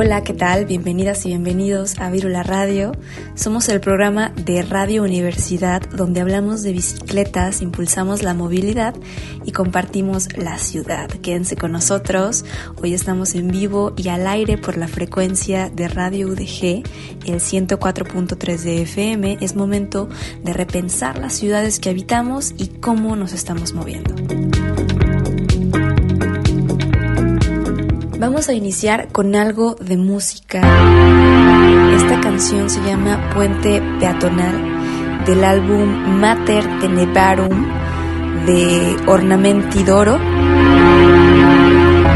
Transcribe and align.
Hola, 0.00 0.22
¿qué 0.22 0.32
tal? 0.32 0.64
Bienvenidas 0.64 1.26
y 1.26 1.30
bienvenidos 1.30 1.98
a 1.98 2.08
Virula 2.08 2.44
Radio. 2.44 2.92
Somos 3.34 3.68
el 3.68 3.80
programa 3.80 4.30
de 4.36 4.62
Radio 4.62 5.02
Universidad 5.02 5.82
donde 5.90 6.20
hablamos 6.20 6.62
de 6.62 6.70
bicicletas, 6.70 7.62
impulsamos 7.62 8.22
la 8.22 8.32
movilidad 8.32 8.94
y 9.44 9.50
compartimos 9.50 10.28
la 10.38 10.56
ciudad. 10.58 11.08
Quédense 11.08 11.56
con 11.56 11.72
nosotros. 11.72 12.44
Hoy 12.80 12.94
estamos 12.94 13.34
en 13.34 13.48
vivo 13.48 13.92
y 13.96 14.08
al 14.08 14.28
aire 14.28 14.56
por 14.56 14.76
la 14.76 14.86
frecuencia 14.86 15.68
de 15.68 15.88
Radio 15.88 16.28
UDG, 16.28 16.84
el 17.26 17.40
104.3 17.40 18.56
de 18.62 18.82
FM. 18.82 19.38
Es 19.40 19.56
momento 19.56 20.08
de 20.44 20.52
repensar 20.52 21.18
las 21.18 21.32
ciudades 21.32 21.80
que 21.80 21.90
habitamos 21.90 22.54
y 22.56 22.68
cómo 22.68 23.16
nos 23.16 23.32
estamos 23.32 23.72
moviendo. 23.72 24.14
Vamos 28.18 28.48
a 28.48 28.52
iniciar 28.52 29.12
con 29.12 29.36
algo 29.36 29.76
de 29.76 29.96
música. 29.96 30.58
Esta 31.94 32.20
canción 32.20 32.68
se 32.68 32.82
llama 32.82 33.30
Puente 33.32 33.80
Peatonal 34.00 35.24
del 35.24 35.44
álbum 35.44 36.18
Mater 36.18 36.64
Tenebarum 36.80 37.68
de 38.44 38.96
Ornamentidoro. 39.06 40.16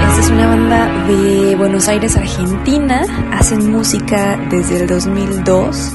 Esta 0.09 0.21
es 0.21 0.31
una 0.31 0.49
banda 0.49 1.07
de 1.07 1.55
Buenos 1.55 1.87
Aires, 1.87 2.17
Argentina. 2.17 3.03
Hacen 3.33 3.71
música 3.71 4.37
desde 4.51 4.81
el 4.81 4.89
2002 4.89 5.93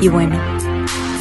y 0.00 0.06
bueno, 0.06 0.38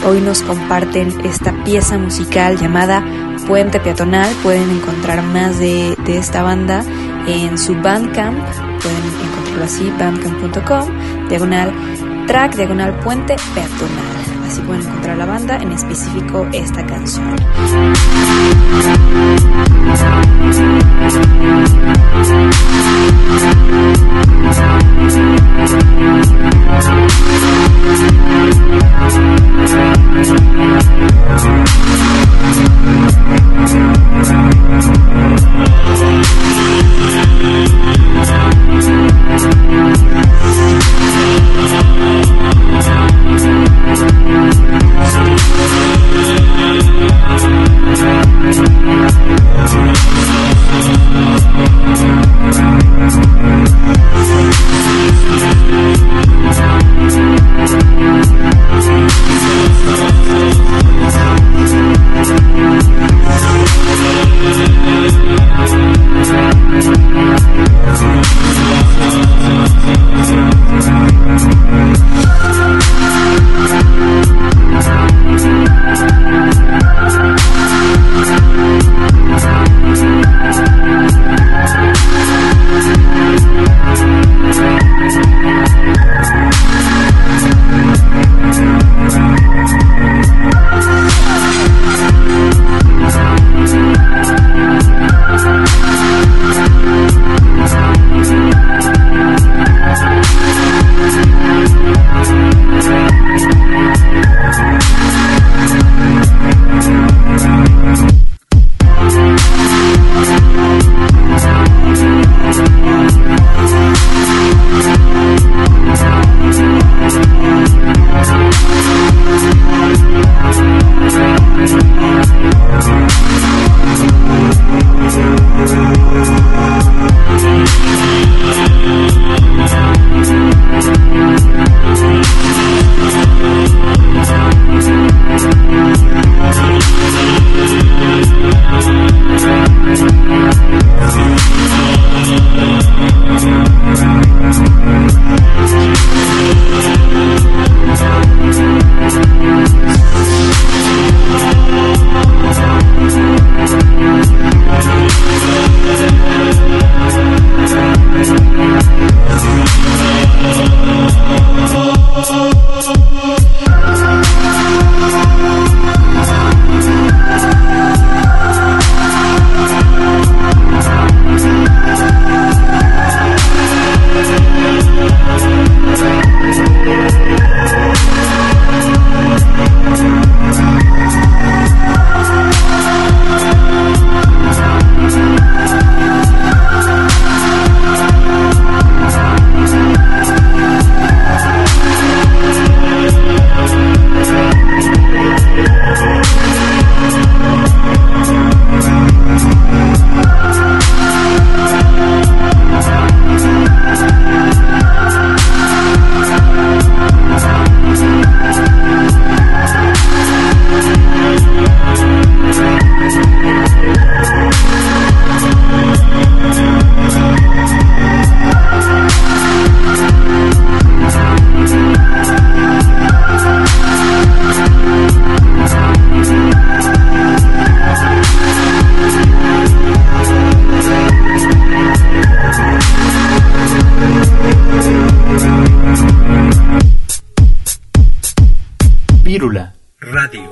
hoy 0.08 0.22
nos 0.22 0.44
comparten 0.44 1.26
esta 1.26 1.64
pieza 1.64 1.98
musical 1.98 2.56
llamada 2.60 3.04
puente 3.48 3.80
peatonal. 3.80 4.30
Pueden 4.44 4.70
encontrar 4.70 5.24
más 5.24 5.58
de, 5.60 5.96
de 6.06 6.18
esta 6.18 6.44
banda 6.44 6.84
en 7.28 7.58
su 7.58 7.74
Bandcamp. 7.76 8.38
Pueden 8.82 9.04
encontrarlo 9.24 9.64
así, 9.64 9.92
bandcamp.com, 9.98 11.30
diagonal 11.30 11.74
track, 12.28 12.56
diagonal 12.56 13.00
puente 13.00 13.36
peatonal. 13.56 14.18
Así 14.46 14.62
pueden 14.62 14.82
encontrar 14.84 15.18
la 15.18 15.26
banda, 15.26 15.58
en 15.58 15.72
específico 15.72 16.48
esta 16.54 16.86
canción. 16.86 17.36
Thank 52.98 53.27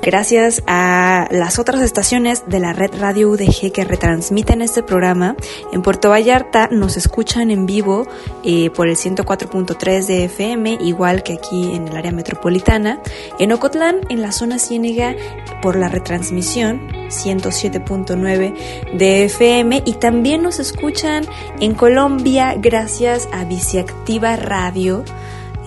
Gracias 0.06 0.62
a 0.68 1.26
las 1.32 1.58
otras 1.58 1.82
estaciones 1.82 2.44
de 2.46 2.60
la 2.60 2.72
red 2.72 2.92
Radio 2.96 3.28
UDG 3.28 3.72
que 3.72 3.84
retransmiten 3.84 4.62
este 4.62 4.84
programa, 4.84 5.34
en 5.72 5.82
Puerto 5.82 6.10
Vallarta 6.10 6.68
nos 6.70 6.96
escuchan 6.96 7.50
en 7.50 7.66
vivo 7.66 8.06
eh, 8.44 8.70
por 8.70 8.86
el 8.86 8.94
104.3 8.94 10.06
de 10.06 10.26
FM, 10.26 10.78
igual 10.80 11.24
que 11.24 11.32
aquí 11.32 11.74
en 11.74 11.88
el 11.88 11.96
área 11.96 12.12
metropolitana. 12.12 13.00
En 13.40 13.50
Ocotlán, 13.50 13.96
en 14.08 14.22
la 14.22 14.30
zona 14.30 14.60
ciénega, 14.60 15.16
por 15.60 15.74
la 15.74 15.88
retransmisión 15.88 16.88
107.9 17.08 18.96
de 18.96 19.24
FM. 19.24 19.82
Y 19.84 19.94
también 19.94 20.40
nos 20.40 20.60
escuchan 20.60 21.24
en 21.58 21.74
Colombia 21.74 22.54
gracias 22.56 23.28
a 23.32 23.44
Viciactiva 23.44 24.36
Radio. 24.36 25.04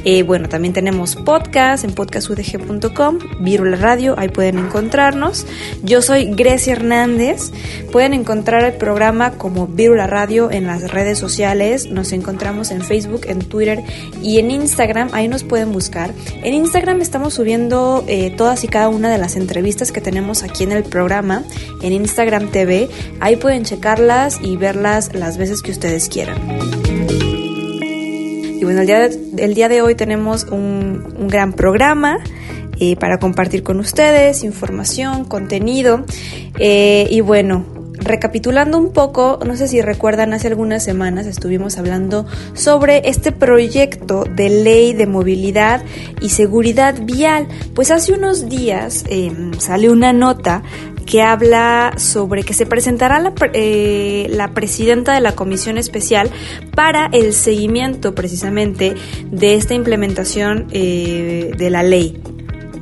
Eh, 0.08 0.23
bueno, 0.23 0.49
también 0.49 0.73
tenemos 0.73 1.17
podcast 1.17 1.82
en 1.82 1.93
podcastudg.com, 1.93 3.19
Virula 3.41 3.76
Radio, 3.76 4.14
ahí 4.17 4.29
pueden 4.29 4.56
encontrarnos. 4.56 5.44
Yo 5.82 6.00
soy 6.00 6.26
Grecia 6.26 6.75
Hernández. 6.75 7.50
Pueden 7.91 8.14
encontrar 8.14 8.64
el 8.64 8.75
programa 8.75 9.32
como 9.32 9.67
Virula 9.67 10.06
Radio 10.06 10.53
en 10.53 10.69
las 10.69 10.93
redes 10.93 11.19
sociales. 11.19 11.91
Nos 11.91 12.12
encontramos 12.12 12.70
en 12.70 12.82
Facebook, 12.82 13.23
en 13.26 13.41
Twitter 13.41 13.82
y 14.23 14.38
en 14.38 14.53
Instagram. 14.53 15.08
Ahí 15.11 15.26
nos 15.26 15.43
pueden 15.43 15.73
buscar. 15.73 16.12
En 16.44 16.55
Instagram 16.55 17.00
estamos 17.00 17.35
subiendo 17.35 18.05
eh, 18.06 18.31
todas 18.31 18.62
y 18.62 18.69
cada 18.69 18.88
una 18.88 19.11
de 19.11 19.19
las 19.19 19.35
entrevistas 19.35 19.91
que 19.91 20.00
tenemos 20.00 20.44
aquí 20.44 20.62
en 20.62 20.70
el 20.70 20.85
programa, 20.85 21.43
en 21.82 21.93
Instagram 21.93 22.53
TV. 22.53 22.88
Ahí 23.19 23.35
pueden 23.35 23.64
checarlas 23.64 24.38
y 24.41 24.56
verlas 24.56 25.17
las 25.17 25.37
veces 25.37 25.62
que 25.62 25.73
ustedes 25.73 26.08
quieran. 26.08 26.37
Bueno, 28.66 28.80
el 28.80 28.86
día 28.88 29.08
de, 29.08 29.54
día 29.54 29.68
de 29.68 29.80
hoy 29.80 29.94
tenemos 29.94 30.42
un, 30.50 31.28
gran 31.28 31.52
programa. 31.52 32.18
Eh, 32.80 32.96
para 32.96 33.18
compartir 33.18 33.62
con 33.62 33.78
ustedes 33.78 34.42
información, 34.42 35.24
contenido. 35.24 36.04
Eh, 36.58 37.06
y 37.08 37.20
bueno, 37.20 37.64
recapitulando 37.94 38.76
un 38.76 38.92
poco, 38.92 39.38
no 39.46 39.56
sé 39.56 39.68
si 39.68 39.80
recuerdan, 39.82 40.34
hace 40.34 40.48
algunas 40.48 40.82
semanas 40.82 41.26
estuvimos 41.26 41.78
hablando 41.78 42.26
sobre 42.54 43.08
este 43.08 43.30
proyecto 43.30 44.24
de 44.24 44.50
ley 44.50 44.94
de 44.94 45.06
movilidad 45.06 45.82
y 46.20 46.30
seguridad 46.30 46.96
vial. 47.00 47.46
Pues 47.72 47.92
hace 47.92 48.14
unos 48.14 48.48
días 48.48 49.04
eh, 49.08 49.32
salió 49.58 49.92
una 49.92 50.12
nota 50.12 50.64
que 51.06 51.23
habla 51.23 51.94
sobre 51.97 52.43
que 52.43 52.53
se 52.53 52.67
presentará 52.67 53.20
la, 53.20 53.32
eh, 53.55 54.26
la, 54.31 54.49
presidenta 54.49 55.14
de 55.14 55.20
la 55.20 55.35
Comisión 55.35 55.79
Especial 55.79 56.31
para 56.75 57.08
el 57.12 57.32
seguimiento 57.32 58.14
precisamente 58.14 58.94
de 59.31 59.55
esta 59.55 59.75
implementación 59.75 60.67
eh, 60.73 61.53
de 61.56 61.70
la 61.70 61.82
ley. 61.82 62.20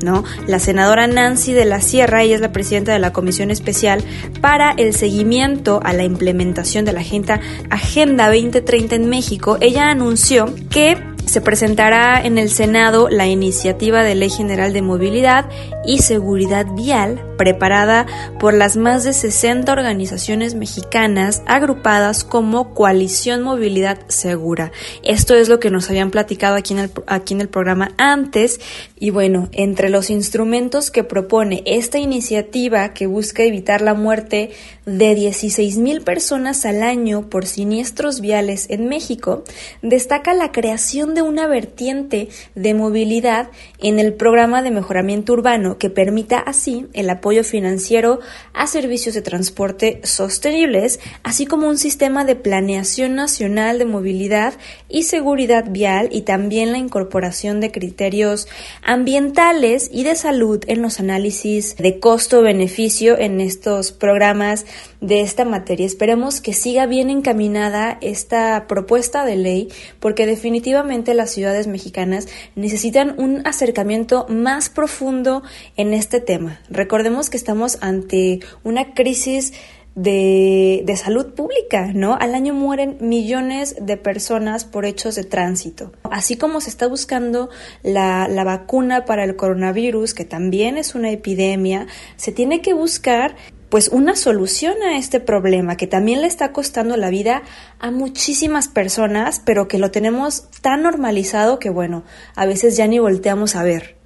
¿No? 0.03 0.23
La 0.47 0.59
senadora 0.59 1.07
Nancy 1.07 1.53
de 1.53 1.65
la 1.65 1.81
Sierra, 1.81 2.23
ella 2.23 2.35
es 2.35 2.41
la 2.43 2.53
presidenta 2.53 2.93
de 2.93 2.99
la 2.99 3.15
Comisión 3.15 3.51
Especial 3.51 4.03
para 4.43 4.73
el 4.73 4.93
seguimiento 4.93 5.81
a 5.83 5.95
la 5.95 6.05
implementación 6.05 6.85
de 6.85 6.93
la 6.93 7.01
Agenda, 7.01 7.41
Agenda 7.71 8.27
2030 8.27 8.97
en 8.97 9.09
México. 9.09 9.57
Ella 9.63 9.89
anunció 9.89 10.53
que 10.69 10.99
se 11.25 11.41
presentará 11.41 12.21
en 12.23 12.37
el 12.37 12.51
Senado 12.51 13.09
la 13.09 13.27
iniciativa 13.27 14.03
de 14.03 14.15
Ley 14.15 14.31
General 14.31 14.73
de 14.73 14.83
Movilidad 14.83 15.49
y 15.87 15.99
Seguridad 15.99 16.67
Vial 16.75 17.21
preparada 17.37 18.07
por 18.39 18.55
las 18.55 18.77
más 18.77 19.05
de 19.05 19.13
60 19.13 19.73
organizaciones 19.73 20.55
mexicanas 20.55 21.43
agrupadas 21.47 22.25
como 22.25 22.75
Coalición 22.75 23.43
Movilidad 23.43 23.99
Segura. 24.09 24.73
Esto 25.03 25.35
es 25.35 25.49
lo 25.49 25.61
que 25.61 25.71
nos 25.71 25.91
habían 25.91 26.11
platicado 26.11 26.57
aquí 26.57 26.75
en 26.75 26.81
el, 26.81 26.91
aquí 27.07 27.35
en 27.35 27.41
el 27.41 27.49
programa 27.49 27.93
antes. 27.99 28.61
Y 28.99 29.11
bueno, 29.11 29.49
entre 29.53 29.91
los 29.91 30.11
instrumentos 30.11 30.91
que 30.91 31.05
propone 31.05 31.63
esta 31.67 31.99
iniciativa 31.99 32.95
que 32.95 33.07
busca 33.07 33.43
evitar 33.43 33.81
la 33.81 33.95
muerte 33.95 34.51
de 34.87 35.15
16 35.15 35.79
mil 35.79 36.03
personas 36.03 36.65
al 36.67 36.83
año 36.83 37.29
por 37.29 37.47
siniestros 37.47 38.21
viales 38.21 38.67
en 38.71 38.89
México, 38.89 39.45
destaca 39.83 40.35
la 40.35 40.53
creación 40.53 41.15
de 41.15 41.23
una 41.23 41.47
vertiente 41.47 42.29
de 42.55 42.75
movilidad 42.75 43.49
en 43.79 43.99
el 43.99 44.15
programa 44.15 44.63
de 44.63 44.71
mejoramiento 44.71 45.33
urbano 45.33 45.74
que 45.79 45.91
permita 45.91 46.39
así 46.39 46.87
el 46.93 47.11
apoyo 47.11 47.45
financiero 47.45 48.21
a 48.53 48.67
servicios 48.67 49.15
de 49.15 49.23
transporte 49.23 50.01
sostenibles, 50.05 51.01
así 51.23 51.47
como 51.47 51.69
un 51.69 51.79
sistema 51.79 52.25
de 52.25 52.37
planeación 52.37 53.15
nacional 53.15 53.79
de 53.79 53.85
movilidad 53.85 54.55
y 54.89 55.05
seguridad 55.05 55.67
vial 55.71 56.09
y 56.13 56.23
también 56.23 56.73
la 56.73 56.79
incorporación 56.79 57.61
de 57.61 57.73
criterios 57.73 58.49
ambientales 58.83 59.91
y 59.93 60.05
de 60.05 60.17
salud 60.17 60.63
en 60.67 60.83
los 60.83 61.01
análisis 61.01 61.77
de 61.77 61.99
costo-beneficio 61.99 63.19
en 63.19 63.41
estos 63.41 63.93
programas 63.93 64.67
de 65.01 65.21
esta 65.21 65.45
materia. 65.45 65.87
Esperemos 65.87 66.41
que 66.41 66.53
siga 66.53 66.87
bien 66.87 67.11
encaminada 67.11 67.99
esta 68.01 68.67
propuesta 68.67 69.25
de 69.25 69.37
ley 69.37 69.69
porque 70.01 70.27
definitivamente 70.27 71.15
las 71.15 71.31
ciudades 71.31 71.67
mexicanas 71.67 72.29
necesitan 72.55 73.15
un 73.19 73.47
acercamiento 73.47 74.27
más 74.29 74.69
profundo 74.69 75.43
en 75.77 75.95
este 75.95 76.21
tema. 76.21 76.61
Recordemos 76.71 77.31
que 77.31 77.37
estamos 77.37 77.79
ante 77.81 78.41
una 78.63 78.95
crisis 78.95 79.53
de, 79.95 80.83
de, 80.85 80.97
salud 80.97 81.35
pública, 81.35 81.93
¿no? 81.95 82.17
Al 82.21 82.35
año 82.35 82.53
mueren 82.53 82.97
millones 83.01 83.77
de 83.81 83.97
personas 83.97 84.65
por 84.65 84.87
hechos 84.87 85.15
de 85.15 85.25
tránsito. 85.25 85.93
Así 86.11 86.37
como 86.37 86.61
se 86.61 86.71
está 86.71 86.89
buscando 86.89 87.49
la, 87.83 88.27
la 88.29 88.43
vacuna 88.43 89.05
para 89.05 89.25
el 89.25 89.37
coronavirus, 89.37 90.15
que 90.15 90.25
también 90.25 90.79
es 90.79 90.95
una 90.95 91.11
epidemia, 91.11 91.87
se 92.17 92.33
tiene 92.33 92.61
que 92.61 92.75
buscar 92.75 93.37
pues 93.69 93.89
una 93.89 94.15
solución 94.15 94.75
a 94.83 94.97
este 94.99 95.19
problema 95.19 95.77
que 95.77 95.89
también 95.89 96.21
le 96.21 96.29
está 96.29 96.53
costando 96.53 96.97
la 96.97 97.11
vida 97.11 97.43
a 97.81 97.91
muchísimas 97.91 98.69
personas, 98.69 99.43
pero 99.45 99.67
que 99.67 99.79
lo 99.79 99.91
tenemos 99.91 100.49
tan 100.61 100.83
normalizado 100.83 101.59
que 101.59 101.71
bueno, 101.71 102.05
a 102.37 102.47
veces 102.47 102.77
ya 102.77 102.87
ni 102.87 102.99
volteamos 102.99 103.57
a 103.57 103.65
ver. 103.65 103.97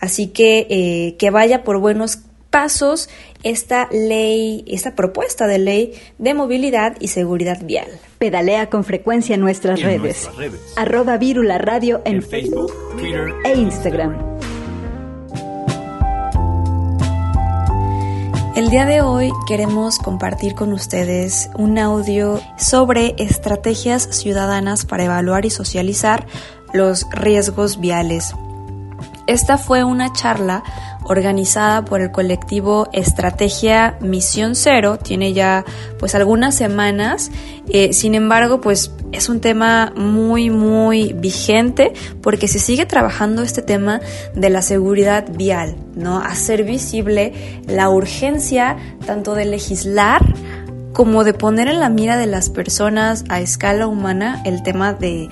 Así 0.00 0.28
que 0.28 0.66
eh, 0.70 1.16
que 1.18 1.30
vaya 1.30 1.64
por 1.64 1.78
buenos 1.78 2.20
pasos 2.50 3.08
esta 3.42 3.88
ley, 3.90 4.64
esta 4.66 4.94
propuesta 4.94 5.46
de 5.46 5.58
ley 5.58 5.92
de 6.18 6.34
movilidad 6.34 6.96
y 7.00 7.08
seguridad 7.08 7.58
vial. 7.62 7.88
Pedalea 8.18 8.70
con 8.70 8.84
frecuencia 8.84 9.34
en 9.34 9.40
nuestras, 9.40 9.82
redes. 9.82 10.28
Arroba 10.76 11.18
Virula 11.18 11.58
Radio 11.58 12.00
en, 12.04 12.22
Facebook, 12.22 12.72
Twitter 12.96 13.32
e 13.44 13.54
Instagram. 13.54 14.38
El 18.56 18.70
día 18.70 18.86
de 18.86 19.02
hoy 19.02 19.30
queremos 19.46 19.98
compartir 19.98 20.56
con 20.56 20.72
ustedes 20.72 21.48
un 21.56 21.78
audio 21.78 22.40
sobre 22.56 23.14
estrategias 23.16 24.08
ciudadanas 24.10 24.84
para 24.84 25.04
evaluar 25.04 25.46
y 25.46 25.50
socializar 25.50 26.26
los 26.72 27.06
riesgos 27.12 27.78
viales. 27.78 28.34
Esta 29.28 29.58
fue 29.58 29.84
una 29.84 30.10
charla 30.10 30.64
organizada 31.04 31.84
por 31.84 32.00
el 32.00 32.10
colectivo 32.10 32.88
Estrategia 32.94 33.98
Misión 34.00 34.54
Cero, 34.54 34.98
tiene 34.98 35.34
ya 35.34 35.66
pues 35.98 36.14
algunas 36.14 36.54
semanas, 36.54 37.30
eh, 37.68 37.92
sin 37.92 38.14
embargo 38.14 38.62
pues 38.62 38.90
es 39.12 39.28
un 39.28 39.40
tema 39.40 39.92
muy 39.94 40.48
muy 40.48 41.12
vigente 41.12 41.92
porque 42.22 42.48
se 42.48 42.58
sigue 42.58 42.86
trabajando 42.86 43.42
este 43.42 43.60
tema 43.60 44.00
de 44.34 44.48
la 44.48 44.62
seguridad 44.62 45.26
vial, 45.30 45.76
¿no? 45.94 46.20
Hacer 46.20 46.64
visible 46.64 47.62
la 47.66 47.90
urgencia 47.90 48.78
tanto 49.06 49.34
de 49.34 49.44
legislar 49.44 50.24
como 50.92 51.22
de 51.22 51.32
poner 51.32 51.68
en 51.68 51.80
la 51.80 51.90
mira 51.90 52.16
de 52.16 52.26
las 52.26 52.50
personas 52.50 53.24
a 53.28 53.40
escala 53.40 53.86
humana 53.86 54.42
el 54.44 54.62
tema 54.62 54.94
de, 54.94 55.28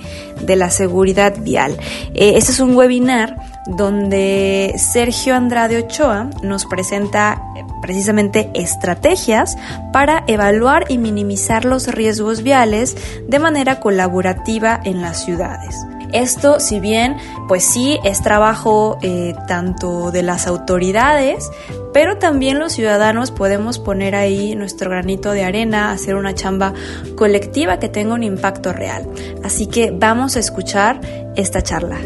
la 0.47 0.69
seguridad 0.69 1.35
vial. 1.41 1.77
Eh, 2.13 2.33
este 2.35 2.53
es 2.53 2.59
un 2.59 2.75
webinar 2.75 3.56
donde 3.67 4.73
Sergio 4.77 5.35
Andrade 5.35 5.77
Ochoa 5.77 6.29
nos 6.41 6.65
presenta 6.65 7.41
eh, 7.55 7.63
precisamente 7.81 8.49
estrategias 8.53 9.57
para 9.91 10.23
evaluar 10.27 10.85
y 10.89 10.97
minimizar 10.97 11.65
los 11.65 11.87
riesgos 11.87 12.43
viales 12.43 12.95
de 13.27 13.39
manera 13.39 13.79
colaborativa 13.79 14.79
en 14.83 15.01
las 15.01 15.23
ciudades. 15.23 15.75
Esto, 16.13 16.59
si 16.59 16.79
bien, 16.79 17.17
pues 17.47 17.65
sí, 17.65 17.99
es 18.03 18.21
trabajo 18.21 18.97
eh, 19.01 19.35
tanto 19.47 20.11
de 20.11 20.23
las 20.23 20.47
autoridades, 20.47 21.49
pero 21.93 22.17
también 22.17 22.59
los 22.59 22.73
ciudadanos 22.73 23.31
podemos 23.31 23.77
poner 23.79 24.15
ahí 24.15 24.55
nuestro 24.55 24.89
granito 24.89 25.31
de 25.31 25.43
arena, 25.43 25.91
hacer 25.91 26.15
una 26.15 26.33
chamba 26.33 26.73
colectiva 27.15 27.79
que 27.79 27.89
tenga 27.89 28.13
un 28.13 28.23
impacto 28.23 28.71
real. 28.71 29.07
Así 29.43 29.67
que 29.67 29.91
vamos 29.91 30.37
a 30.37 30.39
escuchar 30.39 31.01
esta 31.35 31.61
charla. 31.61 31.97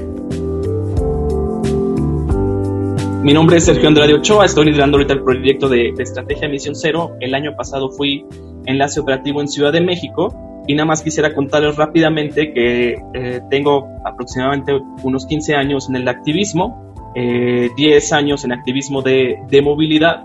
Mi 3.24 3.34
nombre 3.34 3.58
es 3.58 3.66
Sergio 3.66 3.88
Andrade 3.88 4.16
Ochoa, 4.16 4.46
estoy 4.46 4.66
liderando 4.66 4.98
ahorita 4.98 5.14
el 5.14 5.22
proyecto 5.22 5.70
de, 5.70 5.94
Estrategia 6.00 6.50
Misión 6.50 6.76
Cero. 6.76 7.18
El 7.20 7.36
año 7.36 7.56
pasado 7.56 7.92
fui 7.92 8.26
enlace 8.66 9.00
operativo 9.00 9.42
en 9.42 9.48
Ciudad 9.48 9.72
de 9.72 9.80
México 9.80 10.64
y 10.68 10.74
nada 10.74 10.88
más 10.88 11.04
quisiera 11.04 11.32
contarles 11.36 11.76
rápidamente 11.76 12.52
que 12.52 12.96
eh, 13.14 13.42
tengo 13.52 13.88
aproximadamente 14.06 14.74
unos 15.04 15.28
15 15.28 15.54
años 15.54 15.88
en 15.88 15.98
el 15.98 16.08
activismo, 16.08 16.92
eh, 17.14 17.70
10 17.78 18.14
años 18.14 18.44
en 18.44 18.54
activismo 18.54 19.04
de, 19.04 19.38
de 19.52 19.62
movilidad. 19.62 20.24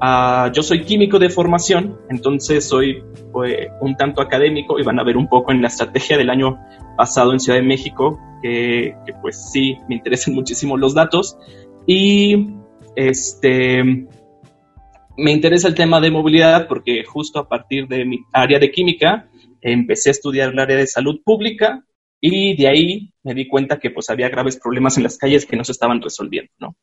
Uh, 0.00 0.52
yo 0.52 0.62
soy 0.62 0.84
químico 0.84 1.18
de 1.18 1.30
formación, 1.30 1.98
entonces 2.08 2.68
soy 2.68 3.02
pues, 3.32 3.66
un 3.80 3.96
tanto 3.96 4.22
académico 4.22 4.78
y 4.78 4.84
van 4.84 5.00
a 5.00 5.02
ver 5.02 5.16
un 5.16 5.26
poco 5.26 5.50
en 5.50 5.60
la 5.60 5.66
estrategia 5.66 6.16
del 6.16 6.30
año 6.30 6.56
pasado 6.96 7.32
en 7.32 7.40
Ciudad 7.40 7.58
de 7.58 7.64
México 7.64 8.16
que, 8.40 8.94
que 9.04 9.12
pues 9.20 9.50
sí 9.50 9.76
me 9.88 9.96
interesan 9.96 10.34
muchísimo 10.36 10.76
los 10.76 10.94
datos 10.94 11.36
y 11.90 12.50
este, 12.94 13.82
me 15.16 15.32
interesa 15.32 15.68
el 15.68 15.74
tema 15.74 16.02
de 16.02 16.10
movilidad 16.10 16.68
porque 16.68 17.02
justo 17.02 17.38
a 17.38 17.48
partir 17.48 17.88
de 17.88 18.04
mi 18.04 18.18
área 18.30 18.58
de 18.58 18.70
química 18.70 19.30
empecé 19.62 20.10
a 20.10 20.12
estudiar 20.12 20.50
el 20.52 20.58
área 20.58 20.76
de 20.76 20.86
salud 20.86 21.22
pública 21.24 21.82
y 22.20 22.54
de 22.56 22.68
ahí 22.68 23.14
me 23.22 23.32
di 23.32 23.48
cuenta 23.48 23.78
que 23.78 23.90
pues 23.90 24.10
había 24.10 24.28
graves 24.28 24.58
problemas 24.58 24.98
en 24.98 25.04
las 25.04 25.16
calles 25.16 25.46
que 25.46 25.56
no 25.56 25.64
se 25.64 25.72
estaban 25.72 26.02
resolviendo, 26.02 26.52
¿no? 26.58 26.76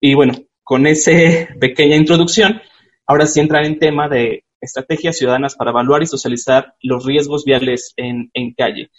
Y 0.00 0.14
bueno, 0.14 0.32
con 0.64 0.86
esa 0.86 1.12
pequeña 1.60 1.96
introducción, 1.96 2.62
ahora 3.06 3.26
sí 3.26 3.40
entrar 3.40 3.66
en 3.66 3.78
tema 3.78 4.08
de 4.08 4.44
estrategias 4.58 5.18
ciudadanas 5.18 5.54
para 5.54 5.70
evaluar 5.70 6.02
y 6.02 6.06
socializar 6.06 6.76
los 6.80 7.04
riesgos 7.04 7.44
viales 7.44 7.92
en, 7.98 8.30
en 8.32 8.54
calle. 8.54 8.90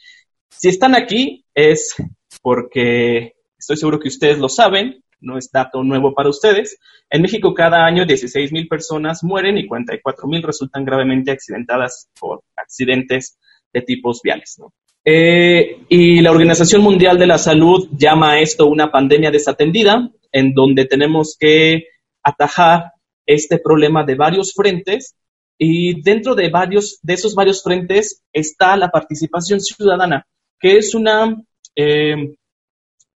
Si 0.49 0.69
están 0.69 0.93
aquí 0.93 1.45
es 1.55 1.95
porque 2.43 3.33
estoy 3.57 3.77
seguro 3.77 3.99
que 3.99 4.09
ustedes 4.09 4.37
lo 4.37 4.47
saben, 4.47 5.03
no 5.21 5.37
es 5.37 5.49
dato 5.51 5.83
nuevo 5.83 6.13
para 6.13 6.29
ustedes. 6.29 6.77
En 7.09 7.21
México 7.21 7.53
cada 7.53 7.85
año 7.85 8.05
16 8.05 8.51
mil 8.51 8.67
personas 8.67 9.23
mueren 9.23 9.57
y 9.57 9.67
44 9.67 10.27
mil 10.27 10.43
resultan 10.43 10.83
gravemente 10.83 11.31
accidentadas 11.31 12.09
por 12.19 12.43
accidentes 12.55 13.37
de 13.73 13.81
tipos 13.81 14.21
viales. 14.23 14.57
Eh, 15.03 15.83
y 15.89 16.21
la 16.21 16.31
Organización 16.31 16.81
Mundial 16.81 17.17
de 17.17 17.27
la 17.27 17.37
Salud 17.37 17.89
llama 17.97 18.33
a 18.33 18.39
esto 18.39 18.67
una 18.67 18.91
pandemia 18.91 19.31
desatendida, 19.31 20.09
en 20.31 20.53
donde 20.53 20.85
tenemos 20.85 21.35
que 21.39 21.85
atajar 22.23 22.91
este 23.25 23.59
problema 23.59 24.03
de 24.03 24.15
varios 24.15 24.53
frentes 24.53 25.15
y 25.57 26.01
dentro 26.01 26.35
de 26.35 26.49
varios 26.49 26.99
de 27.01 27.13
esos 27.13 27.35
varios 27.35 27.63
frentes 27.63 28.23
está 28.33 28.75
la 28.77 28.89
participación 28.89 29.59
ciudadana, 29.59 30.25
que 30.59 30.77
es 30.77 30.95
una 30.95 31.35
eh, 31.75 32.33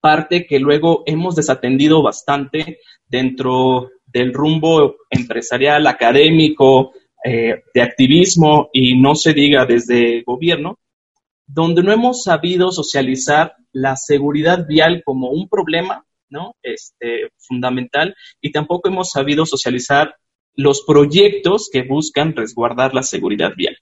parte 0.03 0.47
que 0.47 0.59
luego 0.59 1.05
hemos 1.07 1.37
desatendido 1.37 2.03
bastante 2.03 2.81
dentro 3.07 3.91
del 4.05 4.35
rumbo 4.35 4.97
empresarial, 5.09 5.87
académico, 5.87 6.93
eh, 7.25 7.63
de 7.73 7.83
activismo 7.83 8.69
y 8.73 9.01
no 9.01 9.15
se 9.15 9.33
diga 9.33 9.65
desde 9.65 10.23
gobierno, 10.23 10.81
donde 11.47 11.85
no 11.85 11.93
hemos 11.93 12.25
sabido 12.25 12.73
socializar 12.73 13.55
la 13.73 13.95
seguridad 13.95 14.67
vial 14.67 15.03
como 15.05 15.31
un 15.31 15.49
problema 15.49 16.05
¿no? 16.29 16.57
este, 16.63 17.31
fundamental 17.39 18.17
y 18.41 18.51
tampoco 18.51 18.89
hemos 18.89 19.11
sabido 19.11 19.47
socializar 19.47 20.17
los 20.57 20.83
proyectos 20.85 21.71
que 21.73 21.83
buscan 21.83 22.35
resguardar 22.35 22.93
la 22.93 23.05
seguridad 23.05 23.53
vial. 23.57 23.77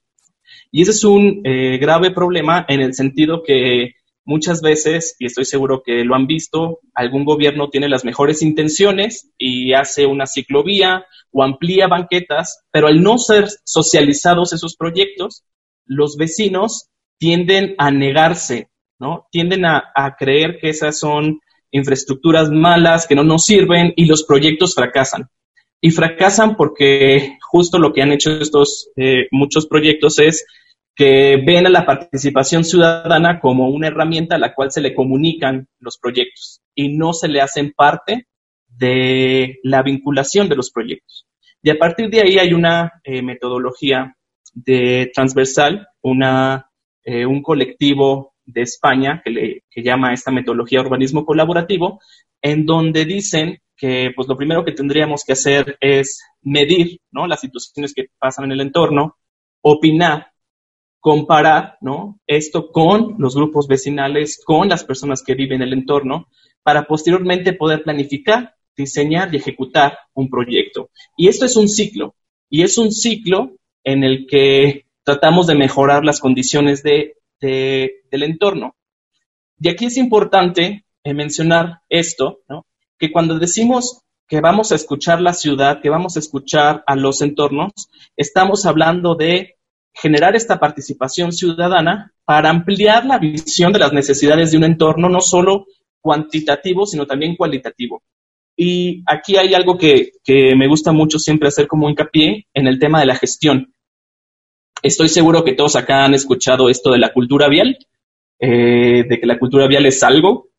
Y 0.71 0.83
ese 0.83 0.91
es 0.91 1.03
un 1.03 1.41
eh, 1.43 1.79
grave 1.79 2.11
problema 2.11 2.63
en 2.69 2.81
el 2.81 2.93
sentido 2.93 3.41
que 3.43 3.95
Muchas 4.23 4.61
veces, 4.61 5.15
y 5.17 5.25
estoy 5.25 5.45
seguro 5.45 5.81
que 5.83 6.03
lo 6.03 6.15
han 6.15 6.27
visto, 6.27 6.79
algún 6.93 7.25
gobierno 7.25 7.69
tiene 7.69 7.89
las 7.89 8.05
mejores 8.05 8.43
intenciones 8.43 9.31
y 9.37 9.73
hace 9.73 10.05
una 10.05 10.27
ciclovía 10.27 11.05
o 11.31 11.43
amplía 11.43 11.87
banquetas, 11.87 12.63
pero 12.71 12.87
al 12.87 13.01
no 13.01 13.17
ser 13.17 13.47
socializados 13.63 14.53
esos 14.53 14.75
proyectos, 14.75 15.43
los 15.85 16.17
vecinos 16.17 16.89
tienden 17.17 17.75
a 17.79 17.89
negarse, 17.89 18.69
¿no? 18.99 19.27
Tienden 19.31 19.65
a, 19.65 19.83
creer 20.19 20.59
que 20.59 20.69
esas 20.69 20.99
son 20.99 21.39
infraestructuras 21.71 22.51
malas, 22.51 23.07
que 23.07 23.15
no 23.15 23.23
nos 23.23 23.45
sirven 23.45 23.93
y 23.95 24.05
los 24.05 24.23
proyectos 24.23 24.75
fracasan. 24.75 25.29
Y 25.79 25.89
fracasan 25.89 26.55
porque 26.55 27.37
justo 27.41 27.79
lo 27.79 27.91
que 27.91 28.03
han 28.03 28.11
hecho 28.11 28.31
estos 28.31 28.89
eh, 28.97 29.27
muchos 29.31 29.65
proyectos 29.65 30.19
es 30.19 30.45
que 31.01 31.41
ven 31.43 31.65
a 31.65 31.71
la 31.71 31.83
participación 31.83 32.63
ciudadana 32.63 33.39
como 33.39 33.69
una 33.69 33.87
herramienta 33.87 34.35
a 34.35 34.37
la 34.37 34.53
cual 34.53 34.71
se 34.71 34.81
le 34.81 34.93
comunican 34.93 35.67
los 35.79 35.97
proyectos 35.97 36.61
y 36.75 36.95
no 36.95 37.11
se 37.11 37.27
le 37.27 37.41
hacen 37.41 37.73
parte 37.75 38.27
de 38.67 39.57
la 39.63 39.81
vinculación 39.81 40.47
de 40.47 40.55
los 40.55 40.69
proyectos. 40.69 41.25
Y 41.63 41.71
a 41.71 41.79
partir 41.79 42.07
de 42.11 42.21
ahí 42.21 42.37
hay 42.37 42.53
una 42.53 43.01
eh, 43.03 43.23
metodología 43.23 44.15
de 44.53 45.09
transversal, 45.11 45.87
una, 46.01 46.69
eh, 47.03 47.25
un 47.25 47.41
colectivo 47.41 48.35
de 48.45 48.61
España 48.61 49.23
que, 49.25 49.31
le, 49.31 49.63
que 49.71 49.81
llama 49.81 50.13
esta 50.13 50.29
metodología 50.29 50.81
urbanismo 50.81 51.25
colaborativo, 51.25 51.99
en 52.43 52.63
donde 52.63 53.05
dicen 53.05 53.57
que 53.75 54.11
pues 54.15 54.27
lo 54.27 54.37
primero 54.37 54.63
que 54.63 54.73
tendríamos 54.73 55.23
que 55.25 55.33
hacer 55.33 55.79
es 55.81 56.21
medir 56.43 56.99
¿no? 57.09 57.25
las 57.25 57.41
situaciones 57.41 57.91
que 57.95 58.05
pasan 58.19 58.45
en 58.45 58.51
el 58.51 58.61
entorno, 58.61 59.17
opinar 59.61 60.30
comparar 61.01 61.77
¿no? 61.81 62.19
esto 62.27 62.71
con 62.71 63.15
los 63.17 63.35
grupos 63.35 63.67
vecinales, 63.67 64.41
con 64.45 64.69
las 64.69 64.85
personas 64.85 65.23
que 65.23 65.33
viven 65.33 65.61
en 65.61 65.67
el 65.67 65.73
entorno, 65.73 66.27
para 66.63 66.85
posteriormente 66.85 67.53
poder 67.53 67.83
planificar, 67.83 68.53
diseñar 68.77 69.33
y 69.33 69.37
ejecutar 69.37 69.97
un 70.13 70.29
proyecto. 70.29 70.91
Y 71.17 71.27
esto 71.27 71.45
es 71.45 71.57
un 71.57 71.67
ciclo, 71.67 72.15
y 72.49 72.61
es 72.61 72.77
un 72.77 72.91
ciclo 72.91 73.53
en 73.83 74.03
el 74.03 74.27
que 74.27 74.85
tratamos 75.03 75.47
de 75.47 75.55
mejorar 75.55 76.05
las 76.05 76.19
condiciones 76.19 76.83
de, 76.83 77.15
del 77.39 78.23
entorno. 78.23 78.75
Y 79.59 79.69
aquí 79.69 79.85
es 79.85 79.97
importante 79.97 80.85
eh, 81.03 81.13
mencionar 81.15 81.81
esto, 81.89 82.41
¿no? 82.47 82.67
que 82.99 83.11
cuando 83.11 83.39
decimos 83.39 84.03
que 84.27 84.39
vamos 84.39 84.71
a 84.71 84.75
escuchar 84.75 85.19
la 85.19 85.33
ciudad, 85.33 85.81
que 85.81 85.89
vamos 85.89 86.15
a 86.15 86.19
escuchar 86.19 86.83
a 86.85 86.95
los 86.95 87.21
entornos, 87.21 87.71
estamos 88.15 88.67
hablando 88.67 89.15
de 89.15 89.55
generar 89.93 90.35
esta 90.35 90.59
participación 90.59 91.31
ciudadana 91.31 92.13
para 92.25 92.49
ampliar 92.49 93.05
la 93.05 93.19
visión 93.19 93.73
de 93.73 93.79
las 93.79 93.93
necesidades 93.93 94.51
de 94.51 94.57
un 94.57 94.63
entorno, 94.63 95.09
no 95.09 95.21
solo 95.21 95.65
cuantitativo, 95.99 96.85
sino 96.85 97.05
también 97.05 97.35
cualitativo. 97.35 98.01
Y 98.55 99.03
aquí 99.05 99.37
hay 99.37 99.53
algo 99.53 99.77
que, 99.77 100.11
me 100.27 100.67
gusta 100.67 100.91
mucho 100.91 101.19
siempre 101.19 101.47
hacer 101.47 101.67
como 101.67 101.89
hincapié 101.89 102.47
en 102.53 102.67
el 102.67 102.79
tema 102.79 102.99
de 102.99 103.05
la 103.05 103.15
gestión. 103.15 103.73
Estoy 104.83 105.09
seguro 105.09 105.43
que 105.43 105.53
todos 105.53 105.75
acá 105.75 106.05
han 106.05 106.13
escuchado 106.13 106.69
esto 106.69 106.91
de 106.91 106.99
la 106.99 107.13
cultura 107.13 107.47
vial, 107.47 107.77
eh, 108.39 109.03
de 109.07 109.19
que 109.19 109.27
la 109.27 109.37
cultura 109.37 109.67
vial 109.67 109.85
es 109.85 110.01
algo, 110.03 110.49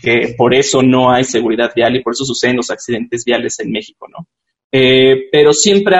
que 0.00 0.34
por 0.36 0.54
eso 0.54 0.82
no 0.82 1.10
hay 1.10 1.24
seguridad 1.24 1.72
vial 1.74 1.96
y 1.96 2.02
por 2.02 2.12
eso 2.12 2.24
suceden 2.24 2.56
los 2.56 2.70
accidentes 2.70 3.24
viales 3.24 3.58
en 3.60 3.70
México, 3.70 4.06
¿no? 4.08 4.26
Eh, 4.70 5.28
pero 5.30 5.52
siempre 5.52 5.96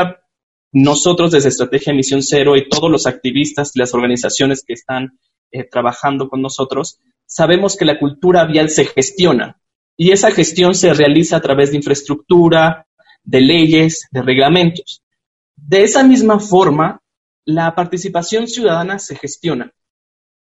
nosotros 0.73 1.31
desde 1.31 1.49
Estrategia 1.49 1.95
Misión 1.95 2.23
Cero 2.23 2.57
y 2.57 2.69
todos 2.69 2.91
los 2.91 3.07
activistas 3.07 3.75
y 3.75 3.79
las 3.79 3.95
organizaciones 3.95 4.63
que 4.67 4.75
están 4.75 5.19
eh, 5.51 5.65
trabajando 5.65 6.29
con 6.29 6.43
nosotros, 6.43 6.99
sabemos 7.27 7.77
que 7.77 7.85
la 7.85 7.99
cultura 7.99 8.45
vial 8.45 8.69
se 8.71 8.85
gestiona 8.85 9.61
y 9.97 10.13
esa 10.13 10.31
gestión 10.31 10.75
se 10.75 10.93
realiza 10.95 11.37
a 11.37 11.41
través 11.41 11.71
de 11.71 11.79
infraestructura, 11.79 12.87
de 13.23 13.41
leyes, 13.41 14.09
de 14.11 14.23
reglamentos. 14.23 15.03
De 15.57 15.83
esa 15.83 16.05
misma 16.05 16.39
forma, 16.39 17.01
la 17.45 17.75
participación 17.75 18.47
ciudadana 18.47 18.99
se 18.99 19.17
gestiona 19.17 19.73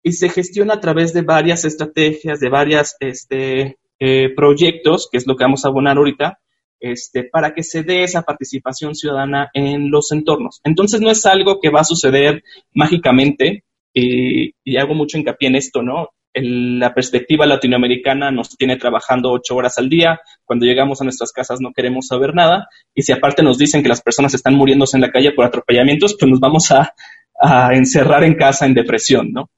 y 0.03 0.13
se 0.13 0.29
gestiona 0.29 0.75
a 0.75 0.79
través 0.79 1.13
de 1.13 1.23
varias 1.23 1.65
estrategias, 1.65 2.39
de 2.39 2.49
varios 2.49 2.95
este, 2.99 3.77
eh, 3.99 4.33
proyectos, 4.35 5.09
que 5.11 5.17
es 5.17 5.27
lo 5.27 5.35
que 5.35 5.43
vamos 5.43 5.65
a 5.65 5.69
abonar 5.69 5.97
ahorita, 5.97 6.39
este, 6.83 7.23
para 7.23 7.53
que 7.53 7.63
se 7.63 7.83
dé 7.83 8.03
esa 8.03 8.23
participación 8.23 8.93
ciudadana 8.93 9.49
en 9.53 9.89
los 9.89 10.11
entornos. 10.11 10.59
Entonces 10.63 11.01
no 11.01 11.09
es 11.09 11.25
algo 11.25 11.59
que 11.61 11.69
va 11.69 11.81
a 11.81 11.85
suceder 11.85 12.43
mágicamente, 12.73 13.63
y 13.95 14.77
hago 14.77 14.95
mucho 14.95 15.17
hincapié 15.17 15.49
en 15.49 15.55
esto, 15.55 15.81
¿no? 15.81 16.09
la 16.35 16.93
perspectiva 16.93 17.45
latinoamericana 17.45 18.31
nos 18.31 18.57
tiene 18.57 18.77
trabajando 18.77 19.31
ocho 19.31 19.55
horas 19.55 19.77
al 19.77 19.87
día, 19.87 20.19
cuando 20.45 20.65
llegamos 20.65 20.99
a 20.99 21.03
nuestras 21.03 21.31
casas 21.31 21.59
no 21.61 21.71
queremos 21.73 22.07
saber 22.07 22.33
nada, 22.33 22.67
y 22.93 23.03
si 23.03 23.11
aparte 23.11 23.43
nos 23.43 23.57
dicen 23.57 23.83
que 23.83 23.89
las 23.89 24.01
personas 24.01 24.33
están 24.33 24.55
muriéndose 24.55 24.97
en 24.97 25.01
la 25.01 25.11
calle 25.11 25.31
por 25.31 25.45
atropellamientos, 25.45 26.15
pues 26.19 26.29
nos 26.29 26.39
vamos 26.39 26.71
a, 26.71 26.93
a 27.39 27.75
encerrar 27.75 28.23
en 28.23 28.33
casa 28.33 28.65
en 28.65 28.73
depresión, 28.73 29.31
¿no? 29.31 29.49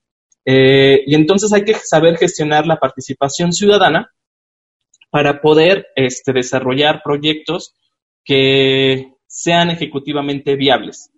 Eh, 0.45 1.01
y 1.07 1.15
entonces 1.15 1.51
hay 1.53 1.63
que 1.63 1.73
saber 1.73 2.17
gestionar 2.17 2.67
la 2.67 2.77
participación 2.77 3.51
ciudadana 3.51 4.11
para 5.15 5.39
poder 5.39 5.87
este, 5.95 6.33
desarrollar 6.33 7.01
proyectos 7.01 7.73
que 8.25 9.13
sean 9.25 9.69
ejecutivamente 9.69 10.57
viables. 10.57 11.09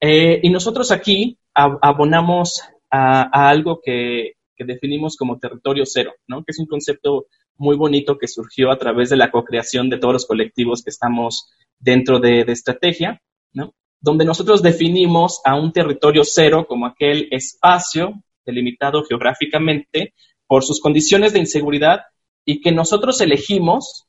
Eh, 0.00 0.40
y 0.42 0.48
nosotros 0.48 0.90
aquí 0.90 1.36
abonamos 1.52 2.62
a, 2.90 3.50
algo 3.50 3.82
que, 3.84 4.36
definimos 4.56 5.18
como 5.18 5.38
territorio 5.38 5.84
cero, 5.84 6.14
¿no? 6.26 6.38
que 6.38 6.52
es 6.52 6.58
un 6.58 6.64
concepto 6.64 7.26
muy 7.58 7.76
bonito 7.76 8.16
que 8.16 8.28
surgió 8.28 8.70
a 8.70 8.78
través 8.78 9.10
de 9.10 9.18
la 9.18 9.30
co-creación 9.30 9.90
de 9.90 9.98
todos 9.98 10.14
los 10.14 10.26
colectivos 10.26 10.82
que 10.82 10.88
estamos 10.88 11.52
dentro 11.78 12.20
de, 12.20 12.44
de 12.44 12.52
estrategia, 12.52 13.20
¿no? 13.52 13.74
donde 14.00 14.24
nosotros 14.24 14.62
definimos 14.62 15.42
a 15.44 15.54
un 15.54 15.70
territorio 15.70 16.22
cero 16.24 16.64
como 16.66 16.86
aquel 16.86 17.28
espacio 17.30 18.22
delimitado 18.46 19.04
geográficamente 19.04 20.14
por 20.46 20.64
sus 20.64 20.80
condiciones 20.80 21.34
de 21.34 21.40
inseguridad 21.40 22.04
y 22.44 22.60
que 22.60 22.72
nosotros 22.72 23.20
elegimos, 23.20 24.06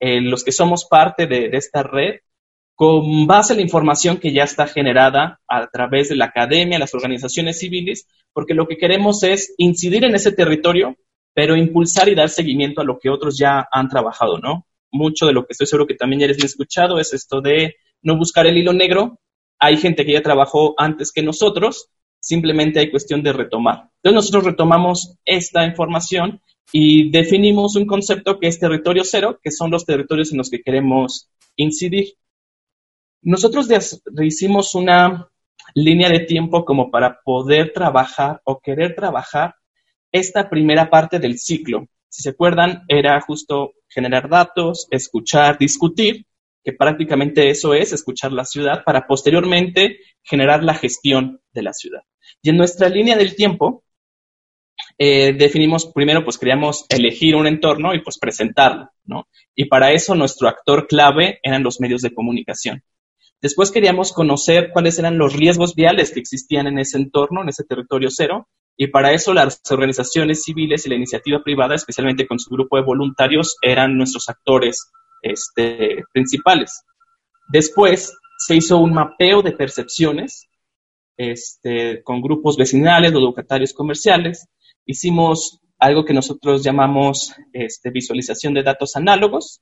eh, 0.00 0.20
los 0.20 0.44
que 0.44 0.52
somos 0.52 0.86
parte 0.86 1.26
de, 1.26 1.50
esta 1.52 1.82
red, 1.82 2.20
con 2.74 3.26
base 3.26 3.52
en 3.52 3.58
la 3.58 3.64
información 3.64 4.18
que 4.18 4.32
ya 4.32 4.44
está 4.44 4.66
generada 4.66 5.40
a 5.48 5.66
través 5.68 6.08
de 6.08 6.16
la 6.16 6.26
academia, 6.26 6.78
las 6.78 6.94
organizaciones 6.94 7.58
civiles, 7.58 8.06
porque 8.32 8.54
lo 8.54 8.68
que 8.68 8.76
queremos 8.76 9.22
es 9.24 9.54
incidir 9.58 10.04
en 10.04 10.14
ese 10.14 10.32
territorio, 10.32 10.96
pero 11.34 11.56
impulsar 11.56 12.08
y 12.08 12.14
dar 12.14 12.28
seguimiento 12.28 12.80
a 12.80 12.84
lo 12.84 12.98
que 12.98 13.10
otros 13.10 13.36
ya 13.38 13.66
han 13.72 13.88
trabajado, 13.88 14.38
¿no? 14.38 14.66
Mucho 14.90 15.26
de 15.26 15.32
lo 15.32 15.42
que 15.42 15.52
estoy 15.52 15.66
seguro 15.66 15.86
que 15.86 15.94
también 15.94 16.20
ya 16.20 16.26
les 16.28 16.42
he 16.42 16.46
escuchado 16.46 16.98
es 16.98 17.12
esto 17.12 17.40
de 17.40 17.76
no 18.02 18.16
buscar 18.16 18.46
el 18.46 18.56
hilo 18.56 18.72
negro. 18.72 19.18
Hay 19.58 19.76
gente 19.76 20.04
que 20.04 20.12
ya 20.12 20.22
trabajó 20.22 20.74
antes 20.78 21.12
que 21.12 21.22
nosotros, 21.22 21.90
simplemente 22.20 22.80
hay 22.80 22.90
cuestión 22.90 23.22
de 23.22 23.32
retomar. 23.32 23.90
Entonces 24.02 24.14
nosotros 24.14 24.44
retomamos 24.44 25.16
esta 25.24 25.64
información 25.64 26.40
y 26.72 27.10
definimos 27.10 27.76
un 27.76 27.86
concepto 27.86 28.38
que 28.38 28.48
es 28.48 28.58
territorio 28.58 29.02
cero, 29.04 29.38
que 29.42 29.50
son 29.50 29.70
los 29.70 29.84
territorios 29.84 30.32
en 30.32 30.38
los 30.38 30.50
que 30.50 30.60
queremos 30.60 31.30
incidir. 31.56 32.14
Nosotros 33.22 33.68
hicimos 34.22 34.74
una 34.74 35.28
línea 35.74 36.08
de 36.08 36.20
tiempo 36.20 36.64
como 36.64 36.90
para 36.90 37.20
poder 37.22 37.72
trabajar 37.72 38.40
o 38.44 38.60
querer 38.60 38.94
trabajar 38.94 39.54
esta 40.12 40.48
primera 40.48 40.88
parte 40.88 41.18
del 41.18 41.38
ciclo. 41.38 41.86
Si 42.08 42.22
se 42.22 42.30
acuerdan, 42.30 42.84
era 42.88 43.20
justo 43.20 43.72
generar 43.88 44.28
datos, 44.28 44.86
escuchar, 44.90 45.58
discutir, 45.58 46.26
que 46.64 46.72
prácticamente 46.72 47.48
eso 47.50 47.74
es 47.74 47.92
escuchar 47.92 48.32
la 48.32 48.44
ciudad 48.44 48.84
para 48.84 49.06
posteriormente 49.06 50.00
generar 50.22 50.62
la 50.62 50.74
gestión 50.74 51.40
de 51.52 51.62
la 51.62 51.72
ciudad. 51.72 52.02
Y 52.42 52.50
en 52.50 52.56
nuestra 52.56 52.88
línea 52.88 53.16
del 53.16 53.34
tiempo, 53.34 53.84
eh, 54.98 55.32
definimos 55.32 55.86
primero, 55.86 56.24
pues 56.24 56.38
queríamos 56.38 56.86
elegir 56.88 57.36
un 57.36 57.46
entorno 57.46 57.94
y 57.94 58.00
pues 58.00 58.18
presentarlo, 58.18 58.90
¿no? 59.04 59.28
Y 59.54 59.66
para 59.66 59.92
eso 59.92 60.14
nuestro 60.14 60.48
actor 60.48 60.86
clave 60.86 61.38
eran 61.42 61.62
los 61.62 61.80
medios 61.80 62.02
de 62.02 62.12
comunicación. 62.14 62.82
Después 63.40 63.70
queríamos 63.70 64.12
conocer 64.12 64.70
cuáles 64.72 64.98
eran 64.98 65.16
los 65.16 65.34
riesgos 65.34 65.74
viales 65.74 66.10
que 66.12 66.20
existían 66.20 66.66
en 66.66 66.78
ese 66.78 66.98
entorno, 66.98 67.42
en 67.42 67.50
ese 67.50 67.64
territorio 67.64 68.08
cero, 68.10 68.48
y 68.76 68.88
para 68.88 69.12
eso 69.12 69.34
las 69.34 69.60
organizaciones 69.70 70.42
civiles 70.42 70.86
y 70.86 70.88
la 70.88 70.96
iniciativa 70.96 71.42
privada, 71.42 71.74
especialmente 71.74 72.26
con 72.26 72.38
su 72.38 72.50
grupo 72.50 72.76
de 72.76 72.84
voluntarios, 72.84 73.56
eran 73.62 73.96
nuestros 73.96 74.28
actores 74.28 74.90
este, 75.22 76.04
principales. 76.12 76.82
Después 77.48 78.16
se 78.38 78.56
hizo 78.56 78.78
un 78.78 78.92
mapeo 78.92 79.42
de 79.42 79.52
percepciones 79.52 80.48
este, 81.16 82.02
con 82.04 82.22
grupos 82.22 82.56
vecinales, 82.56 83.12
los 83.12 83.22
locatarios 83.22 83.72
comerciales, 83.72 84.46
hicimos 84.88 85.60
algo 85.78 86.04
que 86.04 86.14
nosotros 86.14 86.64
llamamos 86.64 87.34
este, 87.52 87.90
visualización 87.90 88.54
de 88.54 88.64
datos 88.64 88.96
análogos 88.96 89.60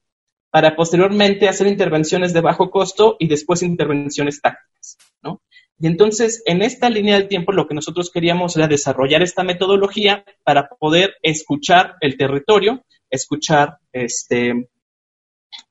para 0.51 0.75
posteriormente 0.75 1.49
hacer 1.49 1.67
intervenciones 1.67 2.33
de 2.33 2.41
bajo 2.41 2.71
costo 2.71 3.17
y 3.19 3.29
después 3.29 3.63
intervenciones 3.63 4.41
tácticas. 4.41 4.97
¿no? 5.23 5.43
Y 5.79 5.89
entonces, 5.89 6.43
en 6.47 6.63
esta 6.63 6.89
línea 6.89 7.19
del 7.19 7.29
tiempo, 7.29 7.53
lo 7.53 7.67
que 7.67 7.75
nosotros 7.75 8.11
queríamos 8.11 8.57
era 8.57 8.69
desarrollar 8.69 9.23
esta 9.23 9.43
metodología 9.43 10.25
para 10.45 10.69
poder 10.69 11.17
escuchar 11.23 11.97
el 12.01 12.17
territorio, 12.17 12.85
escuchar 13.11 13.79
este, 13.93 14.69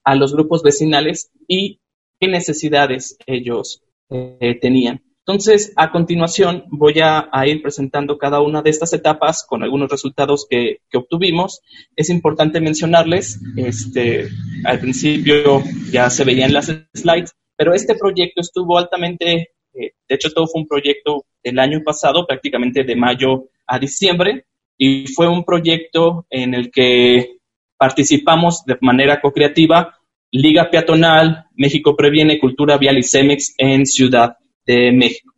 a 0.03 0.15
los 0.15 0.33
grupos 0.33 0.61
vecinales 0.61 1.31
y 1.47 1.79
qué 2.19 2.27
necesidades 2.27 3.17
ellos 3.25 3.81
eh, 4.09 4.59
tenían. 4.61 5.01
Entonces, 5.27 5.73
a 5.75 5.91
continuación 5.91 6.65
voy 6.67 6.99
a, 7.01 7.27
ir 7.47 7.63
presentando 7.63 8.19
cada 8.19 8.41
una 8.41 8.61
de 8.61 8.69
estas 8.69 8.93
etapas 8.93 9.43
con 9.43 9.63
algunos 9.63 9.89
resultados 9.89 10.45
que, 10.47 10.81
obtuvimos. 10.93 11.61
Es 11.95 12.11
importante 12.11 12.61
mencionarles, 12.61 13.41
este, 13.57 14.27
al 14.63 14.79
principio 14.79 15.63
ya 15.91 16.11
se 16.11 16.25
veían 16.25 16.53
las 16.53 16.67
slides, 16.93 17.33
pero 17.57 17.73
este 17.73 17.95
proyecto 17.95 18.41
estuvo 18.41 18.77
altamente, 18.77 19.49
eh, 19.73 19.93
de 20.07 20.15
hecho 20.15 20.31
todo 20.31 20.45
fue 20.45 20.61
un 20.61 20.67
proyecto 20.67 21.25
del 21.43 21.57
año 21.57 21.81
pasado, 21.83 22.27
prácticamente 22.27 22.83
de 22.83 22.95
mayo 22.95 23.45
a 23.65 23.79
diciembre, 23.79 24.45
y 24.77 25.07
fue 25.07 25.27
un 25.27 25.43
proyecto 25.43 26.27
en 26.29 26.53
el 26.53 26.69
que 26.69 27.37
participamos 27.77 28.63
de 28.63 28.77
manera 28.79 29.19
co-creativa 29.19 29.97
Liga 30.31 30.69
Peatonal, 30.69 31.45
México 31.55 31.95
Previene, 31.95 32.39
Cultura 32.39 32.77
Vial 32.77 32.99
y 32.99 33.03
Cemex 33.03 33.55
en 33.57 33.87
Ciudad 33.87 34.37
de 34.65 34.91
México. 34.91 35.33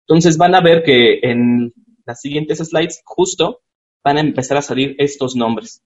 Entonces 0.00 0.36
van 0.36 0.54
a 0.54 0.60
ver 0.60 0.82
que 0.82 1.18
en 1.22 1.72
las 2.04 2.20
siguientes 2.20 2.58
slides 2.58 3.02
justo 3.04 3.60
van 4.04 4.18
a 4.18 4.20
empezar 4.20 4.56
a 4.56 4.62
salir 4.62 4.94
estos 4.98 5.34
nombres. 5.34 5.82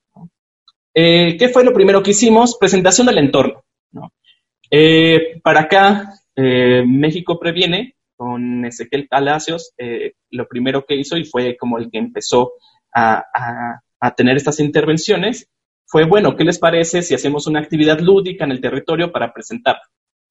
Eh, 0.94 1.36
¿Qué 1.38 1.48
fue 1.48 1.64
lo 1.64 1.72
primero 1.72 2.02
que 2.02 2.10
hicimos? 2.10 2.56
Presentación 2.58 3.06
del 3.06 3.18
entorno. 3.18 3.64
Eh, 4.70 5.40
para 5.42 5.62
acá, 5.62 6.14
eh, 6.36 6.84
México 6.86 7.38
Previene, 7.38 7.96
con 8.14 8.64
Ezequiel 8.66 9.08
Palacios, 9.08 9.72
lo 10.30 10.46
primero 10.46 10.84
que 10.84 10.94
hizo 10.94 11.16
y 11.16 11.24
fue 11.24 11.56
como 11.56 11.78
el 11.78 11.90
que 11.90 11.98
empezó 11.98 12.52
a, 12.94 13.24
a 13.98 14.14
tener 14.14 14.36
estas 14.36 14.60
intervenciones, 14.60 15.48
fue, 15.86 16.04
bueno, 16.04 16.36
¿qué 16.36 16.44
les 16.44 16.58
parece 16.58 17.02
si 17.02 17.14
hacemos 17.14 17.46
una 17.46 17.60
actividad 17.60 17.98
lúdica 17.98 18.44
en 18.44 18.52
el 18.52 18.60
territorio 18.60 19.10
para 19.10 19.32
presentarlo? 19.32 19.82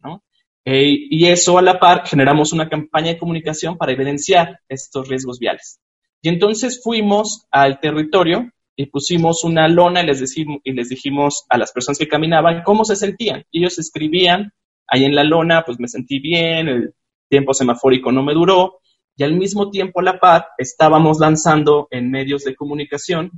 ¿no? 0.01 0.23
Eh, 0.71 1.07
y 1.09 1.25
eso 1.25 1.57
a 1.57 1.63
la 1.63 1.79
par 1.79 2.05
generamos 2.05 2.53
una 2.53 2.69
campaña 2.69 3.07
de 3.07 3.17
comunicación 3.17 3.75
para 3.75 3.91
evidenciar 3.91 4.59
estos 4.69 5.09
riesgos 5.09 5.39
viales. 5.39 5.79
Y 6.21 6.29
entonces 6.29 6.79
fuimos 6.83 7.47
al 7.49 7.79
territorio 7.79 8.51
y 8.75 8.85
pusimos 8.85 9.43
una 9.43 9.67
lona 9.67 10.03
y 10.03 10.05
les, 10.05 10.19
decimos, 10.19 10.59
y 10.63 10.73
les 10.73 10.89
dijimos 10.89 11.43
a 11.49 11.57
las 11.57 11.71
personas 11.71 11.97
que 11.97 12.07
caminaban 12.07 12.61
cómo 12.61 12.85
se 12.85 12.95
sentían. 12.95 13.45
Ellos 13.51 13.79
escribían 13.79 14.51
ahí 14.85 15.05
en 15.05 15.15
la 15.15 15.23
lona, 15.23 15.63
pues 15.65 15.79
me 15.79 15.87
sentí 15.87 16.19
bien, 16.19 16.67
el 16.67 16.93
tiempo 17.27 17.55
semafórico 17.55 18.11
no 18.11 18.21
me 18.21 18.35
duró. 18.35 18.79
Y 19.17 19.23
al 19.23 19.33
mismo 19.33 19.71
tiempo 19.71 20.01
a 20.01 20.03
la 20.03 20.19
par 20.19 20.49
estábamos 20.59 21.17
lanzando 21.19 21.87
en 21.89 22.11
medios 22.11 22.43
de 22.43 22.53
comunicación, 22.53 23.31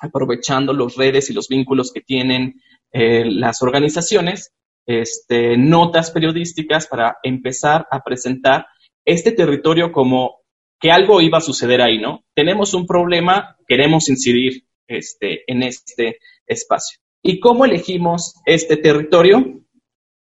aprovechando 0.00 0.72
las 0.72 0.96
redes 0.96 1.28
y 1.28 1.34
los 1.34 1.48
vínculos 1.48 1.92
que 1.92 2.00
tienen 2.00 2.62
eh, 2.92 3.26
las 3.26 3.60
organizaciones, 3.60 4.54
este, 4.86 5.56
notas 5.56 6.10
periodísticas 6.10 6.86
para 6.86 7.18
empezar 7.22 7.86
a 7.90 8.00
presentar 8.00 8.66
este 9.04 9.32
territorio 9.32 9.92
como 9.92 10.42
que 10.80 10.90
algo 10.90 11.20
iba 11.20 11.38
a 11.38 11.42
suceder 11.42 11.80
ahí, 11.82 11.98
¿no? 11.98 12.24
Tenemos 12.34 12.74
un 12.74 12.86
problema, 12.86 13.56
queremos 13.66 14.08
incidir 14.08 14.64
este, 14.86 15.50
en 15.50 15.62
este 15.62 16.18
espacio. 16.46 17.00
¿Y 17.22 17.40
cómo 17.40 17.64
elegimos 17.64 18.34
este 18.44 18.76
territorio? 18.76 19.62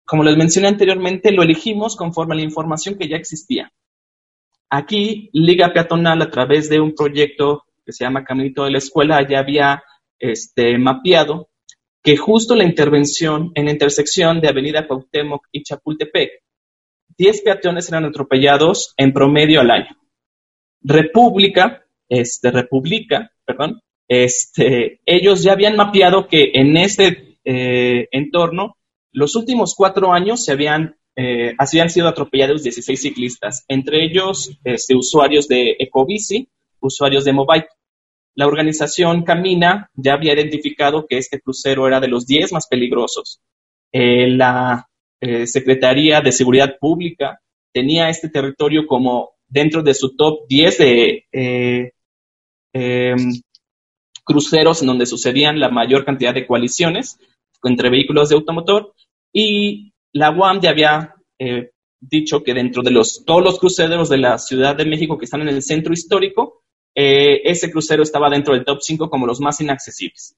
Como 0.07 0.23
les 0.23 0.37
mencioné 0.37 0.69
anteriormente, 0.69 1.33
lo 1.33 1.43
elegimos 1.43 1.97
conforme 1.97 2.35
a 2.35 2.37
la 2.37 2.45
información 2.45 2.97
que 2.97 3.09
ya 3.09 3.17
existía. 3.17 3.73
Aquí, 4.71 5.31
Liga 5.33 5.73
Peatonal, 5.73 6.23
a 6.23 6.31
través 6.31 6.69
de 6.69 6.81
un 6.81 6.95
proyecto 6.95 7.65
que 7.85 7.93
se 7.93 8.05
llama 8.05 8.25
Caminito 8.25 8.65
de 8.65 8.71
la 8.71 8.79
Escuela, 8.79 9.27
ya 9.29 9.41
había 9.41 9.83
este, 10.19 10.79
mapeado 10.79 11.49
que 12.05 12.19
justo 12.19 12.55
la 12.55 12.65
intervención 12.65 13.51
en 13.55 13.65
la 13.65 13.71
intersección 13.71 14.41
de 14.43 14.49
Avenida 14.49 14.87
Cuauhtémoc 14.87 15.47
y 15.51 15.63
Chapultepec, 15.63 16.33
10 17.17 17.41
peatones 17.41 17.89
eran 17.89 18.05
atropellados 18.05 18.93
en 18.99 19.15
promedio 19.15 19.63
al 19.63 19.71
año. 19.71 19.97
República, 20.83 21.87
este, 22.07 22.51
República, 22.51 23.33
perdón, 23.47 23.81
este, 24.07 25.01
ellos 25.07 25.43
ya 25.43 25.53
habían 25.53 25.77
mapeado 25.77 26.29
que 26.29 26.51
en 26.53 26.77
este 26.77 27.39
eh, 27.43 28.07
entorno, 28.11 28.77
los 29.11 29.35
últimos 29.35 29.75
cuatro 29.75 30.13
años 30.13 30.45
se 30.45 30.53
habían, 30.53 30.97
eh, 31.17 31.55
habían 31.57 31.89
sido 31.89 32.09
atropellados 32.09 32.63
16 32.65 33.01
ciclistas, 33.01 33.65
entre 33.67 34.05
ellos 34.05 34.59
este, 34.63 34.95
usuarios 34.95 35.49
de 35.49 35.77
Ecobici, 35.79 36.49
usuarios 36.81 37.25
de 37.25 37.33
Mobike. 37.33 37.69
La 38.37 38.47
organización 38.47 39.23
Camina 39.23 39.91
ya 39.95 40.15
había 40.15 40.35
identificado 40.35 41.07
que 41.07 41.19
este 41.19 41.41
crucero 41.41 41.87
era 41.87 42.01
de 42.01 42.09
los 42.09 42.27
10 42.27 42.53
más 42.53 42.67
peligrosos. 42.67 43.41
Eh, 43.93 44.29
la 44.29 44.89
eh, 45.21 45.47
Secretaría 45.47 46.21
de 46.21 46.33
Seguridad 46.33 46.77
Pública 46.81 47.39
tenía 47.73 48.09
este 48.09 48.29
territorio 48.29 48.87
como 48.87 49.31
dentro 49.47 49.83
de 49.83 49.95
su 49.95 50.17
top 50.17 50.49
10 50.49 50.79
de, 50.79 51.25
eh, 51.33 51.93
em, 52.73 53.33
cruceros 54.25 54.81
en 54.81 54.89
donde 54.89 55.07
sucedían 55.07 55.61
la 55.61 55.69
mayor 55.69 56.05
cantidad 56.05 56.35
de 56.35 56.47
coaliciones 56.47 57.19
entre 57.63 57.91
vehículos 57.91 58.29
de 58.29 58.35
automotor 58.35 58.95
y 59.33 59.93
la 60.13 60.31
UAM 60.31 60.61
ya 60.61 60.71
había 60.71 61.15
dicho 62.01 62.43
que 62.43 62.55
dentro 62.55 62.83
de 62.83 62.91
los, 62.91 63.25
todos 63.25 63.43
los 63.43 63.59
cruceros 63.59 64.09
de 64.09 64.19
la 64.19 64.39
Ciudad 64.39 64.77
de 64.77 64.85
México 64.85 65.19
que 65.19 65.25
están 65.25 65.43
en 65.43 65.49
el 65.49 65.63
centro 65.63 65.93
histórico, 65.93 66.64
eh, 66.95 67.43
ese 67.45 67.71
crucero 67.71 68.03
estaba 68.03 68.31
dentro 68.31 68.55
del 68.55 68.65
top 68.65 68.79
5 68.81 69.11
como 69.11 69.27
los 69.27 69.41
más 69.41 69.61
inaccesibles. 69.61 70.37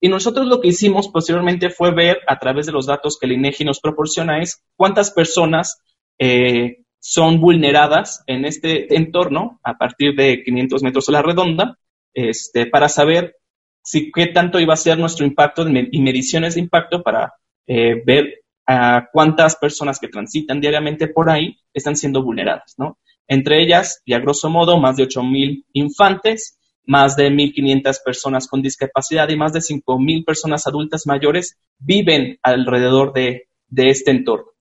Y 0.00 0.08
nosotros 0.08 0.46
lo 0.46 0.60
que 0.60 0.68
hicimos 0.68 1.08
posteriormente 1.08 1.70
fue 1.70 1.92
ver 1.92 2.18
a 2.26 2.38
través 2.38 2.66
de 2.66 2.72
los 2.72 2.86
datos 2.86 3.18
que 3.18 3.26
el 3.26 3.32
INEGI 3.32 3.64
nos 3.64 3.80
proporciona 3.80 4.40
es 4.40 4.62
cuántas 4.76 5.10
personas 5.10 5.82
eh, 6.18 6.84
son 7.00 7.40
vulneradas 7.40 8.22
en 8.26 8.44
este 8.44 8.94
entorno 8.96 9.60
a 9.62 9.74
partir 9.74 10.14
de 10.14 10.42
500 10.44 10.82
metros 10.82 11.08
a 11.08 11.12
la 11.12 11.22
redonda, 11.22 11.78
este, 12.14 12.66
para 12.66 12.88
saber 12.88 13.36
si 13.82 14.12
qué 14.12 14.26
tanto 14.26 14.60
iba 14.60 14.74
a 14.74 14.76
ser 14.76 14.98
nuestro 14.98 15.24
impacto 15.24 15.66
y 15.68 16.00
mediciones 16.00 16.54
de 16.54 16.60
impacto 16.60 17.02
para 17.02 17.32
eh, 17.66 18.02
ver 18.04 18.42
a 18.66 19.08
cuántas 19.12 19.56
personas 19.56 19.98
que 19.98 20.08
transitan 20.08 20.60
diariamente 20.60 21.08
por 21.08 21.30
ahí 21.30 21.56
están 21.72 21.96
siendo 21.96 22.22
vulneradas, 22.22 22.74
¿no? 22.76 22.98
Entre 23.28 23.62
ellas, 23.62 24.02
y 24.04 24.14
a 24.14 24.18
grosso 24.18 24.48
modo, 24.50 24.78
más 24.78 24.96
de 24.96 25.04
8.000 25.04 25.64
infantes, 25.74 26.58
más 26.84 27.14
de 27.16 27.30
1.500 27.30 27.98
personas 28.02 28.48
con 28.48 28.62
discapacidad 28.62 29.28
y 29.28 29.36
más 29.36 29.52
de 29.52 29.60
5.000 29.60 30.24
personas 30.24 30.66
adultas 30.66 31.06
mayores 31.06 31.58
viven 31.78 32.38
alrededor 32.42 33.12
de, 33.12 33.48
de 33.68 33.90
este 33.90 34.10
entorno. 34.10 34.52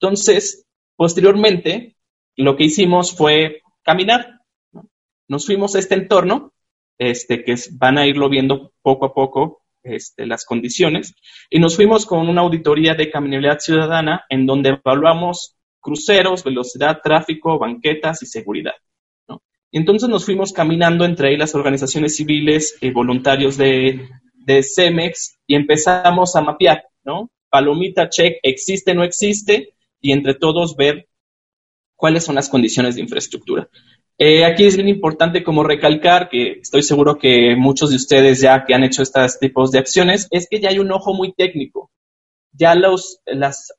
Entonces, 0.00 0.66
posteriormente, 0.96 1.96
lo 2.36 2.56
que 2.56 2.64
hicimos 2.64 3.16
fue 3.16 3.62
caminar. 3.82 4.40
Nos 5.28 5.46
fuimos 5.46 5.74
a 5.74 5.78
este 5.78 5.94
entorno, 5.94 6.52
este, 6.98 7.44
que 7.44 7.54
van 7.72 7.98
a 7.98 8.06
irlo 8.06 8.28
viendo 8.28 8.72
poco 8.82 9.06
a 9.06 9.14
poco 9.14 9.62
este, 9.82 10.26
las 10.26 10.44
condiciones, 10.44 11.14
y 11.50 11.60
nos 11.60 11.76
fuimos 11.76 12.04
con 12.04 12.28
una 12.28 12.40
auditoría 12.40 12.94
de 12.94 13.10
caminabilidad 13.10 13.60
ciudadana 13.60 14.24
en 14.28 14.46
donde 14.46 14.70
evaluamos 14.70 15.57
cruceros, 15.80 16.44
velocidad, 16.44 17.00
tráfico, 17.02 17.58
banquetas 17.58 18.22
y 18.22 18.26
seguridad. 18.26 18.74
Y 19.70 19.78
entonces 19.78 20.08
nos 20.08 20.24
fuimos 20.24 20.52
caminando 20.52 21.04
entre 21.04 21.36
las 21.36 21.54
organizaciones 21.54 22.16
civiles 22.16 22.78
y 22.80 22.90
voluntarios 22.90 23.58
de, 23.58 24.08
de 24.34 24.62
CEMEX 24.62 25.38
y 25.46 25.56
empezamos 25.56 26.34
a 26.36 26.40
mapear, 26.40 26.84
¿no? 27.04 27.30
Palomita, 27.50 28.08
check, 28.08 28.38
existe, 28.42 28.94
no 28.94 29.04
existe, 29.04 29.74
y 30.00 30.12
entre 30.12 30.34
todos 30.34 30.76
ver 30.76 31.08
cuáles 31.96 32.24
son 32.24 32.36
las 32.36 32.48
condiciones 32.48 32.94
de 32.94 33.02
infraestructura. 33.02 33.68
Eh, 34.16 34.44
aquí 34.44 34.64
es 34.64 34.76
bien 34.76 34.88
importante 34.88 35.44
como 35.44 35.62
recalcar 35.62 36.28
que 36.28 36.58
estoy 36.60 36.82
seguro 36.82 37.18
que 37.18 37.54
muchos 37.56 37.90
de 37.90 37.96
ustedes 37.96 38.40
ya 38.40 38.64
que 38.64 38.74
han 38.74 38.84
hecho 38.84 39.02
estos 39.02 39.38
tipos 39.38 39.70
de 39.70 39.78
acciones, 39.78 40.28
es 40.30 40.48
que 40.50 40.60
ya 40.60 40.70
hay 40.70 40.78
un 40.78 40.90
ojo 40.90 41.14
muy 41.14 41.32
técnico. 41.32 41.90
Ya 42.58 42.74
los, 42.74 43.20
las, 43.26 43.72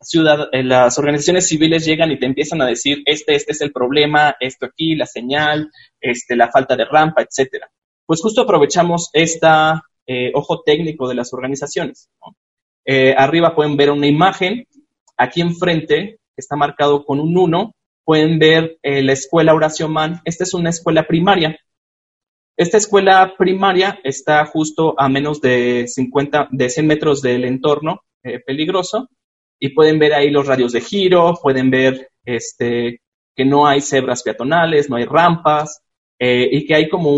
eh, 0.51 0.63
las 0.63 0.97
organizaciones 0.97 1.47
civiles 1.47 1.85
llegan 1.85 2.11
y 2.11 2.19
te 2.19 2.25
empiezan 2.25 2.61
a 2.61 2.65
decir, 2.65 3.01
este, 3.05 3.35
este 3.35 3.51
es 3.51 3.61
el 3.61 3.71
problema, 3.71 4.35
esto 4.39 4.67
aquí, 4.67 4.95
la 4.95 5.05
señal, 5.05 5.69
este, 5.99 6.35
la 6.35 6.49
falta 6.49 6.75
de 6.75 6.85
rampa, 6.85 7.21
etcétera. 7.21 7.69
Pues 8.05 8.21
justo 8.21 8.41
aprovechamos 8.41 9.09
este 9.13 9.47
ojo 10.33 10.63
técnico 10.63 11.07
de 11.07 11.15
las 11.15 11.33
organizaciones. 11.33 12.09
arriba 13.17 13.53
pueden 13.53 13.77
ver 13.77 13.91
una 13.91 14.07
imagen, 14.07 14.65
aquí 15.17 15.41
enfrente 15.41 16.19
está 16.39 16.55
marcado 16.55 17.05
con 17.05 17.19
un 17.19 17.37
1, 17.37 17.75
pueden 18.03 18.39
ver 18.39 18.79
eh, 18.81 19.03
la 19.03 19.13
escuela 19.13 19.53
Horacio 19.53 19.87
Mann. 19.87 20.21
Esta 20.25 20.43
es 20.43 20.53
una 20.55 20.71
escuela 20.71 21.05
primaria. 21.05 21.59
Esta 22.57 22.77
escuela 22.77 23.35
primaria 23.37 23.99
está 24.03 24.43
justo 24.45 24.95
a 24.97 25.07
menos 25.07 25.39
de 25.41 25.85
50, 25.87 26.47
de 26.51 26.69
100 26.69 26.87
metros 26.87 27.21
del 27.21 27.45
entorno 27.45 28.01
eh, 28.23 28.39
peligroso 28.45 29.10
y 29.60 29.69
pueden 29.69 29.99
ver 29.99 30.13
ahí 30.13 30.29
los 30.29 30.47
radios 30.47 30.71
de 30.71 30.82
giro, 30.82 31.34
pueden 31.41 31.69
ver 31.69 32.10
este, 32.23 33.01
que 33.36 33.45
no 33.45 33.67
hay 33.67 33.82
cebras 33.82 34.23
peatonales, 34.23 34.89
no 34.89 34.95
hay 34.95 35.05
rampas 35.05 35.82
eh, 36.17 36.47
y 36.51 36.65
que 36.65 36.75
hay 36.75 36.89
como 36.89 37.12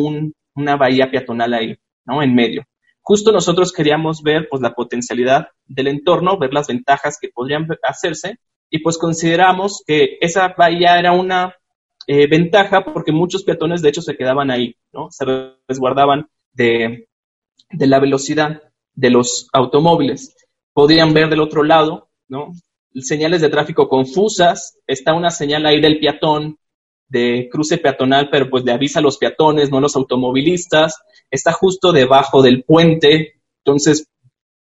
una 0.55 0.75
bahía 0.75 1.09
peatonal 1.09 1.53
ahí, 1.53 1.75
¿no? 2.05 2.21
En 2.21 2.33
medio. 2.33 2.63
Justo 3.01 3.31
nosotros 3.31 3.73
queríamos 3.73 4.21
ver 4.21 4.47
pues 4.49 4.61
la 4.61 4.73
potencialidad 4.73 5.47
del 5.65 5.87
entorno, 5.87 6.37
ver 6.37 6.53
las 6.53 6.67
ventajas 6.67 7.17
que 7.19 7.29
podrían 7.29 7.67
hacerse 7.83 8.37
y 8.69 8.79
pues 8.79 8.97
consideramos 8.97 9.83
que 9.85 10.17
esa 10.21 10.53
bahía 10.57 10.97
era 10.99 11.11
una 11.11 11.55
eh, 12.07 12.27
ventaja 12.27 12.83
porque 12.83 13.11
muchos 13.11 13.43
peatones 13.43 13.81
de 13.81 13.89
hecho 13.89 14.01
se 14.01 14.15
quedaban 14.15 14.51
ahí, 14.51 14.75
¿no? 14.93 15.09
Se 15.11 15.25
resguardaban 15.67 16.27
de, 16.53 17.07
de 17.71 17.87
la 17.87 17.99
velocidad 17.99 18.61
de 18.93 19.09
los 19.09 19.47
automóviles. 19.53 20.35
Podían 20.73 21.13
ver 21.13 21.29
del 21.29 21.41
otro 21.41 21.63
lado, 21.63 22.09
¿no? 22.27 22.53
Señales 22.95 23.41
de 23.41 23.49
tráfico 23.49 23.87
confusas, 23.87 24.77
está 24.87 25.13
una 25.13 25.29
señal 25.29 25.65
ahí 25.65 25.79
del 25.81 25.99
peatón, 25.99 26.57
de 27.07 27.49
cruce 27.51 27.77
peatonal, 27.77 28.29
pero 28.29 28.49
pues 28.49 28.63
le 28.63 28.71
avisa 28.71 28.99
a 28.99 29.01
los 29.01 29.17
peatones, 29.17 29.69
no 29.69 29.77
a 29.77 29.81
los 29.81 29.95
automovilistas, 29.95 30.95
está 31.29 31.51
justo 31.51 31.91
debajo 31.91 32.41
del 32.41 32.63
puente, 32.63 33.41
entonces 33.63 34.07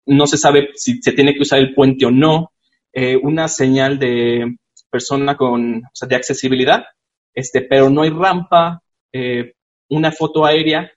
no 0.06 0.26
se 0.26 0.38
sabe 0.38 0.70
si 0.74 1.02
se 1.02 1.12
tiene 1.12 1.34
que 1.34 1.42
usar 1.42 1.58
el 1.58 1.74
puente 1.74 2.06
o 2.06 2.10
no, 2.10 2.52
eh, 2.92 3.18
una 3.22 3.48
señal 3.48 3.98
de 3.98 4.56
persona 4.90 5.36
con, 5.36 5.84
o 5.84 5.90
sea, 5.92 6.08
de 6.08 6.16
accesibilidad, 6.16 6.84
este, 7.34 7.60
pero 7.60 7.90
no 7.90 8.02
hay 8.02 8.10
rampa, 8.10 8.82
eh, 9.12 9.52
una 9.90 10.10
foto 10.10 10.46
aérea 10.46 10.90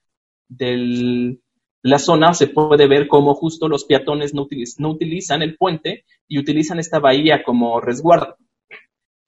de 0.48 1.36
la 1.82 1.98
zona 1.98 2.32
se 2.32 2.46
puede 2.46 2.86
ver 2.86 3.08
cómo 3.08 3.34
justo 3.34 3.68
los 3.68 3.84
peatones 3.84 4.34
no, 4.34 4.42
utilizan 4.90 5.42
el 5.42 5.56
puente 5.56 6.04
y 6.28 6.38
utilizan 6.38 6.78
esta 6.78 7.00
bahía 7.00 7.42
como 7.42 7.80
resguardo. 7.80 8.36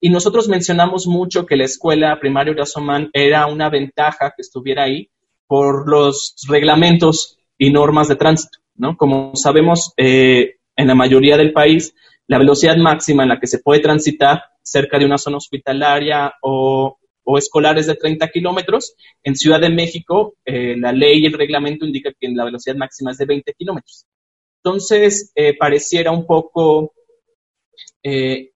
Y 0.01 0.11
nosotros 0.11 0.49
mencionamos 0.49 1.07
mucho 1.07 1.47
que 1.47 1.57
la 1.57 1.65
escuela 1.65 2.19
primaria 2.21 2.53
Urasoman 2.53 3.11
era 3.13 3.47
una 3.47 3.71
ventaja 3.71 4.33
que 4.37 4.43
estuviera 4.43 4.85
ahí 4.85 5.11
por 5.47 5.89
los 5.89 6.37
reglamentos 6.49 7.39
y 7.59 7.71
normas 7.71 8.09
de 8.09 8.17
tránsito, 8.17 8.59
¿no? 8.77 8.97
Como 8.97 9.35
sabemos, 9.35 9.93
eh, 9.97 10.57
en 10.77 10.87
la 10.87 10.95
mayoría 10.95 11.37
del 11.37 11.53
país 11.53 11.95
la 12.27 12.39
velocidad 12.39 12.77
máxima 12.77 13.23
en 13.23 13.31
la 13.31 13.41
que 13.41 13.47
se 13.47 13.59
puede 13.59 13.81
transitar 13.81 14.43
cerca 14.63 14.99
de 14.99 15.05
una 15.05 15.19
zona 15.19 15.37
hospitalaria 15.37 16.35
o, 16.43 16.99
escolar 17.39 17.79
es 17.79 17.87
de 17.87 17.97
30 17.97 18.29
kilómetros. 18.29 18.95
En 19.23 19.37
Ciudad 19.37 19.61
de 19.61 19.71
México, 19.71 20.35
eh, 20.45 20.77
la 20.77 20.93
ley 20.93 21.23
y 21.23 21.27
el 21.27 21.33
reglamento 21.33 21.87
indican 21.87 22.15
que 22.19 22.29
la 22.29 22.45
velocidad 22.45 22.77
máxima 22.77 23.13
es 23.13 23.19
de 23.19 23.27
20 23.27 23.53
kilómetros. 23.55 24.07
Entonces, 24.63 25.33
eh, 25.35 25.57
pareciera 25.57 26.11
un 26.11 26.27
poco 26.27 26.93
eh, 28.03 28.51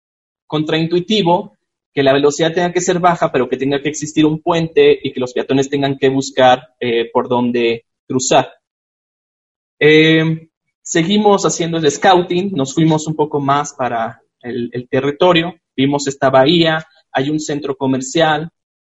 contraintuitivo 0.47 1.55
que 1.93 2.03
la 2.03 2.13
velocidad 2.13 2.53
tenga 2.53 2.73
que 2.73 2.81
ser 2.81 3.01
baja, 3.01 3.33
pero 3.33 3.49
que 3.49 3.57
tenga 3.57 3.83
que 3.83 3.89
existir 3.89 4.25
un 4.25 4.41
puente 4.41 4.99
y 5.03 5.13
que 5.13 5.21
los 5.21 5.33
peatones 5.33 5.69
tengan 5.69 5.99
que 5.99 6.09
buscar 6.09 6.75
por 7.13 7.29
dónde 7.29 7.87
cruzar. 8.07 8.53
Seguimos 10.91 11.45
haciendo 11.45 11.77
el 11.77 11.91
scouting, 11.91 12.53
nos 12.53 12.73
fuimos 12.73 13.07
un 13.07 13.15
poco 13.15 13.41
más 13.41 13.75
para 13.75 14.23
el, 14.41 14.89
territorio, 14.91 15.55
vimos 15.77 16.07
esta 16.07 16.31
bahía, 16.31 16.83
hay 17.13 17.29
un 17.29 17.39
centro 17.39 17.77
comercial, 17.77 18.49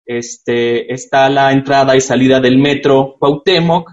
este, 0.10 0.92
está 0.92 1.30
la 1.30 1.52
entrada 1.54 1.96
y 1.96 2.02
salida 2.02 2.40
del 2.40 2.58
metro 2.58 3.16
Cuauhtémoc. 3.20 3.92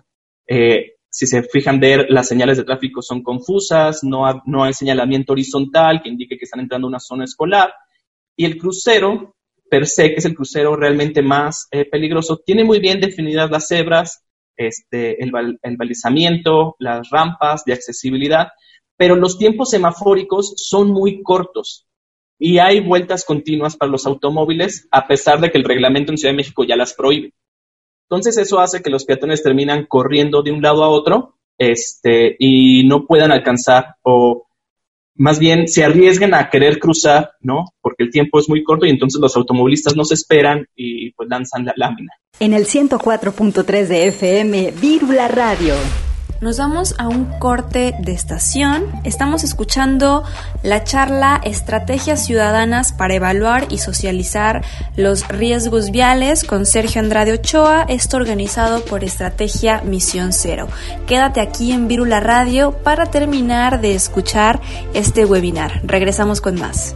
Eh, 0.48 0.94
si 1.10 1.26
se 1.26 1.42
fijan 1.42 1.78
ver, 1.78 2.06
las 2.08 2.26
señales 2.26 2.56
de 2.56 2.64
tráfico 2.64 3.02
son 3.02 3.22
confusas, 3.22 4.02
no, 4.02 4.24
no 4.46 4.64
hay 4.64 4.72
señalamiento 4.72 5.34
horizontal 5.34 6.00
que 6.02 6.08
indique 6.08 6.38
que 6.38 6.46
están 6.46 6.60
entrando 6.60 6.86
a 6.86 6.88
una 6.88 7.00
zona 7.00 7.24
escolar. 7.24 7.70
Y 8.34 8.46
el 8.46 8.56
crucero, 8.56 9.36
per 9.68 9.86
se, 9.86 10.08
que 10.08 10.16
es 10.16 10.24
el 10.24 10.34
crucero 10.34 10.74
realmente 10.74 11.20
más 11.20 11.68
eh, 11.70 11.84
peligroso, 11.84 12.38
tiene 12.38 12.64
muy 12.64 12.80
bien 12.80 12.98
definidas 12.98 13.50
las 13.50 13.68
cebras, 13.68 14.24
este, 14.56 15.22
el, 15.22 15.30
balizamiento, 15.76 16.76
las 16.78 17.10
rampas 17.10 17.62
de 17.66 17.74
accesibilidad, 17.74 18.48
pero 18.96 19.16
los 19.16 19.36
tiempos 19.36 19.68
semafóricos 19.68 20.54
son 20.56 20.92
muy 20.92 21.22
cortos 21.22 21.85
y 22.38 22.58
hay 22.58 22.80
vueltas 22.80 23.24
continuas 23.24 23.76
para 23.76 23.90
los 23.90 24.06
automóviles, 24.06 24.88
a 24.90 25.06
pesar 25.06 25.40
de 25.40 25.50
que 25.50 25.58
el 25.58 25.64
reglamento 25.64 26.12
en 26.12 26.18
Ciudad 26.18 26.32
de 26.32 26.38
México 26.38 26.64
ya 26.64 26.76
las 26.76 26.94
prohíbe. 26.94 27.32
Entonces 28.08 28.36
eso 28.38 28.60
hace 28.60 28.82
que 28.82 28.90
los 28.90 29.04
peatones 29.04 29.42
terminan 29.42 29.86
corriendo 29.86 30.42
de 30.42 30.52
un 30.52 30.62
lado 30.62 30.84
a 30.84 30.88
otro 30.88 31.38
este, 31.58 32.36
y 32.38 32.86
no 32.86 33.06
puedan 33.06 33.32
alcanzar 33.32 33.96
o 34.02 34.46
más 35.18 35.38
bien 35.38 35.66
se 35.66 35.82
arriesgan 35.82 36.34
a 36.34 36.50
querer 36.50 36.78
cruzar, 36.78 37.32
¿no? 37.40 37.64
Porque 37.80 38.04
el 38.04 38.10
tiempo 38.10 38.38
es 38.38 38.48
muy 38.48 38.62
corto 38.62 38.86
y 38.86 38.90
entonces 38.90 39.20
los 39.20 39.34
automovilistas 39.34 39.96
no 39.96 40.04
se 40.04 40.14
esperan 40.14 40.66
y 40.76 41.12
pues 41.12 41.28
lanzan 41.28 41.64
la 41.64 41.72
lámina. 41.76 42.12
En 42.38 42.52
el 42.52 42.66
104.3 42.66 43.86
de 43.86 44.08
FM, 44.08 44.72
Vírula 44.78 45.26
Radio. 45.28 45.74
Nos 46.40 46.58
vamos 46.58 46.94
a 46.98 47.08
un 47.08 47.24
corte 47.38 47.94
de 47.98 48.12
estación. 48.12 48.84
Estamos 49.04 49.42
escuchando 49.42 50.22
la 50.62 50.84
charla 50.84 51.40
Estrategias 51.42 52.26
Ciudadanas 52.26 52.92
para 52.92 53.14
evaluar 53.14 53.66
y 53.70 53.78
socializar 53.78 54.62
los 54.96 55.26
riesgos 55.28 55.90
viales 55.90 56.44
con 56.44 56.66
Sergio 56.66 57.00
Andrade 57.00 57.32
Ochoa, 57.32 57.86
esto 57.88 58.18
organizado 58.18 58.84
por 58.84 59.02
Estrategia 59.02 59.80
Misión 59.82 60.34
Cero. 60.34 60.68
Quédate 61.06 61.40
aquí 61.40 61.72
en 61.72 61.88
Virula 61.88 62.20
Radio 62.20 62.72
para 62.72 63.06
terminar 63.06 63.80
de 63.80 63.94
escuchar 63.94 64.60
este 64.92 65.24
webinar. 65.24 65.80
Regresamos 65.84 66.42
con 66.42 66.60
más. 66.60 66.94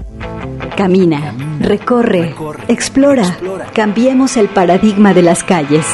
Camina, 0.76 1.34
recorre, 1.60 2.34
explora, 2.68 3.38
cambiemos 3.74 4.36
el 4.36 4.48
paradigma 4.48 5.14
de 5.14 5.22
las 5.22 5.42
calles. 5.44 5.86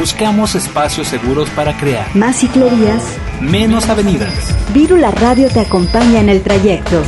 Buscamos 0.00 0.54
espacios 0.54 1.08
seguros 1.08 1.50
para 1.50 1.76
crear. 1.76 2.16
Más 2.16 2.36
ciclerías, 2.36 3.02
menos 3.38 3.86
avenidas. 3.90 4.32
Virula 4.72 5.10
Radio 5.10 5.48
te 5.50 5.60
acompaña 5.60 6.20
en 6.20 6.30
el 6.30 6.40
trayecto. 6.40 7.02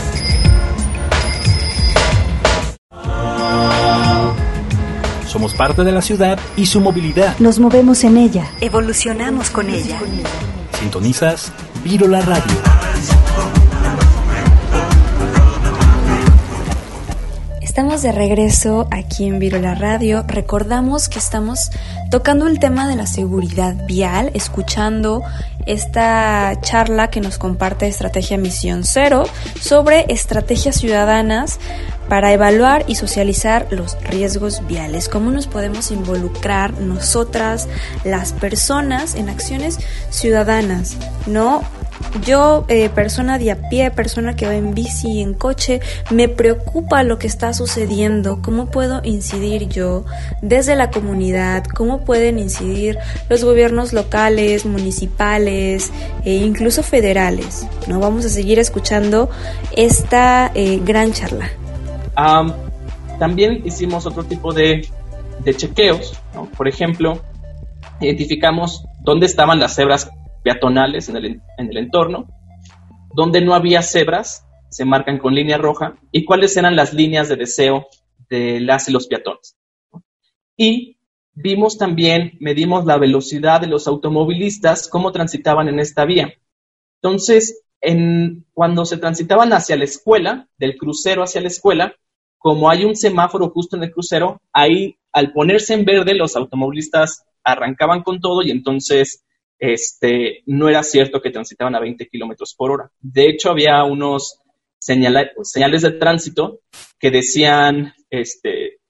Somos 5.26 5.54
parte 5.54 5.84
de 5.84 5.92
la 5.92 6.02
ciudad 6.02 6.38
y 6.54 6.66
su 6.66 6.82
movilidad. 6.82 7.34
Nos 7.38 7.58
movemos 7.58 8.04
en 8.04 8.18
ella. 8.18 8.46
Evolucionamos 8.60 9.48
con 9.48 9.70
ella. 9.70 9.98
Sintonizas 10.78 11.50
Virula 11.82 12.20
Radio. 12.20 12.60
Estamos 17.72 18.02
de 18.02 18.12
regreso 18.12 18.86
aquí 18.90 19.26
en 19.26 19.38
Virola 19.38 19.74
Radio. 19.74 20.26
Recordamos 20.28 21.08
que 21.08 21.18
estamos 21.18 21.70
tocando 22.12 22.46
el 22.46 22.58
tema 22.58 22.86
de 22.86 22.94
la 22.94 23.06
seguridad 23.06 23.86
vial, 23.86 24.30
escuchando 24.34 25.22
esta 25.64 26.60
charla 26.60 27.08
que 27.08 27.22
nos 27.22 27.38
comparte 27.38 27.88
Estrategia 27.88 28.36
Misión 28.36 28.84
Cero 28.84 29.24
sobre 29.58 30.04
estrategias 30.12 30.76
ciudadanas 30.76 31.58
para 32.10 32.30
evaluar 32.34 32.84
y 32.86 32.96
socializar 32.96 33.66
los 33.70 33.96
riesgos 34.02 34.60
viales, 34.66 35.08
cómo 35.08 35.30
nos 35.30 35.46
podemos 35.46 35.90
involucrar 35.90 36.78
nosotras, 36.82 37.66
las 38.04 38.34
personas, 38.34 39.14
en 39.14 39.30
acciones 39.30 39.78
ciudadanas, 40.10 40.98
¿no? 41.24 41.62
Yo, 42.24 42.64
eh, 42.68 42.88
persona 42.90 43.38
de 43.38 43.50
a 43.50 43.68
pie, 43.68 43.90
persona 43.90 44.36
que 44.36 44.46
va 44.46 44.54
en 44.54 44.74
bici, 44.74 45.20
en 45.20 45.34
coche, 45.34 45.80
me 46.10 46.28
preocupa 46.28 47.02
lo 47.02 47.18
que 47.18 47.26
está 47.26 47.54
sucediendo, 47.54 48.40
cómo 48.42 48.66
puedo 48.66 49.00
incidir 49.02 49.68
yo 49.68 50.04
desde 50.42 50.76
la 50.76 50.90
comunidad, 50.90 51.64
cómo 51.64 52.04
pueden 52.04 52.38
incidir 52.38 52.98
los 53.28 53.44
gobiernos 53.44 53.92
locales, 53.92 54.66
municipales 54.66 55.90
e 56.24 56.34
incluso 56.34 56.82
federales. 56.82 57.66
¿no? 57.88 57.98
Vamos 57.98 58.24
a 58.26 58.28
seguir 58.28 58.58
escuchando 58.58 59.30
esta 59.74 60.52
eh, 60.54 60.80
gran 60.84 61.12
charla. 61.12 61.50
también 63.18 63.62
hicimos 63.64 64.06
otro 64.06 64.24
tipo 64.24 64.52
de, 64.52 64.86
de 65.44 65.54
chequeos, 65.54 66.12
por 66.56 66.68
ejemplo, 66.68 67.20
identificamos 68.00 68.84
dónde 69.00 69.26
estaban 69.26 69.58
las 69.58 69.74
cebras 69.74 70.10
peatonales 70.42 71.08
en 71.08 71.16
el, 71.16 71.26
en 71.58 71.70
el 71.70 71.76
entorno. 71.76 72.28
Donde 73.14 73.40
no 73.40 73.54
había 73.54 73.82
cebras, 73.82 74.46
se 74.70 74.84
marcan 74.84 75.18
con 75.18 75.34
línea 75.34 75.58
roja. 75.58 75.96
¿Y 76.10 76.24
cuáles 76.24 76.56
eran 76.56 76.76
las 76.76 76.94
líneas 76.94 77.28
de 77.28 77.36
deseo 77.36 77.86
de 78.28 78.60
las 78.60 78.88
y 78.88 78.92
los 78.92 79.06
peatones? 79.06 79.56
Y 80.56 80.96
vimos 81.34 81.78
también, 81.78 82.36
medimos 82.40 82.84
la 82.84 82.98
velocidad 82.98 83.60
de 83.60 83.66
los 83.66 83.86
automovilistas, 83.86 84.88
cómo 84.88 85.12
transitaban 85.12 85.68
en 85.68 85.78
esta 85.78 86.04
vía. 86.04 86.32
Entonces, 87.02 87.62
en, 87.80 88.46
cuando 88.54 88.84
se 88.84 88.96
transitaban 88.96 89.52
hacia 89.52 89.76
la 89.76 89.84
escuela, 89.84 90.48
del 90.56 90.76
crucero 90.76 91.22
hacia 91.22 91.40
la 91.40 91.48
escuela, 91.48 91.94
como 92.38 92.70
hay 92.70 92.84
un 92.84 92.96
semáforo 92.96 93.50
justo 93.50 93.76
en 93.76 93.84
el 93.84 93.92
crucero, 93.92 94.40
ahí 94.52 94.96
al 95.12 95.32
ponerse 95.32 95.74
en 95.74 95.84
verde 95.84 96.14
los 96.14 96.36
automovilistas 96.36 97.24
arrancaban 97.44 98.02
con 98.02 98.20
todo 98.20 98.42
y 98.42 98.50
entonces 98.50 99.24
este, 99.62 100.42
no 100.46 100.68
era 100.68 100.82
cierto 100.82 101.20
que 101.22 101.30
transitaban 101.30 101.76
a 101.76 101.80
20 101.80 102.08
kilómetros 102.08 102.52
por 102.52 102.72
hora. 102.72 102.90
De 103.00 103.28
hecho, 103.28 103.48
había 103.48 103.84
unos 103.84 104.40
señales 104.76 105.82
de 105.82 105.92
tránsito 105.92 106.62
que 106.98 107.12
decían 107.12 107.94
este, 108.10 108.80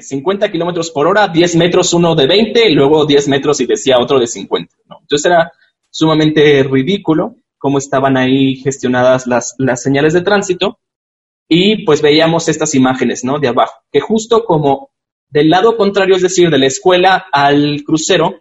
50 0.00 0.46
eh, 0.46 0.50
kilómetros 0.50 0.90
por 0.90 1.06
hora, 1.06 1.28
10 1.28 1.56
metros 1.56 1.92
uno 1.92 2.14
de 2.14 2.26
20 2.26 2.66
y 2.66 2.72
luego 2.72 3.04
10 3.04 3.28
metros 3.28 3.60
y 3.60 3.66
decía 3.66 3.98
otro 3.98 4.18
de 4.18 4.26
50. 4.26 4.74
Entonces 5.02 5.30
era 5.30 5.52
sumamente 5.90 6.62
ridículo 6.62 7.36
cómo 7.58 7.76
estaban 7.76 8.16
ahí 8.16 8.56
gestionadas 8.56 9.26
las, 9.26 9.54
las 9.58 9.82
señales 9.82 10.14
de 10.14 10.22
tránsito 10.22 10.78
y 11.46 11.84
pues 11.84 12.00
veíamos 12.00 12.48
estas 12.48 12.74
imágenes 12.74 13.22
¿no? 13.22 13.38
de 13.38 13.48
abajo, 13.48 13.82
que 13.92 14.00
justo 14.00 14.46
como 14.46 14.92
del 15.28 15.50
lado 15.50 15.76
contrario, 15.76 16.16
es 16.16 16.22
decir, 16.22 16.48
de 16.48 16.58
la 16.58 16.66
escuela 16.66 17.26
al 17.32 17.82
crucero, 17.84 18.38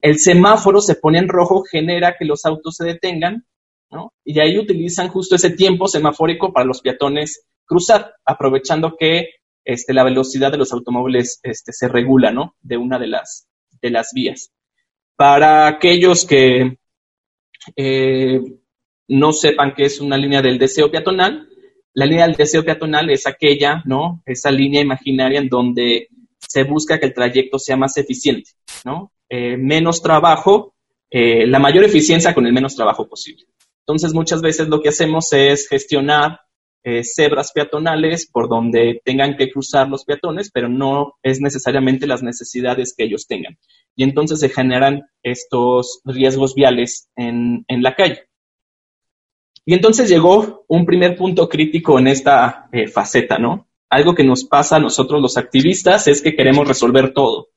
el 0.00 0.18
semáforo 0.18 0.80
se 0.80 0.94
pone 0.94 1.18
en 1.18 1.28
rojo, 1.28 1.64
genera 1.64 2.16
que 2.18 2.24
los 2.24 2.44
autos 2.44 2.76
se 2.76 2.84
detengan, 2.84 3.46
¿no? 3.90 4.12
Y 4.24 4.38
ahí 4.40 4.58
utilizan 4.58 5.08
justo 5.08 5.36
ese 5.36 5.50
tiempo 5.50 5.88
semafórico 5.88 6.52
para 6.52 6.66
los 6.66 6.80
peatones 6.80 7.46
cruzar, 7.64 8.14
aprovechando 8.24 8.96
que 8.98 9.30
este, 9.64 9.92
la 9.92 10.04
velocidad 10.04 10.50
de 10.50 10.58
los 10.58 10.72
automóviles 10.72 11.40
este, 11.42 11.72
se 11.72 11.88
regula, 11.88 12.30
¿no? 12.30 12.54
De 12.60 12.76
una 12.76 12.98
de 12.98 13.08
las, 13.08 13.48
de 13.82 13.90
las 13.90 14.10
vías. 14.14 14.50
Para 15.16 15.66
aquellos 15.66 16.24
que 16.24 16.78
eh, 17.76 18.40
no 19.08 19.32
sepan 19.32 19.74
qué 19.74 19.84
es 19.84 20.00
una 20.00 20.16
línea 20.16 20.42
del 20.42 20.58
deseo 20.58 20.90
peatonal, 20.90 21.48
la 21.92 22.06
línea 22.06 22.26
del 22.26 22.36
deseo 22.36 22.64
peatonal 22.64 23.10
es 23.10 23.26
aquella, 23.26 23.82
¿no? 23.84 24.22
Esa 24.24 24.50
línea 24.50 24.80
imaginaria 24.80 25.40
en 25.40 25.48
donde 25.48 26.08
se 26.38 26.62
busca 26.62 26.98
que 27.00 27.06
el 27.06 27.14
trayecto 27.14 27.58
sea 27.58 27.76
más 27.76 27.96
eficiente, 27.96 28.50
¿no? 28.84 29.12
Eh, 29.30 29.58
menos 29.58 30.00
trabajo, 30.00 30.74
eh, 31.10 31.46
la 31.46 31.58
mayor 31.58 31.84
eficiencia 31.84 32.34
con 32.34 32.46
el 32.46 32.52
menos 32.52 32.74
trabajo 32.74 33.06
posible. 33.06 33.44
Entonces, 33.80 34.14
muchas 34.14 34.40
veces 34.40 34.68
lo 34.68 34.80
que 34.80 34.88
hacemos 34.88 35.32
es 35.32 35.68
gestionar 35.68 36.40
eh, 36.82 37.02
cebras 37.04 37.52
peatonales 37.52 38.26
por 38.30 38.48
donde 38.48 39.02
tengan 39.04 39.36
que 39.36 39.50
cruzar 39.50 39.88
los 39.88 40.04
peatones, 40.04 40.50
pero 40.50 40.68
no 40.68 41.14
es 41.22 41.40
necesariamente 41.40 42.06
las 42.06 42.22
necesidades 42.22 42.94
que 42.96 43.04
ellos 43.04 43.26
tengan. 43.26 43.58
Y 43.96 44.04
entonces 44.04 44.40
se 44.40 44.48
generan 44.48 45.02
estos 45.22 46.00
riesgos 46.04 46.54
viales 46.54 47.10
en, 47.16 47.64
en 47.68 47.82
la 47.82 47.94
calle. 47.94 48.28
Y 49.66 49.74
entonces 49.74 50.08
llegó 50.08 50.64
un 50.68 50.86
primer 50.86 51.16
punto 51.16 51.48
crítico 51.48 51.98
en 51.98 52.08
esta 52.08 52.70
faceta, 52.90 53.38
¿no? 53.38 53.68
Algo 53.90 54.14
que 54.14 54.24
nos 54.24 54.44
pasa 54.44 54.76
a 54.76 54.80
nosotros 54.80 55.20
los 55.20 55.36
activistas 55.36 56.06
es 56.06 56.22
que 56.22 56.34
queremos 56.34 56.66
resolver 56.66 57.12
todo. 57.12 57.48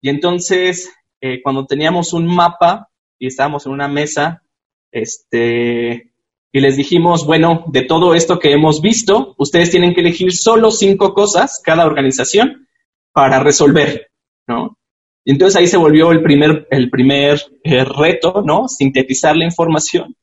Y 0.00 0.08
entonces 0.08 0.90
eh, 1.20 1.42
cuando 1.42 1.66
teníamos 1.66 2.12
un 2.12 2.26
mapa 2.26 2.88
y 3.18 3.26
estábamos 3.26 3.66
en 3.66 3.72
una 3.72 3.88
mesa, 3.88 4.42
este, 4.90 6.12
y 6.52 6.60
les 6.60 6.76
dijimos, 6.76 7.26
bueno, 7.26 7.64
de 7.68 7.82
todo 7.82 8.14
esto 8.14 8.38
que 8.38 8.52
hemos 8.52 8.80
visto, 8.80 9.34
ustedes 9.38 9.70
tienen 9.70 9.94
que 9.94 10.00
elegir 10.00 10.32
solo 10.32 10.70
cinco 10.70 11.14
cosas, 11.14 11.60
cada 11.64 11.86
organización, 11.86 12.66
para 13.12 13.40
resolver, 13.40 14.08
¿no? 14.46 14.76
Y 15.24 15.32
entonces 15.32 15.56
ahí 15.56 15.66
se 15.66 15.76
volvió 15.76 16.12
el 16.12 16.22
primer, 16.22 16.66
el 16.70 16.90
primer 16.90 17.40
eh, 17.62 17.84
reto, 17.84 18.42
¿no? 18.44 18.68
Sintetizar 18.68 19.36
la 19.36 19.44
información. 19.44 20.16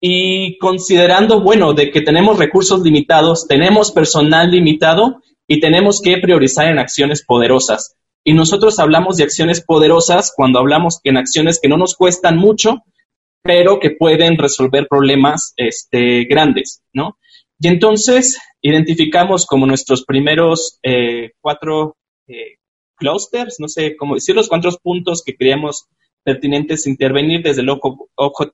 Y 0.00 0.58
considerando, 0.58 1.40
bueno, 1.40 1.72
de 1.72 1.90
que 1.90 2.02
tenemos 2.02 2.38
recursos 2.38 2.82
limitados, 2.82 3.46
tenemos 3.48 3.90
personal 3.92 4.50
limitado 4.50 5.22
y 5.48 5.58
tenemos 5.58 6.00
que 6.02 6.18
priorizar 6.18 6.68
en 6.68 6.78
acciones 6.78 7.24
poderosas. 7.24 7.96
Y 8.28 8.34
nosotros 8.34 8.80
hablamos 8.80 9.16
de 9.16 9.22
acciones 9.22 9.62
poderosas 9.64 10.32
cuando 10.34 10.58
hablamos 10.58 10.98
en 11.04 11.16
acciones 11.16 11.60
que 11.62 11.68
no 11.68 11.76
nos 11.76 11.94
cuestan 11.94 12.36
mucho, 12.36 12.82
pero 13.40 13.78
que 13.78 13.92
pueden 13.92 14.36
resolver 14.36 14.88
problemas 14.90 15.54
este, 15.56 16.24
grandes, 16.24 16.82
¿no? 16.92 17.18
Y 17.60 17.68
entonces 17.68 18.36
identificamos 18.60 19.46
como 19.46 19.64
nuestros 19.64 20.04
primeros 20.04 20.80
eh, 20.82 21.34
cuatro 21.40 21.98
eh, 22.26 22.56
clusters, 22.96 23.60
no 23.60 23.68
sé 23.68 23.94
cómo 23.96 24.16
decir, 24.16 24.34
los 24.34 24.48
cuatro 24.48 24.72
puntos 24.82 25.22
que 25.24 25.36
creíamos 25.36 25.86
pertinentes 26.24 26.88
intervenir 26.88 27.44
desde 27.44 27.62
el 27.62 27.70
ojo, 27.70 28.08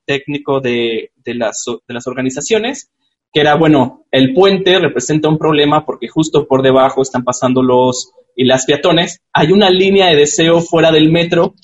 técnico 0.04 0.60
de, 0.60 1.12
de, 1.16 1.34
las, 1.34 1.64
de 1.64 1.94
las 1.94 2.06
organizaciones, 2.06 2.90
que 3.32 3.40
era, 3.40 3.54
bueno, 3.54 4.04
el 4.10 4.34
puente 4.34 4.78
representa 4.78 5.30
un 5.30 5.38
problema 5.38 5.86
porque 5.86 6.08
justo 6.08 6.46
por 6.46 6.60
debajo 6.60 7.00
están 7.00 7.24
pasando 7.24 7.62
los 7.62 8.12
y 8.34 8.44
las 8.44 8.66
peatones, 8.66 9.20
hay 9.32 9.52
una 9.52 9.70
línea 9.70 10.08
de 10.08 10.16
deseo 10.16 10.60
fuera 10.60 10.90
del 10.90 11.10
metro 11.10 11.54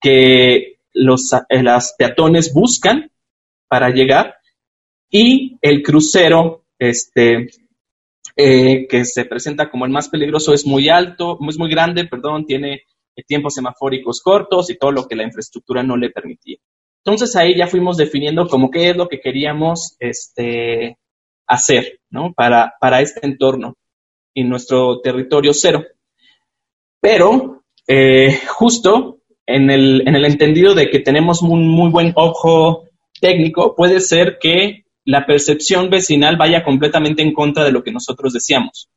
que 0.00 0.78
los 0.92 1.32
eh, 1.32 1.62
las 1.62 1.94
peatones 1.96 2.52
buscan 2.52 3.10
para 3.68 3.90
llegar 3.90 4.36
y 5.10 5.56
el 5.60 5.82
crucero, 5.82 6.64
este, 6.78 7.48
eh, 8.36 8.86
que 8.88 9.04
se 9.04 9.24
presenta 9.24 9.70
como 9.70 9.84
el 9.84 9.92
más 9.92 10.08
peligroso, 10.08 10.52
es 10.52 10.66
muy 10.66 10.88
alto, 10.88 11.38
es 11.48 11.58
muy 11.58 11.70
grande, 11.70 12.06
perdón, 12.06 12.44
tiene 12.44 12.82
tiempos 13.26 13.54
semafóricos 13.54 14.20
cortos 14.20 14.68
y 14.70 14.76
todo 14.76 14.92
lo 14.92 15.06
que 15.06 15.16
la 15.16 15.22
infraestructura 15.22 15.82
no 15.82 15.96
le 15.96 16.10
permitía. 16.10 16.58
Entonces 17.04 17.34
ahí 17.36 17.56
ya 17.56 17.66
fuimos 17.66 17.96
definiendo 17.96 18.48
como 18.48 18.70
qué 18.70 18.90
es 18.90 18.96
lo 18.96 19.08
que 19.08 19.20
queríamos 19.20 19.96
este, 20.00 20.98
hacer 21.46 22.00
¿no? 22.10 22.32
para, 22.34 22.74
para 22.80 23.00
este 23.00 23.24
entorno 23.24 23.76
y 24.34 24.44
nuestro 24.44 25.00
territorio 25.00 25.54
cero. 25.54 25.84
Pero 27.08 27.62
eh, 27.86 28.40
justo 28.48 29.18
en 29.46 29.70
el, 29.70 30.02
en 30.08 30.16
el 30.16 30.24
entendido 30.24 30.74
de 30.74 30.90
que 30.90 30.98
tenemos 30.98 31.40
un 31.40 31.68
muy 31.68 31.88
buen 31.88 32.12
ojo 32.16 32.88
técnico, 33.20 33.76
puede 33.76 34.00
ser 34.00 34.38
que 34.40 34.86
la 35.04 35.24
percepción 35.24 35.88
vecinal 35.88 36.36
vaya 36.36 36.64
completamente 36.64 37.22
en 37.22 37.32
contra 37.32 37.62
de 37.62 37.70
lo 37.70 37.84
que 37.84 37.92
nosotros 37.92 38.32
decíamos. 38.32 38.88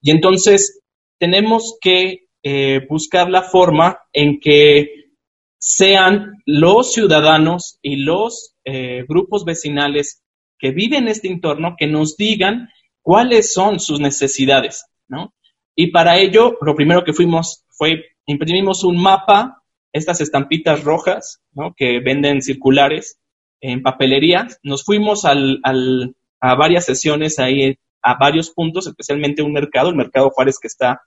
Y 0.00 0.10
entonces 0.10 0.80
tenemos 1.20 1.78
que 1.80 2.24
eh, 2.42 2.80
buscar 2.90 3.30
la 3.30 3.42
forma 3.42 4.00
en 4.12 4.40
que 4.40 5.12
sean 5.56 6.42
los 6.44 6.92
ciudadanos 6.92 7.78
y 7.80 7.94
los 7.94 8.56
eh, 8.64 9.04
grupos 9.06 9.44
vecinales 9.44 10.24
que 10.58 10.72
viven 10.72 11.04
en 11.04 11.10
este 11.10 11.28
entorno 11.28 11.76
que 11.78 11.86
nos 11.86 12.16
digan 12.16 12.70
cuáles 13.02 13.52
son 13.52 13.78
sus 13.78 14.00
necesidades, 14.00 14.84
¿no? 15.06 15.32
Y 15.74 15.90
para 15.90 16.18
ello, 16.18 16.58
lo 16.60 16.74
primero 16.74 17.04
que 17.04 17.12
fuimos 17.12 17.64
fue 17.68 18.04
imprimimos 18.26 18.84
un 18.84 19.00
mapa, 19.00 19.62
estas 19.92 20.20
estampitas 20.20 20.84
rojas, 20.84 21.42
¿no? 21.52 21.74
Que 21.74 22.00
venden 22.00 22.42
circulares 22.42 23.18
en 23.60 23.82
papelería. 23.82 24.48
Nos 24.62 24.84
fuimos 24.84 25.24
al, 25.24 25.60
al, 25.62 26.14
a 26.40 26.54
varias 26.54 26.84
sesiones 26.84 27.38
ahí, 27.38 27.78
a 28.02 28.14
varios 28.18 28.50
puntos, 28.50 28.86
especialmente 28.86 29.42
un 29.42 29.52
mercado, 29.52 29.90
el 29.90 29.96
mercado 29.96 30.30
Juárez 30.30 30.58
que 30.58 30.68
está 30.68 31.02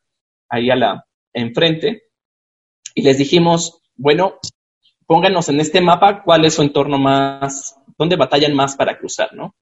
ahí 0.49 0.69
a 0.69 0.75
la 0.75 1.05
enfrente, 1.33 2.03
y 2.93 3.01
les 3.01 3.17
dijimos, 3.17 3.81
bueno, 3.95 4.35
pónganos 5.05 5.49
en 5.49 5.59
este 5.59 5.81
mapa 5.81 6.23
cuál 6.23 6.45
es 6.45 6.53
su 6.53 6.61
entorno 6.61 6.97
más, 6.97 7.77
dónde 7.97 8.15
batallan 8.15 8.55
más 8.55 8.75
para 8.75 8.97
cruzar, 8.97 9.33
¿no? 9.33 9.55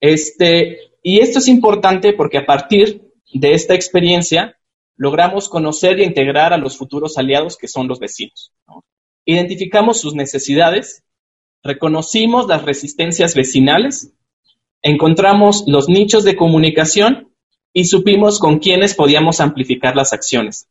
Este, 0.00 0.78
y 1.02 1.18
esto 1.18 1.40
es 1.40 1.48
importante 1.48 2.12
porque 2.12 2.38
a 2.38 2.46
partir 2.46 3.07
de 3.32 3.52
esta 3.52 3.74
experiencia 3.74 4.58
logramos 4.96 5.48
conocer 5.48 5.98
y 6.00 6.04
integrar 6.04 6.52
a 6.52 6.58
los 6.58 6.76
futuros 6.76 7.18
aliados 7.18 7.56
que 7.56 7.68
son 7.68 7.88
los 7.88 8.00
vecinos. 8.00 8.52
¿no? 8.66 8.84
Identificamos 9.24 10.00
sus 10.00 10.14
necesidades, 10.14 11.04
reconocimos 11.62 12.46
las 12.48 12.64
resistencias 12.64 13.34
vecinales, 13.34 14.12
encontramos 14.82 15.64
los 15.66 15.88
nichos 15.88 16.24
de 16.24 16.36
comunicación 16.36 17.32
y 17.72 17.84
supimos 17.84 18.38
con 18.38 18.58
quiénes 18.58 18.94
podíamos 18.94 19.40
amplificar 19.40 19.94
las 19.94 20.12
acciones. 20.12 20.68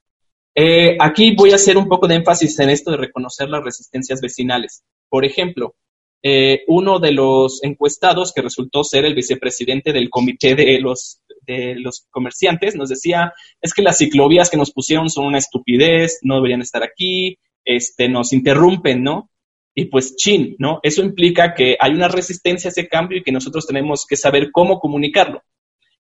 Eh, 0.56 0.98
aquí 1.00 1.36
voy 1.36 1.52
a 1.52 1.56
hacer 1.56 1.78
un 1.78 1.88
poco 1.88 2.08
de 2.08 2.15
énfasis 2.15 2.60
en 2.60 2.70
esto 2.70 2.91
de 2.91 2.98
reconocer 2.98 3.48
las 3.48 3.63
resistencias 3.63 4.20
vecinales. 4.22 4.84
Por 5.08 5.24
ejemplo, 5.24 5.76
eh, 6.24 6.63
uno 6.67 7.00
de 7.00 7.12
los 7.12 7.63
encuestados, 7.63 8.34
que 8.34 8.41
resultó 8.41 8.84
ser 8.84 9.06
el 9.06 9.13
vicepresidente 9.13 9.93
del 9.93 10.10
comité 10.10 10.56
de 10.56 10.80
los, 10.80 11.22
los 11.47 12.07
comerciantes, 12.10 12.75
nos 12.75 12.89
decía, 12.89 13.33
es 13.62 13.73
que 13.73 13.81
las 13.81 13.97
ciclovías 13.97 14.49
que 14.49 14.57
nos 14.57 14.71
pusieron 14.71 15.10
son 15.10 15.25
una 15.25 15.38
estupidez, 15.38 16.19
no 16.21 16.36
deberían 16.36 16.62
estar 16.62 16.83
aquí, 16.83 17.38
este, 17.63 18.10
nos 18.10 18.33
interrumpen, 18.33 19.03
¿no? 19.03 19.29
Y 19.75 19.86
pues, 19.86 20.15
chin, 20.15 20.55
¿no? 20.60 20.79
Eso 20.83 21.03
implica 21.03 21.53
que 21.53 21.77
hay 21.79 21.91
una 21.91 22.07
resistencia 22.07 22.69
a 22.69 22.71
ese 22.71 22.88
cambio 22.88 23.19
y 23.19 23.23
que 23.23 23.31
nosotros 23.31 23.67
tenemos 23.67 24.05
que 24.07 24.15
saber 24.15 24.49
cómo 24.51 24.79
comunicarlo. 24.79 25.43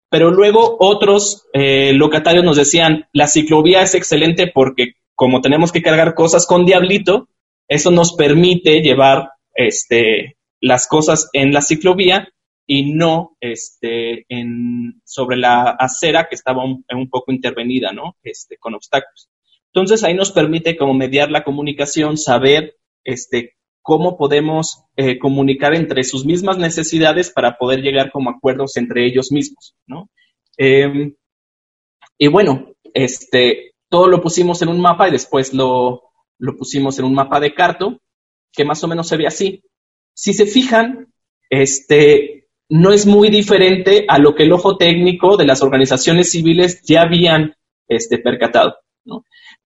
Pero 0.09 0.31
luego 0.31 0.77
otros 0.79 1.47
eh, 1.53 1.93
locatarios 1.93 2.43
nos 2.43 2.57
decían, 2.57 3.07
la 3.13 3.27
ciclovía 3.27 3.81
es 3.81 3.93
excelente 3.93 4.49
porque 4.53 4.93
como 5.15 5.41
tenemos 5.41 5.71
que 5.71 5.81
cargar 5.81 6.13
cosas 6.13 6.45
con 6.45 6.65
Diablito, 6.65 7.27
eso 7.67 7.91
nos 7.91 8.13
permite 8.13 8.81
llevar 8.81 9.31
este, 9.53 10.37
las 10.61 10.87
cosas 10.87 11.29
en 11.33 11.51
la 11.51 11.61
ciclovía 11.61 12.29
y 12.67 12.93
no 12.93 13.37
este, 13.39 14.25
en, 14.27 15.01
sobre 15.05 15.37
la 15.37 15.71
acera 15.71 16.27
que 16.27 16.35
estaba 16.35 16.65
un, 16.65 16.85
un, 16.93 17.09
poco 17.09 17.31
intervenida, 17.31 17.93
¿no? 17.93 18.17
Este, 18.21 18.57
con 18.57 18.75
obstáculos. 18.75 19.29
Entonces 19.73 20.03
ahí 20.03 20.13
nos 20.13 20.31
permite 20.31 20.75
como 20.75 20.93
mediar 20.93 21.31
la 21.31 21.45
comunicación, 21.45 22.17
saber 22.17 22.75
este, 23.05 23.55
cómo 23.81 24.17
podemos 24.17 24.83
eh, 24.97 25.17
comunicar 25.17 25.73
entre 25.73 26.03
sus 26.03 26.25
mismas 26.25 26.57
necesidades 26.57 27.31
para 27.31 27.57
poder 27.57 27.81
llegar 27.81 28.11
como 28.11 28.29
acuerdos 28.29 28.75
entre 28.75 29.05
ellos 29.05 29.31
mismos, 29.31 29.75
¿no? 29.87 30.09
Eh, 30.57 31.13
y 32.17 32.27
bueno, 32.27 32.73
este, 32.93 33.75
todo 33.89 34.07
lo 34.07 34.21
pusimos 34.21 34.61
en 34.61 34.67
un 34.67 34.81
mapa 34.81 35.07
y 35.07 35.11
después 35.11 35.53
lo, 35.53 36.03
lo 36.37 36.57
pusimos 36.57 36.99
en 36.99 37.05
un 37.05 37.13
mapa 37.13 37.39
de 37.39 37.53
carto 37.53 38.01
que 38.51 38.65
más 38.65 38.83
o 38.83 38.87
menos 38.89 39.07
se 39.07 39.15
ve 39.15 39.27
así. 39.27 39.63
Si 40.13 40.33
se 40.33 40.47
fijan, 40.47 41.13
este, 41.49 42.46
no 42.69 42.91
es 42.91 43.05
muy 43.05 43.29
diferente 43.29 44.05
a 44.07 44.19
lo 44.19 44.35
que 44.35 44.43
el 44.43 44.51
ojo 44.51 44.77
técnico 44.77 45.37
de 45.37 45.45
las 45.45 45.61
organizaciones 45.61 46.31
civiles 46.31 46.81
ya 46.83 47.03
habían 47.03 47.55
este, 47.87 48.17
percatado. 48.17 48.75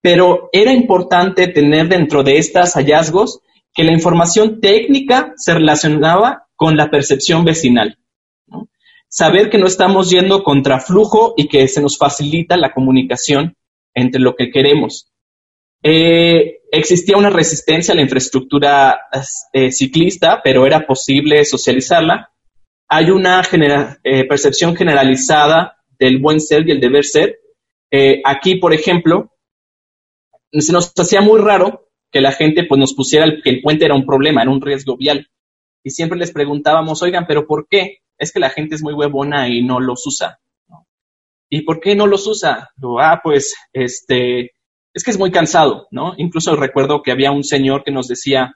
Pero 0.02 0.50
era 0.52 0.74
importante 0.74 1.48
tener 1.48 1.88
dentro 1.88 2.24
de 2.24 2.38
estos 2.38 2.74
hallazgos 2.74 3.40
que 3.74 3.84
la 3.84 3.94
información 3.94 4.60
técnica 4.60 5.34
se 5.36 5.54
relacionaba 5.54 6.48
con 6.56 6.76
la 6.76 6.90
percepción 6.90 7.46
vecinal. 7.46 7.98
Saber 9.08 9.50
que 9.50 9.58
no 9.58 9.68
estamos 9.68 10.10
yendo 10.10 10.44
contra 10.44 10.80
flujo 10.80 11.34
y 11.36 11.48
que 11.48 11.68
se 11.68 11.82
nos 11.82 11.98
facilita 11.98 12.56
la 12.58 12.72
comunicación 12.72 13.56
entre 13.94 14.22
lo 14.22 14.36
que 14.36 14.52
queremos. 14.52 15.12
Eh, 15.84 16.62
existía 16.72 17.18
una 17.18 17.30
resistencia 17.30 17.94
a 17.94 17.96
la 17.96 18.04
infraestructura 18.04 19.02
eh, 19.52 19.72
ciclista, 19.72 20.42
pero 20.44 20.66
era 20.66 20.86
posible 20.86 21.44
socializarla. 21.44 22.31
Hay 22.94 23.10
una 23.10 23.42
genera 23.42 24.00
eh, 24.04 24.28
percepción 24.28 24.76
generalizada 24.76 25.78
del 25.98 26.20
buen 26.20 26.42
ser 26.42 26.68
y 26.68 26.72
el 26.72 26.82
deber 26.82 27.06
ser. 27.06 27.40
Eh, 27.90 28.22
aquí, 28.26 28.56
por 28.56 28.74
ejemplo, 28.74 29.32
se 30.52 30.74
nos 30.74 30.92
hacía 30.98 31.22
muy 31.22 31.40
raro 31.40 31.88
que 32.12 32.20
la 32.20 32.34
gente 32.34 32.66
pues, 32.66 32.78
nos 32.78 32.94
pusiera 32.94 33.26
que 33.42 33.50
el 33.50 33.62
puente 33.62 33.86
era 33.86 33.96
un 33.96 34.06
problema, 34.06 34.42
era 34.42 34.52
un 34.52 34.60
riesgo 34.60 34.98
vial. 34.98 35.26
Y 35.86 35.92
siempre 35.92 36.20
les 36.20 36.34
preguntábamos, 36.34 37.02
oigan, 37.02 37.26
¿pero 37.26 37.48
por 37.48 37.66
qué? 37.70 38.00
Es 38.18 38.34
que 38.34 38.42
la 38.42 38.50
gente 38.50 38.76
es 38.76 38.84
muy 38.84 38.94
huevona 38.94 39.48
y 39.48 39.64
no 39.64 39.80
los 39.80 40.06
usa. 40.06 40.42
¿Y 41.50 41.62
por 41.62 41.80
qué 41.80 41.96
no 41.96 42.08
los 42.08 42.28
usa? 42.28 42.72
ah, 43.00 43.22
pues, 43.24 43.56
este, 43.72 44.52
es 44.94 45.04
que 45.06 45.12
es 45.12 45.18
muy 45.18 45.32
cansado, 45.32 45.88
¿no? 45.92 46.14
Incluso 46.18 46.58
recuerdo 46.58 47.02
que 47.02 47.12
había 47.14 47.32
un 47.32 47.46
señor 47.46 47.86
que 47.86 47.92
nos 47.92 48.10
decía, 48.10 48.54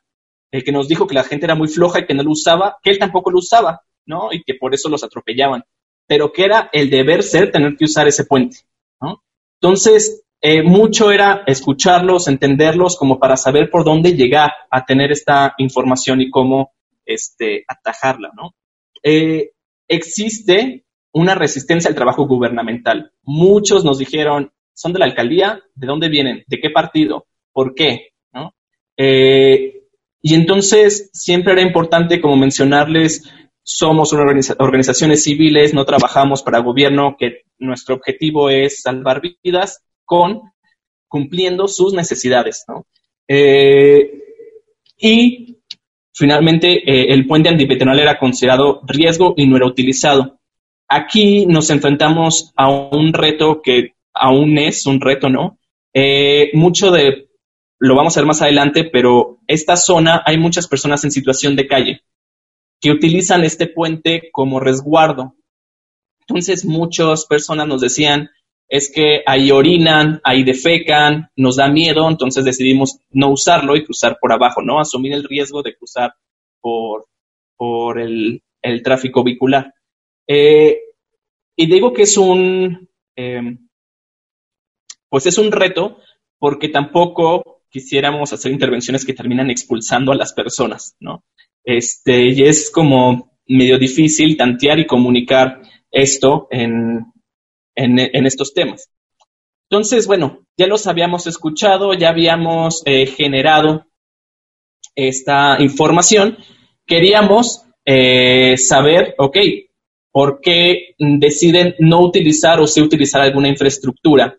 el 0.52 0.66
que 0.66 0.74
nos 0.74 0.90
dijo 0.90 1.08
que 1.08 1.16
la 1.16 1.24
gente 1.24 1.46
era 1.46 1.56
muy 1.56 1.70
floja 1.70 2.00
y 2.00 2.06
que 2.06 2.14
no 2.14 2.24
lo 2.24 2.32
usaba, 2.32 2.76
que 2.84 2.90
él 2.90 3.00
tampoco 3.00 3.32
lo 3.32 3.40
usaba, 3.40 3.80
¿no? 4.06 4.32
Y 4.32 4.44
que 4.44 4.56
por 4.56 4.74
eso 4.74 4.90
los 4.90 5.04
atropellaban, 5.04 5.64
pero 6.08 6.32
que 6.32 6.46
era 6.46 6.70
el 6.72 6.90
deber 6.90 7.24
ser 7.24 7.52
tener 7.52 7.76
que 7.76 7.86
usar 7.86 8.08
ese 8.08 8.26
puente, 8.26 8.58
¿no? 9.02 9.24
Entonces, 9.60 10.24
eh, 10.42 10.62
mucho 10.62 11.12
era 11.12 11.44
escucharlos, 11.48 12.28
entenderlos, 12.28 12.98
como 12.98 13.20
para 13.20 13.38
saber 13.38 13.70
por 13.70 13.84
dónde 13.84 14.16
llegar 14.16 14.52
a 14.70 14.86
tener 14.86 15.12
esta 15.12 15.56
información 15.58 16.22
y 16.22 16.30
cómo 16.30 16.74
este, 17.06 17.64
atajarla, 17.68 18.32
¿no? 18.36 18.54
Eh, 19.02 19.52
existe 19.88 20.86
una 21.14 21.34
resistencia 21.34 21.90
al 21.90 21.96
trabajo 21.96 22.28
gubernamental. 22.28 23.12
Muchos 23.24 23.86
nos 23.86 23.98
dijeron, 23.98 24.52
son 24.74 24.94
de 24.94 25.00
la 25.00 25.06
alcaldía, 25.06 25.62
¿de 25.74 25.88
dónde 25.88 26.10
vienen? 26.10 26.44
¿De 26.48 26.60
qué 26.60 26.70
partido? 26.70 27.28
¿Por 27.54 27.74
qué? 27.74 28.10
¿No? 28.34 28.54
Eh, 28.98 29.84
y 30.22 30.34
entonces 30.34 31.10
siempre 31.14 31.54
era 31.54 31.62
importante 31.62 32.20
como 32.20 32.36
mencionarles, 32.36 33.32
somos 33.68 34.14
organizaciones 34.14 35.24
civiles, 35.24 35.74
no 35.74 35.86
trabajamos 35.86 36.44
para 36.44 36.60
gobierno, 36.60 37.16
que 37.18 37.42
nuestro 37.58 37.96
objetivo 37.96 38.52
es 38.52 38.84
salvar 38.84 39.24
vidas 39.44 39.84
con 40.06 40.42
cumpliendo 41.08 41.68
sus 41.68 41.92
necesidades. 41.92 42.64
¿no? 42.68 42.86
Eh, 43.28 44.22
y 45.00 45.58
finalmente 46.14 46.74
eh, 46.74 47.12
el 47.12 47.26
puente 47.26 47.50
antipetonal 47.50 48.00
era 48.00 48.20
considerado 48.20 48.82
riesgo 48.86 49.34
y 49.36 49.48
no 49.48 49.58
era 49.58 49.66
utilizado. 49.66 50.40
Aquí 50.88 51.48
nos 51.48 51.72
enfrentamos 51.72 52.54
a 52.56 52.70
un 52.70 53.14
reto 53.14 53.64
que 53.64 53.96
aún 54.14 54.60
es 54.60 54.86
un 54.86 55.02
reto, 55.02 55.28
¿no? 55.28 55.58
Eh, 55.92 56.52
mucho 56.54 56.92
de, 56.92 57.30
lo 57.80 57.96
vamos 57.96 58.16
a 58.16 58.20
ver 58.20 58.28
más 58.28 58.44
adelante, 58.44 58.84
pero 58.84 59.40
esta 59.48 59.76
zona 59.76 60.22
hay 60.24 60.38
muchas 60.38 60.68
personas 60.68 61.04
en 61.04 61.12
situación 61.12 61.56
de 61.56 61.68
calle 61.68 62.02
que 62.86 62.92
utilizan 62.92 63.44
este 63.44 63.66
puente 63.66 64.30
como 64.32 64.60
resguardo. 64.60 65.34
Entonces 66.20 66.66
muchas 66.66 67.26
personas 67.26 67.68
nos 67.68 67.82
decían, 67.82 68.30
es 68.70 68.92
que 68.94 69.24
ahí 69.26 69.50
orinan, 69.50 70.22
ahí 70.24 70.44
defecan, 70.44 71.32
nos 71.36 71.56
da 71.56 71.68
miedo, 71.68 72.08
entonces 72.08 72.46
decidimos 72.46 73.00
no 73.10 73.32
usarlo 73.32 73.76
y 73.76 73.84
cruzar 73.84 74.20
por 74.22 74.32
abajo, 74.32 74.62
¿no? 74.62 74.80
Asumir 74.80 75.14
el 75.14 75.24
riesgo 75.24 75.64
de 75.64 75.76
cruzar 75.76 76.14
por, 76.62 77.08
por 77.58 78.00
el, 78.00 78.44
el 78.62 78.84
tráfico 78.84 79.24
vehicular. 79.24 79.74
Eh, 80.28 80.78
y 81.56 81.66
digo 81.66 81.92
que 81.92 82.04
es 82.04 82.16
un, 82.18 82.88
eh, 83.16 83.58
pues 85.10 85.26
es 85.26 85.40
un 85.40 85.52
reto 85.52 85.98
porque 86.38 86.70
tampoco 86.70 87.64
quisiéramos 87.68 88.32
hacer 88.32 88.52
intervenciones 88.52 89.04
que 89.04 89.16
terminan 89.16 89.50
expulsando 89.50 90.12
a 90.12 90.16
las 90.16 90.34
personas, 90.34 90.96
¿no? 91.00 91.24
Este, 91.66 92.30
y 92.30 92.44
es 92.44 92.70
como 92.70 93.32
medio 93.48 93.78
difícil 93.78 94.38
tantear 94.38 94.80
y 94.80 94.86
comunicar 94.86 95.62
esto 95.92 96.48
en, 96.52 97.06
en, 97.76 98.26
estos 98.26 98.54
temas. 98.54 98.90
Entonces, 99.70 100.08
bueno, 100.08 100.46
ya 100.58 100.68
los 100.68 100.88
habíamos 100.88 101.28
escuchado, 101.28 101.94
ya 101.94 102.10
habíamos 102.10 102.84
eh, 102.86 103.08
generado 103.08 103.86
esta 104.96 105.58
información. 105.60 106.38
Queríamos 106.86 107.64
eh, 107.84 108.58
saber, 108.58 109.16
ok, 109.18 109.38
¿por 110.12 110.40
qué 110.42 110.96
deciden 110.98 111.76
no 111.80 112.02
utilizar 112.02 112.60
o 112.60 112.68
sí 112.68 112.82
utilizar 112.82 113.22
alguna 113.22 113.50
infraestructura? 113.50 114.38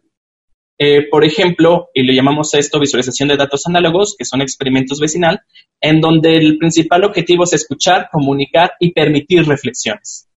Eh, 0.79 1.09
por 1.11 1.25
ejemplo, 1.25 1.89
y 1.95 2.03
le 2.03 2.15
llamamos 2.15 2.53
a 2.55 2.59
esto 2.59 2.79
visualización 2.79 3.31
de 3.31 3.37
datos 3.37 3.67
análogos, 3.67 4.15
que 4.17 4.27
son 4.27 4.43
experimentos 4.43 5.01
vecinal, 5.01 5.41
en 5.81 6.01
donde 6.01 6.37
el 6.37 6.59
principal 6.59 7.05
objetivo 7.05 7.45
es 7.45 7.55
escuchar, 7.55 8.09
comunicar 8.13 8.73
y 8.79 8.93
permitir 8.93 9.47
reflexiones. 9.47 10.29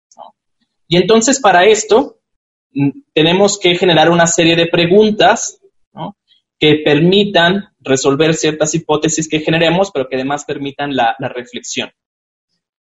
Y 0.87 0.97
entonces 0.97 1.41
para 1.41 1.65
esto 1.67 2.21
mm, 2.73 2.91
tenemos 3.13 3.59
que 3.59 3.75
generar 3.75 4.11
una 4.11 4.27
serie 4.27 4.57
de 4.57 4.67
preguntas 4.67 5.61
que 6.61 6.83
permitan 6.85 7.69
resolver 7.79 8.35
ciertas 8.35 8.75
hipótesis 8.75 9.29
que 9.29 9.39
generemos, 9.39 9.93
pero 9.93 10.09
que 10.09 10.17
además 10.17 10.45
permitan 10.45 10.97
la, 10.97 11.15
la 11.21 11.29
reflexión. 11.29 11.93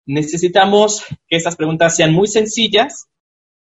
Necesitamos 0.06 1.04
que 1.28 1.36
estas 1.36 1.54
preguntas 1.54 1.94
sean 1.94 2.14
muy 2.14 2.28
sencillas, 2.28 3.08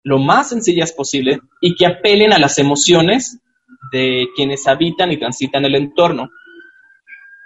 lo 0.04 0.18
más 0.18 0.48
sencillas 0.48 0.94
posible, 0.94 1.40
y 1.60 1.76
que 1.76 1.86
apelen 1.86 2.32
a 2.32 2.40
las 2.40 2.58
emociones 2.58 3.42
de 3.92 4.28
quienes 4.36 4.68
habitan 4.68 5.12
y 5.12 5.18
transitan 5.18 5.66
el 5.66 5.76
entorno. 5.76 6.30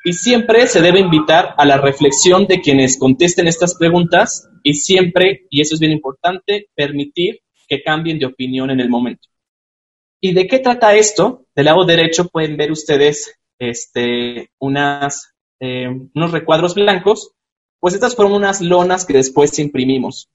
Y 0.03 0.13
siempre 0.13 0.65
se 0.67 0.81
debe 0.81 0.99
invitar 0.99 1.53
a 1.57 1.65
la 1.65 1.77
reflexión 1.77 2.47
de 2.47 2.59
quienes 2.59 2.97
contesten 2.97 3.47
estas 3.47 3.75
preguntas 3.75 4.49
y 4.63 4.73
siempre, 4.73 5.45
y 5.49 5.61
eso 5.61 5.75
es 5.75 5.79
bien 5.79 5.91
importante, 5.91 6.69
permitir 6.75 7.41
que 7.67 7.83
cambien 7.83 8.17
de 8.17 8.25
opinión 8.25 8.71
en 8.71 8.79
el 8.79 8.89
momento. 8.89 9.27
¿Y 10.19 10.33
de 10.33 10.47
qué 10.47 10.59
trata 10.59 10.95
esto? 10.95 11.45
Del 11.55 11.65
lado 11.65 11.85
derecho 11.85 12.27
pueden 12.27 12.57
ver 12.57 12.71
ustedes 12.71 13.39
este, 13.59 14.51
unas, 14.59 15.33
eh, 15.59 15.87
unos 16.13 16.31
recuadros 16.31 16.75
blancos. 16.75 17.33
Pues 17.79 17.93
estas 17.93 18.15
fueron 18.15 18.33
unas 18.33 18.61
lonas 18.61 19.05
que 19.05 19.13
después 19.13 19.57
imprimimos 19.59 20.29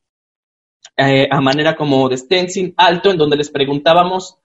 eh, 0.96 1.28
a 1.30 1.40
manera 1.40 1.76
como 1.76 2.08
de 2.08 2.16
stencil 2.16 2.74
alto, 2.76 3.10
en 3.10 3.18
donde 3.18 3.36
les 3.36 3.50
preguntábamos 3.50 4.38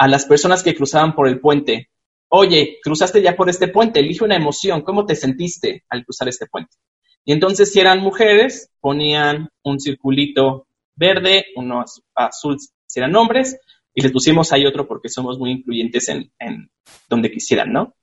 a 0.00 0.08
las 0.08 0.24
personas 0.24 0.62
que 0.62 0.74
cruzaban 0.74 1.14
por 1.14 1.28
el 1.28 1.40
puente, 1.40 1.90
oye, 2.28 2.78
cruzaste 2.82 3.20
ya 3.20 3.36
por 3.36 3.50
este 3.50 3.68
puente, 3.68 4.00
elige 4.00 4.24
una 4.24 4.34
emoción, 4.34 4.80
¿cómo 4.80 5.04
te 5.04 5.14
sentiste 5.14 5.84
al 5.90 6.06
cruzar 6.06 6.26
este 6.26 6.46
puente? 6.46 6.74
Y 7.22 7.32
entonces 7.32 7.70
si 7.70 7.80
eran 7.80 8.00
mujeres, 8.00 8.70
ponían 8.80 9.50
un 9.62 9.78
circulito 9.78 10.66
verde, 10.96 11.44
uno 11.54 11.84
azul 12.14 12.56
si 12.86 12.98
eran 12.98 13.14
hombres, 13.14 13.60
y 13.92 14.00
les 14.00 14.10
pusimos 14.10 14.54
ahí 14.54 14.64
otro 14.64 14.88
porque 14.88 15.10
somos 15.10 15.38
muy 15.38 15.50
incluyentes 15.50 16.08
en, 16.08 16.70
donde 17.10 17.30
quisieran, 17.30 17.70
¿no? 17.70 17.94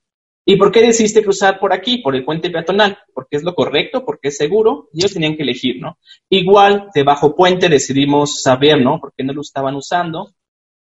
¿Y 0.46 0.56
por 0.56 0.72
qué 0.72 0.82
decidiste 0.82 1.24
cruzar 1.24 1.60
por 1.60 1.74
aquí, 1.74 1.98
por 1.98 2.16
el 2.16 2.24
puente 2.24 2.52
peatonal? 2.52 3.00
Porque 3.12 3.38
es 3.38 3.44
lo 3.44 3.56
correcto, 3.56 4.06
porque 4.06 4.28
es 4.28 4.38
seguro, 4.38 4.88
y 4.94 5.00
ellos 5.00 5.14
tenían 5.14 5.36
que 5.36 5.42
elegir, 5.42 5.82
¿no? 5.82 5.98
Igual, 6.30 6.90
de 6.94 7.02
bajo 7.02 7.36
puente 7.36 7.70
decidimos 7.70 8.44
saber, 8.44 8.80
¿no? 8.80 9.00
Por 9.00 9.14
qué 9.18 9.24
no 9.24 9.34
lo 9.34 9.42
estaban 9.42 9.74
usando. 9.74 10.36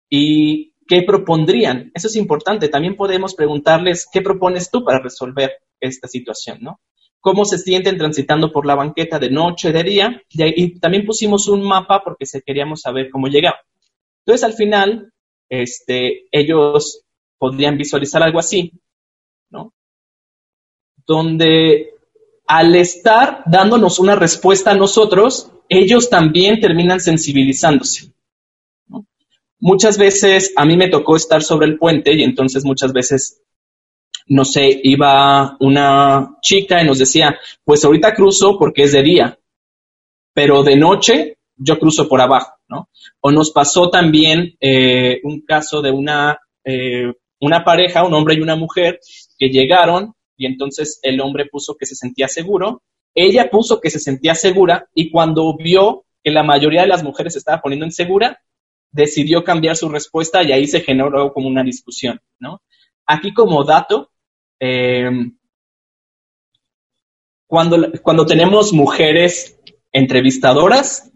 Y 0.09 0.72
¿qué 0.87 1.03
propondrían? 1.03 1.91
Eso 1.95 2.09
es 2.09 2.16
importante. 2.16 2.68
También 2.68 2.97
podemos 2.97 3.35
preguntarles, 3.35 4.09
¿qué 4.12 4.22
propones 4.22 4.70
tú 4.70 4.85
para 4.85 5.01
resolver 5.01 5.53
esta 5.80 6.09
situación? 6.09 6.59
¿no? 6.61 6.80
¿Cómo 7.20 7.45
se 7.45 7.59
sienten 7.59 7.99
transitando 7.99 8.53
por 8.53 8.66
la 8.66 8.74
banqueta 8.74 9.18
de 9.18 9.30
noche, 9.30 9.72
de 9.72 9.83
día? 9.83 10.22
Y, 10.28 10.78
también 10.78 11.07
pusimos 11.07 11.49
un 11.49 11.62
mapa 11.62 12.03
porque 12.05 12.24
queríamos 12.45 12.80
saber 12.80 13.11
cómo 13.11 13.28
llegaban. 13.28 13.61
Entonces, 14.24 14.45
al 14.45 14.55
final, 14.55 15.12
este, 15.49 16.26
ellos 16.30 17.03
podrían 17.39 17.76
visualizar 17.76 18.22
algo 18.22 18.39
así, 18.39 18.72
¿no? 19.51 19.72
Donde 21.07 21.91
al 22.47 22.74
estar 22.76 23.43
dándonos 23.47 23.99
una 23.99 24.14
respuesta 24.14 24.72
a 24.72 24.76
nosotros, 24.76 25.53
ellos 25.68 26.11
también 26.11 26.61
terminan 26.61 27.01
sensibilizándose 27.01 28.12
muchas 29.63 29.97
veces 29.97 30.53
a 30.57 30.65
mí 30.65 30.77
me 30.77 30.89
tocó 30.89 31.15
estar 31.17 31.43
sobre 31.43 31.69
el 31.69 31.79
puente 31.79 32.13
y 32.13 32.23
entonces 32.25 32.65
muchas 32.65 32.93
veces, 32.93 33.41
no 34.27 34.45
sé, 34.45 34.81
iba 34.83 35.57
una 35.61 36.37
chica 36.43 36.83
y 36.83 36.87
nos 36.87 36.99
decía, 36.99 37.39
pues 37.65 37.85
ahorita 37.85 38.13
cruzo 38.13 38.59
porque 38.59 38.83
es 38.83 38.93
de 38.93 39.03
día, 39.03 39.39
pero 40.35 40.65
de 40.65 40.77
noche 40.77 41.39
yo 41.57 41.79
cruzo 41.79 42.09
por 42.09 42.21
abajo, 42.21 42.55
¿no? 42.69 42.89
O 43.21 43.31
nos 43.31 43.53
pasó 43.53 43.89
también 43.89 44.57
eh, 44.61 45.21
un 45.23 45.43
caso 45.43 45.81
de 45.81 45.93
una, 45.93 46.41
eh, 46.65 47.13
una 47.41 47.63
pareja, 47.63 48.05
un 48.05 48.15
hombre 48.15 48.35
y 48.35 48.41
una 48.41 48.57
mujer, 48.57 48.99
que 49.39 49.49
llegaron 49.49 50.13
y 50.37 50.47
entonces 50.47 50.99
el 51.03 51.21
hombre 51.21 51.47
puso 51.47 51.77
que 51.77 51.87
se 51.87 51.95
sentía 51.95 52.27
seguro, 52.27 52.83
ella 53.15 53.49
puso 53.49 53.81
que 53.81 53.91
se 53.91 54.01
sentía 54.01 54.35
segura 54.35 54.89
y 54.93 55.09
cuando 55.09 55.57
vio 55.57 56.05
que 56.25 56.33
la 56.33 56.43
mayoría 56.43 56.83
de 56.83 56.89
las 56.89 57.05
mujeres 57.05 57.35
se 57.35 57.39
estaba 57.39 57.61
poniendo 57.61 57.87
insegura, 57.87 58.41
decidió 58.93 59.43
cambiar 59.43 59.76
su 59.76 59.88
respuesta 59.88 60.43
y 60.43 60.53
ahí 60.53 60.66
se 60.66 60.80
generó 60.80 61.32
como 61.32 61.49
una 61.49 61.64
discusión, 61.64 62.20
¿no? 62.38 62.62
Aquí 63.07 63.32
como 63.32 63.64
dato, 63.64 64.11
eh, 64.61 65.11
cuando, 67.47 67.90
cuando 68.03 68.24
tenemos 68.24 68.72
mujeres 68.72 69.59
entrevistadoras, 69.90 71.11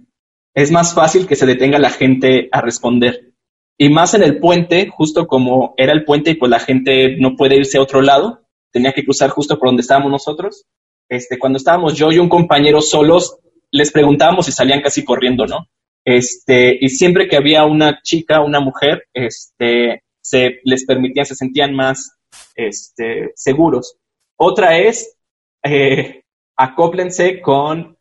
es 0.55 0.71
más 0.71 0.95
fácil 0.95 1.27
que 1.27 1.37
se 1.37 1.47
detenga 1.47 1.79
la 1.79 1.91
gente 1.91 2.49
a 2.51 2.61
responder. 2.61 3.35
Y 3.79 3.91
más 3.91 4.15
en 4.15 4.23
el 4.23 4.39
puente, 4.39 4.89
justo 4.89 5.27
como 5.27 5.75
era 5.77 5.93
el 5.93 6.05
puente 6.05 6.31
y 6.31 6.35
pues 6.35 6.51
la 6.51 6.59
gente 6.59 7.17
no 7.19 7.37
puede 7.37 7.57
irse 7.57 7.77
a 7.77 7.83
otro 7.83 8.01
lado, 8.01 8.41
tenía 8.73 8.93
que 8.93 9.05
cruzar 9.05 9.31
justo 9.31 9.59
por 9.59 9.69
donde 9.69 9.83
estábamos 9.83 10.11
nosotros. 10.11 10.65
Este, 11.09 11.39
cuando 11.39 11.59
estábamos 11.59 11.95
yo 11.95 12.11
y 12.11 12.19
un 12.19 12.29
compañero 12.29 12.81
solos, 12.81 13.39
les 13.71 13.93
preguntábamos 13.93 14.49
y 14.49 14.53
salían 14.53 14.81
casi 14.81 15.05
corriendo, 15.05 15.47
¿no? 15.47 15.69
Este, 16.07 16.79
y 16.81 16.89
siempre 16.89 17.27
que 17.27 17.37
había 17.37 17.65
una 17.65 18.01
chica, 18.01 18.41
una 18.41 18.61
mujer, 18.61 19.09
este, 19.13 20.05
se 20.21 20.61
les 20.63 20.87
permitía, 20.87 21.25
se 21.25 21.35
sentían 21.35 21.75
más 21.75 22.17
este, 22.55 23.33
seguros. 23.35 23.97
Otra 24.37 24.79
es, 24.79 25.17
eh, 25.65 26.23
acóplense 26.57 27.41
con 27.41 27.99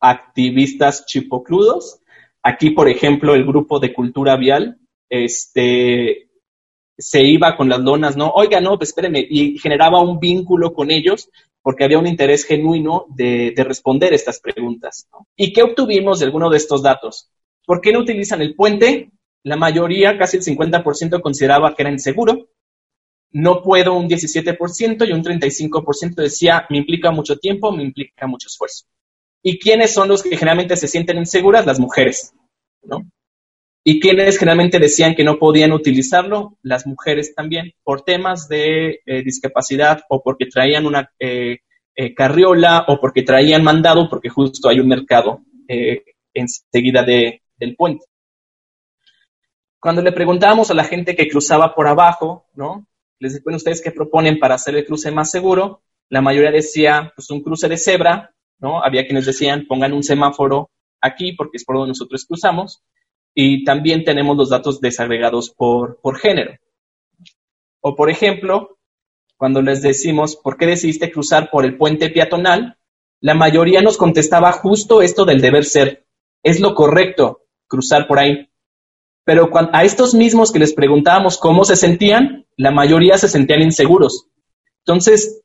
activistas 0.00 1.04
chipocludos. 1.06 2.00
Aquí, 2.44 2.70
por 2.70 2.88
ejemplo, 2.88 3.34
el 3.34 3.44
grupo 3.44 3.80
de 3.80 3.92
cultura 3.92 4.36
vial, 4.36 4.78
este, 5.10 6.30
se 6.96 7.24
iba 7.24 7.56
con 7.56 7.68
las 7.68 7.82
donas, 7.82 8.16
¿no? 8.16 8.30
Oiga, 8.30 8.60
no, 8.60 8.78
pues 8.78 8.90
espérenme, 8.90 9.26
y 9.28 9.58
generaba 9.58 10.00
un 10.00 10.20
vínculo 10.20 10.72
con 10.72 10.92
ellos 10.92 11.28
porque 11.60 11.82
había 11.82 11.98
un 11.98 12.06
interés 12.06 12.44
genuino 12.44 13.06
de, 13.08 13.50
de 13.50 13.64
responder 13.64 14.14
estas 14.14 14.38
preguntas. 14.38 15.08
¿Y 15.36 15.52
qué 15.52 15.64
obtuvimos 15.64 16.20
de 16.20 16.26
alguno 16.26 16.50
de 16.50 16.56
estos 16.56 16.82
datos? 16.84 17.28
¿Por 17.68 17.82
qué 17.82 17.92
no 17.92 17.98
utilizan 17.98 18.40
el 18.40 18.54
puente? 18.54 19.10
La 19.42 19.54
mayoría, 19.54 20.16
casi 20.16 20.38
el 20.38 20.42
50%, 20.42 21.20
consideraba 21.20 21.74
que 21.74 21.82
era 21.82 21.92
inseguro. 21.92 22.48
No 23.30 23.60
puedo 23.62 23.92
un 23.92 24.08
17% 24.08 25.06
y 25.06 25.12
un 25.12 25.22
35% 25.22 26.14
decía, 26.14 26.66
me 26.70 26.78
implica 26.78 27.10
mucho 27.10 27.36
tiempo, 27.36 27.70
me 27.70 27.82
implica 27.82 28.26
mucho 28.26 28.46
esfuerzo. 28.46 28.86
¿Y 29.42 29.58
quiénes 29.58 29.92
son 29.92 30.08
los 30.08 30.22
que 30.22 30.38
generalmente 30.38 30.78
se 30.78 30.88
sienten 30.88 31.18
inseguras? 31.18 31.66
Las 31.66 31.78
mujeres, 31.78 32.32
¿no? 32.84 33.06
¿Y 33.84 34.00
quiénes 34.00 34.38
generalmente 34.38 34.78
decían 34.78 35.14
que 35.14 35.24
no 35.24 35.38
podían 35.38 35.72
utilizarlo? 35.72 36.56
Las 36.62 36.86
mujeres 36.86 37.34
también, 37.34 37.74
por 37.84 38.00
temas 38.00 38.48
de 38.48 39.02
eh, 39.04 39.22
discapacidad 39.22 40.00
o 40.08 40.22
porque 40.22 40.46
traían 40.46 40.86
una 40.86 41.12
eh, 41.18 41.58
eh, 41.94 42.14
carriola 42.14 42.86
o 42.88 42.98
porque 42.98 43.24
traían 43.24 43.62
mandado, 43.62 44.08
porque 44.08 44.30
justo 44.30 44.70
hay 44.70 44.80
un 44.80 44.88
mercado 44.88 45.42
enseguida 46.32 47.02
de, 47.02 47.42
del 47.58 47.76
puente. 47.76 48.04
Cuando 49.80 50.02
le 50.02 50.12
preguntábamos 50.12 50.70
a 50.70 50.74
la 50.74 50.84
gente 50.84 51.14
que 51.14 51.28
cruzaba 51.28 51.74
por 51.74 51.86
abajo, 51.86 52.46
¿no? 52.54 52.86
Les 53.20 53.34
decían, 53.34 53.54
¿ustedes 53.54 53.82
qué 53.82 53.90
proponen 53.90 54.38
para 54.38 54.56
hacer 54.56 54.76
el 54.76 54.84
cruce 54.84 55.10
más 55.10 55.30
seguro? 55.30 55.82
La 56.08 56.20
mayoría 56.20 56.50
decía, 56.50 57.12
pues 57.14 57.30
un 57.30 57.42
cruce 57.42 57.68
de 57.68 57.76
cebra, 57.76 58.34
¿no? 58.58 58.82
Había 58.82 59.06
quienes 59.06 59.26
decían, 59.26 59.66
pongan 59.68 59.92
un 59.92 60.02
semáforo 60.02 60.70
aquí 61.00 61.32
porque 61.32 61.58
es 61.58 61.64
por 61.64 61.76
donde 61.76 61.90
nosotros 61.90 62.24
cruzamos. 62.26 62.82
Y 63.34 63.64
también 63.64 64.04
tenemos 64.04 64.36
los 64.36 64.50
datos 64.50 64.80
desagregados 64.80 65.50
por, 65.50 66.00
por 66.00 66.18
género. 66.18 66.56
O, 67.80 67.94
por 67.94 68.10
ejemplo, 68.10 68.78
cuando 69.36 69.62
les 69.62 69.82
decimos, 69.82 70.34
¿por 70.34 70.56
qué 70.56 70.66
decidiste 70.66 71.12
cruzar 71.12 71.50
por 71.50 71.64
el 71.64 71.76
puente 71.76 72.10
peatonal? 72.10 72.78
La 73.20 73.34
mayoría 73.34 73.82
nos 73.82 73.96
contestaba 73.96 74.50
justo 74.52 75.02
esto 75.02 75.24
del 75.24 75.40
deber 75.40 75.64
ser. 75.64 76.06
Es 76.42 76.58
lo 76.58 76.74
correcto, 76.74 77.42
cruzar 77.68 78.06
por 78.06 78.18
ahí. 78.18 78.48
Pero 79.24 79.50
a 79.72 79.84
estos 79.84 80.14
mismos 80.14 80.50
que 80.50 80.58
les 80.58 80.72
preguntábamos 80.72 81.38
cómo 81.38 81.64
se 81.64 81.76
sentían, 81.76 82.46
la 82.56 82.70
mayoría 82.70 83.18
se 83.18 83.28
sentían 83.28 83.62
inseguros. 83.62 84.26
Entonces, 84.86 85.42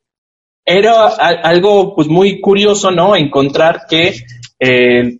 era 0.64 1.06
algo 1.08 1.94
pues 1.94 2.08
muy 2.08 2.40
curioso, 2.40 2.90
¿no? 2.90 3.14
Encontrar 3.14 3.82
que 3.88 4.14
eh, 4.58 5.18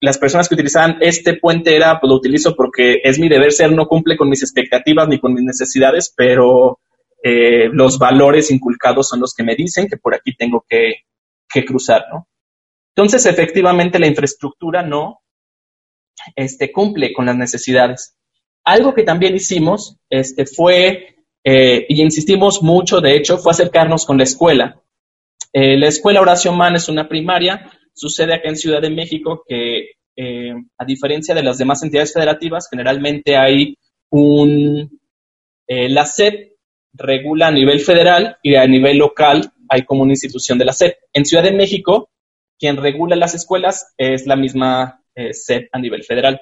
las 0.00 0.18
personas 0.18 0.48
que 0.48 0.54
utilizaban 0.54 0.96
este 1.00 1.34
puente 1.34 1.76
era, 1.76 2.00
pues 2.00 2.08
lo 2.08 2.16
utilizo 2.16 2.56
porque 2.56 3.00
es 3.04 3.18
mi 3.18 3.28
deber 3.28 3.52
ser, 3.52 3.70
no 3.72 3.86
cumple 3.86 4.16
con 4.16 4.28
mis 4.28 4.42
expectativas 4.42 5.06
ni 5.06 5.20
con 5.20 5.32
mis 5.32 5.44
necesidades, 5.44 6.12
pero 6.16 6.80
eh, 7.22 7.68
los 7.72 7.98
valores 7.98 8.50
inculcados 8.50 9.08
son 9.08 9.20
los 9.20 9.34
que 9.34 9.44
me 9.44 9.54
dicen 9.54 9.86
que 9.86 9.98
por 9.98 10.14
aquí 10.14 10.34
tengo 10.34 10.64
que, 10.68 11.04
que 11.48 11.64
cruzar, 11.64 12.06
¿no? 12.12 12.26
Entonces, 12.94 13.24
efectivamente, 13.26 13.98
la 13.98 14.08
infraestructura 14.08 14.82
no 14.82 15.20
este, 16.34 16.72
cumple 16.72 17.12
con 17.12 17.26
las 17.26 17.36
necesidades. 17.36 18.16
Algo 18.64 18.94
que 18.94 19.02
también 19.02 19.34
hicimos 19.34 19.96
este, 20.08 20.46
fue, 20.46 21.16
eh, 21.44 21.86
y 21.88 22.02
insistimos 22.02 22.62
mucho, 22.62 23.00
de 23.00 23.16
hecho, 23.16 23.38
fue 23.38 23.52
acercarnos 23.52 24.04
con 24.04 24.18
la 24.18 24.24
escuela. 24.24 24.80
Eh, 25.52 25.76
la 25.78 25.88
escuela 25.88 26.20
Horacio 26.20 26.52
Mann 26.52 26.76
es 26.76 26.88
una 26.88 27.08
primaria, 27.08 27.70
sucede 27.94 28.34
acá 28.34 28.48
en 28.48 28.56
Ciudad 28.56 28.80
de 28.80 28.90
México 28.90 29.42
que, 29.46 29.92
eh, 30.16 30.54
a 30.78 30.84
diferencia 30.84 31.34
de 31.34 31.42
las 31.42 31.58
demás 31.58 31.82
entidades 31.82 32.12
federativas, 32.12 32.68
generalmente 32.70 33.36
hay 33.36 33.76
un, 34.10 35.00
la 35.66 36.04
SEP 36.04 36.50
regula 36.92 37.46
a 37.46 37.52
nivel 37.52 37.78
federal 37.80 38.36
y 38.42 38.56
a 38.56 38.66
nivel 38.66 38.98
local 38.98 39.52
hay 39.68 39.84
como 39.84 40.02
una 40.02 40.12
institución 40.12 40.58
de 40.58 40.64
la 40.64 40.72
SEP. 40.72 40.96
En 41.12 41.24
Ciudad 41.24 41.44
de 41.44 41.52
México, 41.52 42.10
quien 42.58 42.76
regula 42.76 43.16
las 43.16 43.34
escuelas 43.34 43.94
es 43.96 44.26
la 44.26 44.36
misma 44.36 44.99
eh, 45.14 45.32
SEP 45.32 45.68
a 45.72 45.78
nivel 45.78 46.04
federal. 46.04 46.40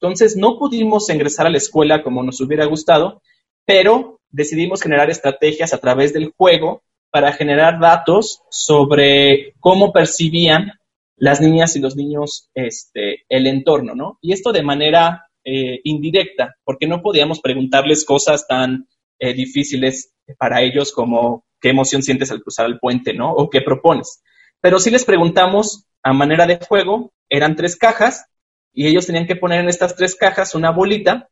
Entonces, 0.00 0.36
no 0.36 0.58
pudimos 0.58 1.08
ingresar 1.10 1.46
a 1.46 1.50
la 1.50 1.58
escuela 1.58 2.02
como 2.02 2.22
nos 2.22 2.40
hubiera 2.40 2.66
gustado, 2.66 3.22
pero 3.64 4.20
decidimos 4.30 4.82
generar 4.82 5.10
estrategias 5.10 5.72
a 5.72 5.78
través 5.78 6.12
del 6.12 6.32
juego 6.36 6.82
para 7.10 7.32
generar 7.32 7.80
datos 7.80 8.42
sobre 8.50 9.54
cómo 9.60 9.92
percibían 9.92 10.72
las 11.16 11.40
niñas 11.40 11.74
y 11.76 11.80
los 11.80 11.96
niños 11.96 12.50
este, 12.54 13.24
el 13.28 13.46
entorno, 13.46 13.94
¿no? 13.94 14.18
Y 14.20 14.32
esto 14.32 14.52
de 14.52 14.62
manera 14.62 15.26
eh, 15.44 15.80
indirecta, 15.84 16.56
porque 16.64 16.86
no 16.86 17.00
podíamos 17.00 17.40
preguntarles 17.40 18.04
cosas 18.04 18.46
tan 18.46 18.86
eh, 19.18 19.32
difíciles 19.32 20.12
para 20.38 20.60
ellos 20.60 20.92
como 20.92 21.46
qué 21.60 21.70
emoción 21.70 22.02
sientes 22.02 22.30
al 22.30 22.42
cruzar 22.42 22.66
el 22.66 22.78
puente, 22.78 23.14
¿no? 23.14 23.32
O 23.32 23.48
qué 23.48 23.62
propones. 23.62 24.22
Pero 24.60 24.78
sí 24.78 24.90
les 24.90 25.04
preguntamos 25.04 25.86
a 26.02 26.12
manera 26.12 26.46
de 26.46 26.58
juego, 26.58 27.12
eran 27.28 27.56
tres 27.56 27.76
cajas 27.76 28.26
y 28.72 28.86
ellos 28.86 29.06
tenían 29.06 29.26
que 29.26 29.36
poner 29.36 29.60
en 29.60 29.68
estas 29.68 29.96
tres 29.96 30.14
cajas 30.14 30.54
una 30.54 30.70
bolita 30.70 31.28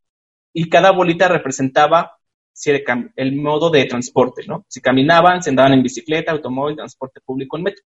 y 0.52 0.68
cada 0.68 0.92
bolita 0.92 1.28
representaba 1.28 2.18
si 2.52 2.70
el, 3.16 3.36
modo 3.36 3.68
de 3.70 3.84
transporte, 3.84 4.44
¿no? 4.46 4.64
Si 4.68 4.80
caminaban, 4.80 5.42
si 5.42 5.50
andaban 5.50 5.72
en 5.72 5.82
bicicleta, 5.82 6.30
automóvil, 6.30 6.76
transporte 6.76 7.20
público, 7.20 7.56
en 7.56 7.64
metro. 7.64 7.82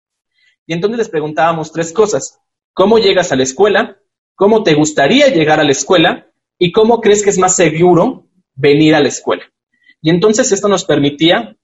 Y 0.66 0.72
entonces 0.72 0.98
les 0.98 1.08
preguntábamos 1.10 1.70
tres 1.70 1.92
cosas. 1.92 2.40
¿Cómo 2.72 2.98
llegas 2.98 3.30
a 3.30 3.36
la 3.36 3.42
escuela? 3.42 3.98
¿Cómo 4.34 4.62
te 4.62 4.74
gustaría 4.74 5.28
llegar 5.28 5.60
a 5.60 5.64
la 5.64 5.72
escuela? 5.72 6.30
¿Y 6.58 6.72
cómo 6.72 7.00
crees 7.00 7.22
que 7.22 7.30
es 7.30 7.38
más 7.38 7.54
seguro 7.54 8.26
venir 8.54 8.94
a 8.94 9.00
la 9.00 9.08
escuela? 9.08 9.44
Y 10.00 10.10
entonces 10.10 10.50
esto 10.50 10.68
nos 10.68 10.84
permitía 10.84 11.56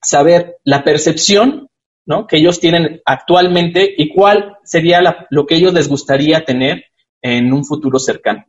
saber 0.00 0.58
la 0.64 0.84
percepción 0.84 1.69
¿no? 2.06 2.26
que 2.26 2.38
ellos 2.38 2.60
tienen 2.60 3.00
actualmente 3.04 3.94
y 3.96 4.08
cuál 4.08 4.56
sería 4.64 5.00
lo 5.30 5.46
que 5.46 5.56
ellos 5.56 5.72
les 5.74 5.88
gustaría 5.88 6.44
tener 6.44 6.84
en 7.22 7.52
un 7.52 7.64
futuro 7.64 7.98
cercano. 7.98 8.44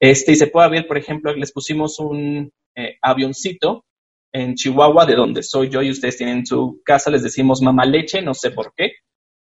Este, 0.00 0.32
y 0.32 0.36
se 0.36 0.48
puede 0.48 0.70
ver, 0.70 0.86
por 0.86 0.98
ejemplo, 0.98 1.34
les 1.34 1.52
pusimos 1.52 1.98
un 1.98 2.52
eh, 2.74 2.96
avioncito 3.00 3.84
en 4.32 4.54
Chihuahua, 4.54 5.06
de 5.06 5.14
donde 5.14 5.42
soy 5.42 5.70
yo, 5.70 5.82
y 5.82 5.90
ustedes 5.90 6.18
tienen 6.18 6.44
su 6.44 6.80
casa, 6.84 7.10
les 7.10 7.22
decimos 7.22 7.62
mamá 7.62 7.86
leche, 7.86 8.20
no 8.20 8.34
sé 8.34 8.50
por 8.50 8.74
qué. 8.74 8.92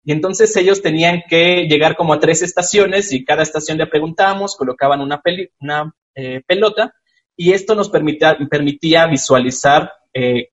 Y 0.04 0.12
entonces 0.12 0.54
ellos 0.56 0.80
tenían 0.80 1.22
que 1.28 1.66
llegar 1.68 1.96
como 1.96 2.12
a 2.12 2.20
tres 2.20 2.42
estaciones 2.42 3.12
y 3.12 3.24
cada 3.24 3.42
estación 3.42 3.78
le 3.78 3.86
preguntábamos, 3.86 4.56
colocaban 4.56 5.00
una, 5.00 5.20
una 5.60 5.92
eh, 6.14 6.42
pelota 6.46 6.94
y 7.36 7.52
esto 7.52 7.74
nos 7.74 7.90
permitía, 7.90 8.36
permitía 8.50 9.06
visualizar 9.06 9.92
eh, 10.14 10.48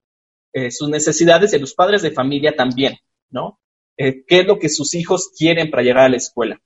eh, 0.58 0.72
sus 0.72 0.88
necesidades 0.88 1.54
y 1.54 1.60
los 1.60 1.74
padres 1.74 2.02
de 2.02 2.12
familia 2.12 2.56
también, 2.56 2.96
¿no? 3.30 3.60
Eh, 3.98 4.24
¿Qué 4.26 4.40
es 4.40 4.48
lo 4.48 4.58
que 4.58 4.70
sus 4.70 4.94
hijos 4.94 5.32
quieren 5.38 5.70
para 5.70 5.84
llegar 5.84 6.06
a 6.06 6.10
la 6.10 6.18
escuela? 6.18 6.62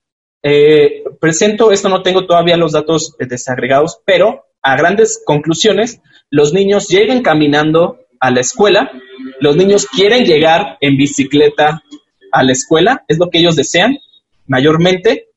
presento, 1.19 1.73
esto 1.73 1.89
no 1.89 2.01
tengo 2.01 2.25
todavía 2.25 2.55
los 2.55 2.71
datos 2.71 3.13
desagregados, 3.19 3.99
pero 4.05 4.45
a 4.61 4.77
grandes 4.77 5.21
conclusiones, 5.25 6.01
los 6.29 6.53
niños 6.53 6.87
llegan 6.87 7.23
caminando 7.23 7.99
a 8.21 8.31
la 8.31 8.39
escuela, 8.39 8.89
los 9.41 9.57
niños 9.57 9.85
quieren 9.85 10.23
llegar 10.23 10.77
en 10.79 10.95
bicicleta 10.95 11.83
a 12.31 12.43
la 12.43 12.51
escuela, 12.53 13.03
es 13.09 13.17
lo 13.17 13.29
que 13.29 13.39
ellos 13.39 13.57
desean 13.57 13.97
mayormente, 14.45 15.29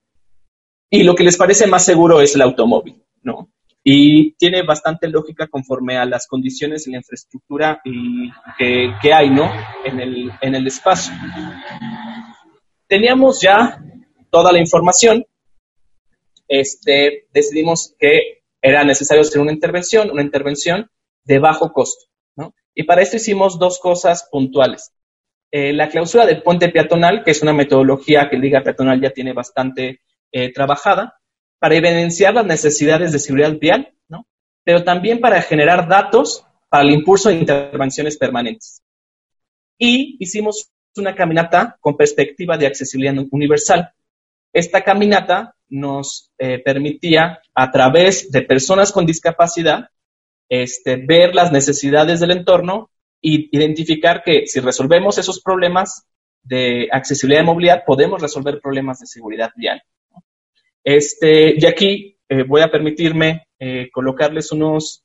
y 0.89 1.05
lo 1.05 1.15
que 1.15 1.25
les 1.25 1.39
parece 1.39 1.67
más 1.67 1.85
seguro 1.85 2.21
es 2.21 2.35
el 2.35 2.43
automóvil, 2.43 3.03
¿no? 3.23 3.49
Y 3.85 4.33
tiene 4.35 4.63
bastante 4.63 5.09
lógica 5.09 5.49
conforme 5.49 5.97
a 5.97 6.05
las 6.05 6.27
condiciones 6.27 6.87
y 6.87 6.93
la 6.93 6.99
infraestructura 6.99 7.81
que, 7.83 9.13
hay 9.13 9.31
¿no? 9.31 9.51
en, 9.85 10.01
el, 10.01 10.31
en 10.41 10.55
el 10.55 10.67
espacio. 10.67 11.13
Teníamos 12.87 13.41
ya 13.41 13.83
toda 14.31 14.53
la 14.53 14.61
información, 14.61 15.27
este, 16.47 17.27
decidimos 17.33 17.95
que 17.99 18.43
era 18.61 18.85
necesario 18.85 19.23
hacer 19.23 19.41
una 19.41 19.53
intervención, 19.53 20.11
una 20.11 20.23
intervención 20.23 20.89
de 21.25 21.39
bajo 21.39 21.73
costo. 21.73 22.07
¿no? 22.37 22.55
Y 22.75 22.85
para 22.85 23.03
esto 23.03 23.17
hicimos 23.17 23.59
dos 23.59 23.81
cosas 23.81 24.29
puntuales. 24.31 24.93
Eh, 25.51 25.73
la 25.73 25.89
clausura 25.89 26.25
del 26.25 26.43
puente 26.43 26.69
peatonal, 26.69 27.25
que 27.25 27.33
es 27.33 27.43
una 27.43 27.53
metodología 27.53 28.29
que 28.31 28.39
Liga 28.39 28.63
Peatonal 28.63 29.01
ya 29.01 29.11
tiene 29.11 29.33
bastante 29.33 30.01
eh, 30.31 30.53
trabajada, 30.53 31.21
para 31.63 31.77
evidenciar 31.77 32.35
las 32.35 32.45
necesidades 32.45 33.13
de 33.13 33.21
seguridad 33.21 33.57
vial, 33.57 33.95
¿no? 34.09 34.27
pero 34.65 34.83
también 34.83 35.21
para 35.21 35.41
generar 35.43 35.87
datos 35.87 36.45
para 36.69 36.83
el 36.83 36.91
impulso 36.91 37.29
de 37.29 37.37
intervenciones 37.37 38.19
permanentes. 38.19 38.83
Y 39.79 40.17
hicimos 40.19 40.73
una 40.97 41.15
caminata 41.15 41.77
con 41.79 41.97
perspectiva 41.97 42.59
de 42.59 42.67
accesibilidad 42.67 43.15
universal. 43.31 43.93
Esta 44.53 44.83
caminata 44.83 45.55
nos 45.69 46.33
eh, 46.37 46.59
permitía, 46.59 47.41
a 47.55 47.71
través 47.71 48.33
de 48.33 48.43
personas 48.43 48.91
con 48.91 49.07
discapacidad, 49.07 49.89
este, 50.49 50.97
ver 50.97 51.33
las 51.33 51.53
necesidades 51.53 52.19
del 52.19 52.33
entorno 52.33 52.91
e 53.23 53.51
identificar 53.53 54.25
que 54.25 54.49
si 54.49 54.59
resolvemos 54.59 55.17
esos 55.17 55.41
problemas 55.41 56.09
de 56.43 56.89
accesibilidad 56.91 57.43
y 57.45 57.47
movilidad, 57.47 57.85
podemos 57.87 58.21
resolver 58.21 58.61
problemas 58.61 58.99
de 58.99 59.07
seguridad 59.07 59.53
vial. 59.55 59.81
Este, 60.85 61.55
y 61.59 61.67
aquí 61.67 62.19
eh, 62.29 62.43
voy 62.43 62.63
a 62.63 62.71
permitirme 62.71 63.47
eh, 63.59 63.91
colocarles 63.93 64.53
unos 64.53 65.05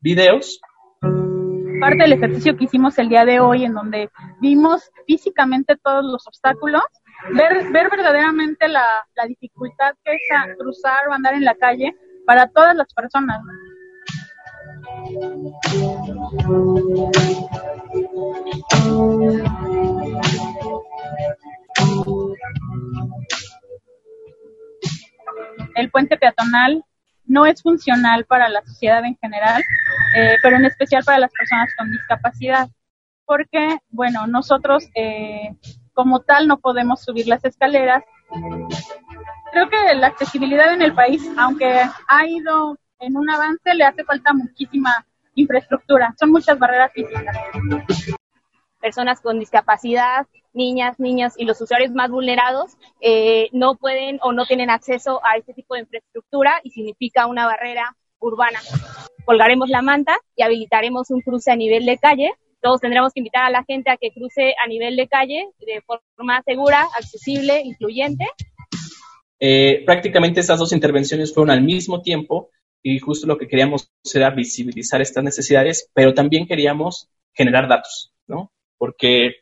videos. 0.00 0.60
Parte 1.00 2.02
del 2.02 2.12
ejercicio 2.14 2.56
que 2.56 2.64
hicimos 2.64 2.98
el 2.98 3.08
día 3.08 3.24
de 3.24 3.38
hoy, 3.38 3.64
en 3.64 3.74
donde 3.74 4.10
vimos 4.40 4.90
físicamente 5.06 5.76
todos 5.76 6.04
los 6.04 6.26
obstáculos, 6.26 6.82
ver, 7.32 7.70
ver 7.72 7.88
verdaderamente 7.90 8.66
la 8.68 9.26
dificultad 9.28 9.94
que 10.04 10.12
es 10.12 10.56
cruzar 10.58 11.08
o 11.08 11.12
andar 11.12 11.34
en 11.34 11.44
la 11.44 11.54
calle 11.54 11.94
para 12.26 12.48
todas 12.48 12.74
las 12.74 12.92
personas. 12.92 13.40
El 25.78 25.90
puente 25.90 26.16
peatonal 26.16 26.84
no 27.24 27.46
es 27.46 27.62
funcional 27.62 28.24
para 28.24 28.48
la 28.48 28.62
sociedad 28.62 29.04
en 29.04 29.16
general, 29.20 29.62
eh, 30.16 30.36
pero 30.42 30.56
en 30.56 30.64
especial 30.64 31.04
para 31.04 31.18
las 31.18 31.30
personas 31.30 31.68
con 31.76 31.90
discapacidad, 31.90 32.68
porque, 33.26 33.78
bueno, 33.90 34.26
nosotros 34.26 34.88
eh, 34.94 35.54
como 35.92 36.20
tal 36.20 36.48
no 36.48 36.58
podemos 36.58 37.02
subir 37.02 37.28
las 37.28 37.44
escaleras. 37.44 38.02
Creo 39.52 39.68
que 39.68 39.94
la 39.94 40.08
accesibilidad 40.08 40.72
en 40.72 40.82
el 40.82 40.94
país, 40.94 41.28
aunque 41.36 41.82
ha 42.08 42.26
ido 42.26 42.78
en 42.98 43.16
un 43.16 43.30
avance, 43.30 43.74
le 43.74 43.84
hace 43.84 44.04
falta 44.04 44.32
muchísima 44.32 45.06
infraestructura, 45.34 46.14
son 46.18 46.32
muchas 46.32 46.58
barreras 46.58 46.92
físicas 46.92 47.36
personas 48.80 49.20
con 49.20 49.38
discapacidad, 49.38 50.26
niñas, 50.52 50.98
niños 50.98 51.34
y 51.36 51.44
los 51.44 51.60
usuarios 51.60 51.92
más 51.92 52.10
vulnerados 52.10 52.76
eh, 53.00 53.48
no 53.52 53.76
pueden 53.76 54.18
o 54.22 54.32
no 54.32 54.46
tienen 54.46 54.70
acceso 54.70 55.20
a 55.24 55.36
este 55.36 55.54
tipo 55.54 55.74
de 55.74 55.80
infraestructura 55.80 56.60
y 56.62 56.70
significa 56.70 57.26
una 57.26 57.46
barrera 57.46 57.96
urbana. 58.18 58.60
Colgaremos 59.24 59.68
la 59.68 59.82
manta 59.82 60.18
y 60.36 60.42
habilitaremos 60.42 61.10
un 61.10 61.20
cruce 61.20 61.50
a 61.50 61.56
nivel 61.56 61.86
de 61.86 61.98
calle. 61.98 62.32
Todos 62.60 62.80
tendremos 62.80 63.12
que 63.12 63.20
invitar 63.20 63.44
a 63.44 63.50
la 63.50 63.64
gente 63.64 63.90
a 63.90 63.96
que 63.96 64.10
cruce 64.10 64.54
a 64.62 64.66
nivel 64.66 64.96
de 64.96 65.06
calle 65.06 65.48
de 65.60 65.82
forma 65.82 66.42
segura, 66.42 66.86
accesible, 66.98 67.62
incluyente 67.64 68.26
Eh, 69.40 69.84
prácticamente 69.86 70.40
esas 70.40 70.58
dos 70.58 70.72
intervenciones 70.72 71.32
fueron 71.32 71.50
al 71.50 71.62
mismo 71.62 72.02
tiempo 72.02 72.50
y 72.82 72.98
justo 72.98 73.26
lo 73.26 73.38
que 73.38 73.46
queríamos 73.46 73.92
era 74.12 74.30
visibilizar 74.30 75.00
estas 75.00 75.22
necesidades, 75.22 75.88
pero 75.94 76.14
también 76.14 76.46
queríamos 76.46 77.08
generar 77.34 77.68
datos, 77.68 78.12
¿no? 78.26 78.50
Porque 78.78 79.36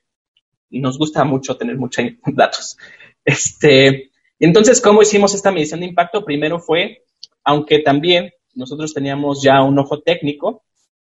nos 0.71 0.99
gusta 0.99 1.25
mucho 1.25 1.57
tener 1.57 1.77
muchos 1.77 2.05
datos. 2.27 2.77
Este, 3.25 4.11
entonces, 4.39 4.81
¿cómo 4.81 5.03
hicimos 5.03 5.35
esta 5.35 5.53
medición 5.53 5.81
de 5.81 5.87
impacto? 5.87 6.25
Primero 6.25 6.59
fue, 6.59 7.05
aunque 7.45 7.81
también 7.81 8.33
nosotros 8.55 8.93
teníamos 8.93 9.43
ya 9.43 9.63
un 9.63 9.79
ojo 9.79 10.01
técnico, 10.01 10.65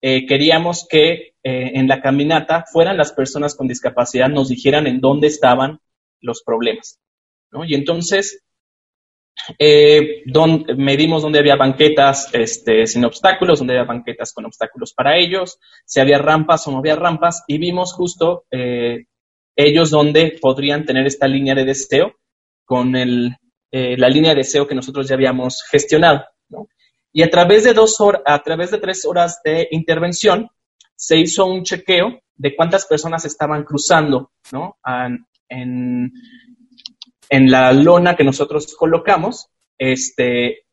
eh, 0.02 0.26
queríamos 0.28 0.86
que 0.88 1.12
eh, 1.44 1.72
en 1.74 1.88
la 1.88 2.02
caminata 2.02 2.66
fueran 2.72 2.98
las 2.98 3.14
personas 3.14 3.56
con 3.56 3.68
discapacidad, 3.68 4.30
nos 4.30 4.50
dijeran 4.50 4.86
en 4.88 5.00
dónde 5.00 5.28
estaban 5.28 5.80
los 6.20 6.44
problemas. 6.44 7.00
¿no? 7.52 7.66
Y 7.66 7.74
entonces 7.74 8.44
eh, 9.58 10.24
medimos 10.78 11.22
dónde 11.22 11.40
había 11.40 11.56
banquetas 11.56 12.30
este, 12.34 12.86
sin 12.86 13.06
obstáculos, 13.06 13.60
dónde 13.60 13.74
había 13.74 13.88
banquetas 13.88 14.34
con 14.34 14.46
obstáculos 14.46 14.94
para 14.94 15.18
ellos, 15.18 15.60
si 15.86 16.00
había 16.00 16.18
rampas 16.18 16.68
o 16.68 16.72
no 16.72 16.80
había 16.80 16.96
rampas, 16.96 17.44
y 17.48 17.58
vimos 17.58 17.94
justo 17.94 18.46
ellos 19.56 19.90
dónde 19.90 20.38
podrían 20.40 20.86
tener 20.86 21.08
esta 21.08 21.28
línea 21.28 21.56
de 21.56 21.66
deseo 21.66 22.14
con 22.64 22.96
el, 22.96 23.36
la 23.72 24.10
línea 24.10 24.32
de 24.32 24.38
deseo 24.38 24.68
que 24.68 24.76
nosotros 24.76 25.08
ya 25.08 25.16
habíamos 25.16 25.64
gestionado. 25.70 26.26
Y 27.12 27.24
a 27.24 27.30
través 27.30 27.64
de 27.64 27.74
dos 27.74 28.00
horas, 28.00 28.22
a 28.26 28.40
través 28.44 28.72
de 28.72 28.78
tres 28.78 29.06
horas 29.06 29.42
de 29.44 29.68
intervención, 29.72 30.50
se 30.96 31.18
hizo 31.18 31.46
un 31.46 31.64
chequeo 31.64 32.20
de 32.36 32.56
cuántas 32.56 32.86
personas 32.86 33.26
estaban 33.26 33.64
cruzando, 33.64 34.32
¿no? 34.52 34.78
En, 35.50 36.12
en 37.30 37.52
la 37.52 37.72
lona 37.74 38.16
que 38.16 38.24
nosotros 38.24 38.76
colocamos, 38.76 39.50
este, 39.78 40.64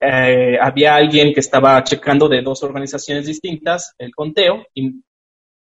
eh, 0.00 0.58
había 0.60 0.94
alguien 0.94 1.32
que 1.32 1.40
estaba 1.40 1.82
checando 1.84 2.28
de 2.28 2.42
dos 2.42 2.62
organizaciones 2.62 3.26
distintas 3.26 3.94
el 3.98 4.14
conteo 4.14 4.66
y 4.74 5.02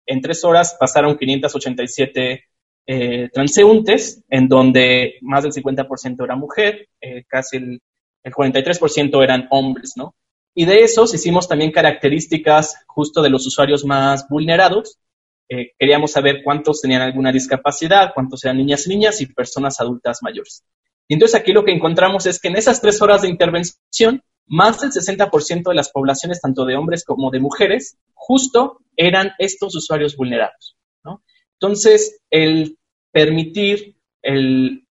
en 0.06 0.20
tres 0.20 0.44
horas 0.44 0.76
pasaron 0.78 1.16
587 1.16 2.44
eh, 2.86 3.28
transeúntes, 3.32 4.24
en 4.28 4.48
donde 4.48 5.14
más 5.20 5.44
del 5.44 5.52
50% 5.52 6.24
era 6.24 6.34
mujer, 6.34 6.88
eh, 7.00 7.24
casi 7.28 7.58
el 7.58 7.80
el 8.22 8.32
43% 8.32 9.22
eran 9.22 9.48
hombres, 9.50 9.92
¿no? 9.96 10.14
Y 10.54 10.64
de 10.64 10.82
esos 10.82 11.14
hicimos 11.14 11.48
también 11.48 11.72
características 11.72 12.84
justo 12.86 13.22
de 13.22 13.30
los 13.30 13.46
usuarios 13.46 13.84
más 13.84 14.28
vulnerados. 14.28 14.98
Eh, 15.48 15.72
queríamos 15.78 16.12
saber 16.12 16.42
cuántos 16.42 16.80
tenían 16.80 17.02
alguna 17.02 17.32
discapacidad, 17.32 18.12
cuántos 18.14 18.44
eran 18.44 18.58
niñas 18.58 18.86
y 18.86 18.90
niñas 18.90 19.20
y 19.20 19.26
personas 19.26 19.80
adultas 19.80 20.18
mayores. 20.22 20.64
Y 21.08 21.14
entonces 21.14 21.38
aquí 21.38 21.52
lo 21.52 21.64
que 21.64 21.72
encontramos 21.72 22.26
es 22.26 22.40
que 22.40 22.48
en 22.48 22.56
esas 22.56 22.80
tres 22.80 23.02
horas 23.02 23.22
de 23.22 23.28
intervención, 23.28 24.22
más 24.46 24.80
del 24.80 24.90
60% 24.90 25.68
de 25.68 25.74
las 25.74 25.90
poblaciones, 25.90 26.40
tanto 26.40 26.64
de 26.64 26.76
hombres 26.76 27.04
como 27.04 27.30
de 27.30 27.40
mujeres, 27.40 27.98
justo 28.14 28.78
eran 28.96 29.32
estos 29.38 29.74
usuarios 29.76 30.16
vulnerados. 30.16 30.76
Entonces, 31.60 32.20
el 32.28 32.76
permitir 33.12 33.96
el 34.22 34.88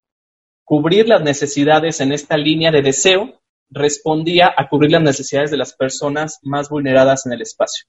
cubrir 0.63 1.09
las 1.09 1.21
necesidades 1.21 1.99
en 1.99 2.13
esta 2.13 2.37
línea 2.37 2.71
de 2.71 2.81
deseo 2.81 3.41
respondía 3.69 4.53
a 4.55 4.69
cubrir 4.69 4.91
las 4.91 5.01
necesidades 5.01 5.51
de 5.51 5.57
las 5.57 5.73
personas 5.73 6.39
más 6.43 6.69
vulneradas 6.69 7.25
en 7.25 7.33
el 7.33 7.41
espacio. 7.41 7.87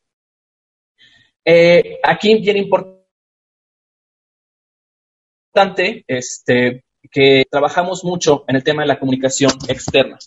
Eh, 1.44 1.98
aquí 2.02 2.36
viene 2.40 2.60
importante 2.60 3.02
este, 6.06 6.84
que 7.10 7.44
trabajamos 7.50 8.04
mucho 8.04 8.44
en 8.48 8.56
el 8.56 8.64
tema 8.64 8.82
de 8.82 8.88
la 8.88 8.98
comunicación 8.98 9.52
externa. 9.68 10.18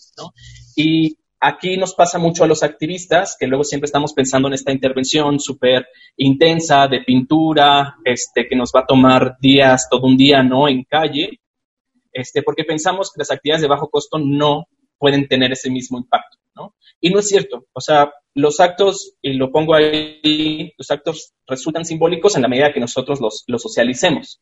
Y 0.76 1.18
aquí 1.40 1.78
nos 1.78 1.94
pasa 1.94 2.20
mucho 2.20 2.44
a 2.44 2.48
los 2.48 2.64
activistas, 2.64 3.38
que 3.40 3.48
luego 3.48 3.64
siempre 3.64 3.86
estamos 3.86 4.14
pensando 4.14 4.48
en 4.48 4.56
esta 4.56 4.72
intervención 4.72 5.40
súper 5.40 5.88
intensa 6.18 6.88
de 6.88 7.02
pintura, 7.02 7.96
este, 8.04 8.48
que 8.48 8.56
nos 8.56 8.72
va 8.76 8.82
a 8.82 8.86
tomar 8.86 9.38
días, 9.40 9.88
todo 9.90 10.06
un 10.06 10.18
día, 10.18 10.44
¿no? 10.44 10.68
En 10.68 10.84
calle. 10.84 11.40
Este, 12.12 12.44
porque 12.44 12.64
pensamos 12.64 13.12
que 13.12 13.20
las 13.20 13.32
actividades 13.32 13.62
de 13.62 13.68
bajo 13.68 13.90
costo 13.90 14.18
no 14.18 14.68
pueden 14.98 15.28
tener 15.28 15.52
ese 15.52 15.70
mismo 15.70 15.98
impacto, 15.98 16.38
¿no? 16.56 16.76
Y 17.02 17.10
no 17.10 17.20
es 17.20 17.28
cierto. 17.28 17.66
O 17.74 17.82
sea, 17.82 18.12
los 18.34 18.60
actos, 18.60 19.14
y 19.22 19.34
lo 19.34 19.52
pongo 19.52 19.76
ahí, 19.76 20.74
los 20.78 20.92
actos 20.92 21.34
resultan 21.48 21.86
simbólicos 21.86 22.36
en 22.36 22.42
la 22.42 22.48
medida 22.48 22.74
que 22.74 22.80
nosotros 22.80 23.20
los, 23.22 23.44
los 23.48 23.62
socialicemos. 23.62 24.42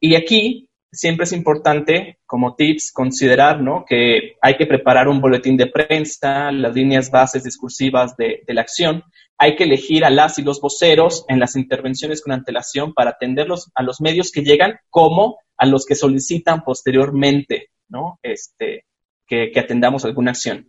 Y 0.00 0.14
aquí 0.14 0.68
siempre 0.90 1.24
es 1.24 1.32
importante, 1.32 2.18
como 2.26 2.54
tips, 2.54 2.92
considerar 2.92 3.62
¿no? 3.62 3.84
que 3.88 4.36
hay 4.42 4.56
que 4.56 4.66
preparar 4.66 5.08
un 5.08 5.20
boletín 5.20 5.56
de 5.56 5.66
prensa, 5.66 6.52
las 6.52 6.74
líneas 6.74 7.10
bases 7.10 7.44
discursivas 7.44 8.16
de, 8.16 8.42
de, 8.46 8.54
la 8.54 8.60
acción. 8.60 9.02
Hay 9.38 9.56
que 9.56 9.64
elegir 9.64 10.04
a 10.04 10.10
las 10.10 10.38
y 10.38 10.42
los 10.42 10.60
voceros 10.60 11.24
en 11.28 11.40
las 11.40 11.56
intervenciones 11.56 12.22
con 12.22 12.32
antelación 12.32 12.92
para 12.92 13.10
atenderlos 13.10 13.70
a 13.74 13.82
los 13.82 14.00
medios 14.00 14.30
que 14.30 14.42
llegan 14.42 14.78
como 14.90 15.38
a 15.56 15.66
los 15.66 15.86
que 15.86 15.94
solicitan 15.94 16.62
posteriormente, 16.62 17.70
¿no? 17.88 18.18
Este, 18.22 18.84
que, 19.26 19.52
atendamos 19.58 20.04
alguna 20.04 20.32
acción. 20.32 20.68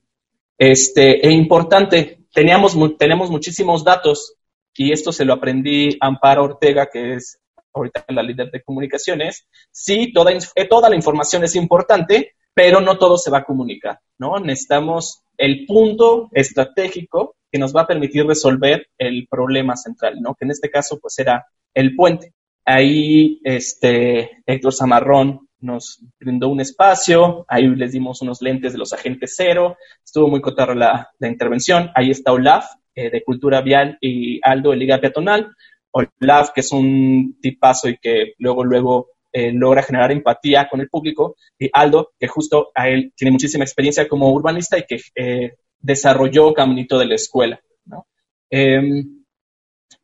Este, 0.58 1.26
e 1.26 1.32
importante, 1.32 2.26
teníamos, 2.34 2.78
tenemos 2.98 3.30
muchísimos 3.30 3.84
datos 3.84 4.36
y 4.76 4.92
esto 4.92 5.12
se 5.12 5.26
lo 5.26 5.34
aprendí 5.34 5.98
a 6.00 6.08
Amparo 6.08 6.44
Ortega, 6.44 6.90
que 6.92 7.16
es 7.16 7.40
ahorita 7.74 8.06
la 8.10 8.24
líder 8.24 8.52
de 8.52 8.64
comunicaciones. 8.64 9.48
Sí, 9.72 10.12
toda, 10.14 10.32
eh, 10.32 10.68
toda 10.68 10.90
la 10.90 10.96
información 10.96 11.44
es 11.44 11.56
importante, 11.56 12.34
pero 12.54 12.82
no 12.82 12.98
todo 12.98 13.18
se 13.18 13.32
va 13.32 13.40
a 13.40 13.46
comunicar, 13.46 14.00
¿no? 14.20 14.40
Necesitamos 14.40 15.24
el 15.38 15.66
punto 15.66 16.30
estratégico 16.32 17.36
que 17.52 17.60
nos 17.60 17.76
va 17.76 17.82
a 17.82 17.88
permitir 17.88 18.26
resolver 18.26 18.88
el 18.98 19.28
problema 19.30 19.76
central, 19.76 20.22
¿no? 20.22 20.36
Que 20.36 20.46
en 20.46 20.52
este 20.52 20.70
caso, 20.70 21.00
pues, 21.00 21.18
era 21.20 21.46
el 21.74 21.96
puente. 21.96 22.34
Ahí 22.66 23.40
este, 23.44 24.44
Héctor 24.46 24.74
Zamarrón 24.74 25.48
nos 25.60 26.00
brindó 26.20 26.50
un 26.50 26.62
espacio, 26.62 27.46
ahí 27.48 27.68
les 27.68 27.94
dimos 27.94 28.22
unos 28.22 28.42
lentes 28.42 28.74
de 28.74 28.80
los 28.80 28.94
agentes 28.94 29.34
cero, 29.36 29.78
estuvo 30.04 30.28
muy 30.28 30.42
cotarro 30.42 30.76
la, 30.76 31.10
intervención. 31.22 31.90
Ahí 31.96 32.12
está 32.12 32.34
Olaf, 32.34 32.66
eh, 32.96 33.10
de 33.10 33.24
Cultura 33.24 33.62
Vial, 33.62 33.98
y 34.02 34.40
Aldo, 34.44 34.72
de 34.72 34.78
Liga 34.78 35.00
Peatonal. 35.00 35.56
Olaf, 35.92 36.52
que 36.54 36.62
es 36.62 36.72
un 36.72 37.38
tipazo 37.42 37.88
y 37.88 37.98
que 37.98 38.34
luego, 38.40 38.64
luego 38.64 39.10
eh, 39.32 39.52
logra 39.52 39.84
generar 39.84 40.12
empatía 40.12 40.68
con 40.70 40.82
el 40.82 40.90
público, 40.90 41.36
y 41.58 41.70
Aldo, 41.72 42.12
que 42.20 42.28
justo 42.28 42.72
a 42.76 42.90
él 42.90 43.14
tiene 43.16 43.32
muchísima 43.32 43.64
experiencia 43.64 44.08
como 44.08 44.32
urbanista 44.32 44.78
y 44.78 44.84
que 44.84 45.00
eh, 45.16 45.56
desarrolló 45.80 46.54
Caminito 46.54 47.00
de 47.00 47.06
la 47.06 47.16
Escuela. 47.16 47.60
¿no? 47.86 48.08
Em, 48.50 49.23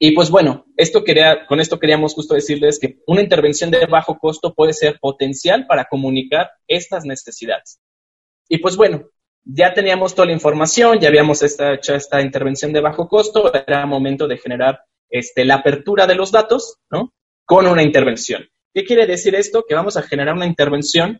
y 0.02 0.14
pues 0.14 0.30
bueno, 0.32 0.66
esto 0.78 1.04
quería, 1.04 1.45
con 1.45 1.60
esto 1.60 1.78
queríamos 1.78 2.14
justo 2.14 2.34
decirles 2.34 2.80
que 2.80 3.00
una 3.06 3.22
intervención 3.22 3.70
de 3.70 3.86
bajo 3.86 4.18
costo 4.18 4.54
puede 4.54 4.72
ser 4.72 4.97
potencial 4.97 5.68
para 5.68 5.86
comunicar 5.86 6.52
estas 6.68 7.04
necesidades. 7.04 7.82
Y 8.47 8.60
pues 8.60 8.78
bueno, 8.78 9.10
ya 9.43 9.74
teníamos 9.74 10.16
toda 10.16 10.28
la 10.28 10.32
información, 10.32 11.00
ya 11.00 11.10
habíamos 11.10 11.43
hecho 11.43 11.95
esta 11.95 12.22
intervención 12.22 12.72
de 12.72 12.80
bajo 12.80 13.10
costo, 13.10 13.52
era 13.54 13.86
momento 13.86 14.26
de 14.26 14.38
generar 14.38 14.80
este, 15.10 15.43
la 15.43 15.56
apertura 15.56 16.08
de 16.08 16.16
los 16.16 16.32
datos, 16.32 16.78
¿no? 16.89 17.14
Con 17.43 17.68
una 17.68 17.84
intervención. 17.84 18.47
¿Qué 18.74 18.86
quiere 18.86 19.06
decir 19.06 19.36
esto? 19.36 19.66
Que 19.68 19.76
vamos 19.76 19.97
a 19.97 20.04
generar 20.04 20.34
una 20.34 20.45
intervención 20.45 21.20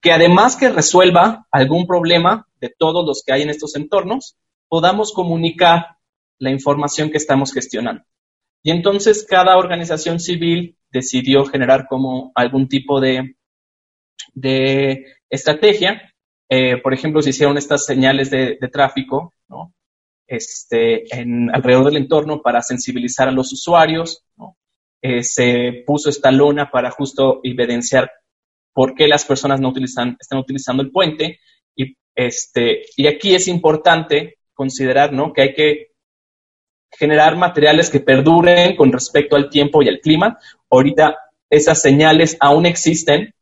que 0.00 0.10
además 0.10 0.56
que 0.56 0.68
resuelva 0.68 1.46
algún 1.52 1.86
problema 1.86 2.48
de 2.60 2.74
todos 2.76 3.06
los 3.06 3.22
que 3.24 3.32
hay 3.32 3.42
en 3.42 3.50
estos 3.50 3.76
entornos, 3.76 4.36
podamos 4.68 5.12
comunicar 5.12 5.97
la 6.38 6.50
información 6.50 7.10
que 7.10 7.18
estamos 7.18 7.52
gestionando. 7.52 8.02
Y 8.62 8.70
entonces 8.70 9.26
cada 9.28 9.56
organización 9.56 10.20
civil 10.20 10.76
decidió 10.90 11.44
generar 11.44 11.86
como 11.88 12.32
algún 12.34 12.68
tipo 12.68 13.00
de, 13.00 13.36
de 14.34 15.04
estrategia. 15.30 16.12
Eh, 16.48 16.78
por 16.78 16.94
ejemplo, 16.94 17.22
se 17.22 17.30
hicieron 17.30 17.58
estas 17.58 17.84
señales 17.84 18.30
de, 18.30 18.58
tráfico 18.72 19.34
¿no? 19.48 19.74
este, 20.26 21.04
alrededor 21.52 21.86
del 21.86 21.98
entorno 21.98 22.40
para 22.42 22.62
sensibilizar 22.62 23.28
a 23.28 23.32
los 23.32 23.52
usuarios. 23.52 24.24
¿no? 24.36 24.56
Eh, 25.02 25.22
se 25.22 25.84
puso 25.86 26.10
esta 26.10 26.30
lona 26.30 26.70
para 26.70 26.90
justo 26.90 27.40
evidenciar 27.42 28.10
por 28.72 28.94
qué 28.94 29.08
las 29.08 29.24
personas 29.24 29.60
no 29.60 29.68
utilizan, 29.68 30.16
están 30.20 30.38
utilizando 30.38 30.82
el 30.82 30.90
puente. 30.90 31.40
Y, 31.76 31.96
este, 32.14 32.82
y 32.96 33.06
aquí 33.06 33.34
es 33.34 33.48
importante 33.48 34.38
considerar 34.54 35.12
¿no? 35.12 35.32
que 35.32 35.42
hay 35.42 35.54
que 35.54 35.88
generar 36.90 37.36
materiales 37.36 37.90
que 37.90 38.00
perduren 38.00 38.76
con 38.76 38.92
respecto 38.92 39.36
al 39.36 39.50
tiempo 39.50 39.82
y 39.82 39.88
al 39.88 40.00
clima. 40.00 40.38
Ahorita 40.70 41.16
esas 41.50 41.80
señales 41.80 42.36
aún 42.40 42.66
existen. 42.66 43.34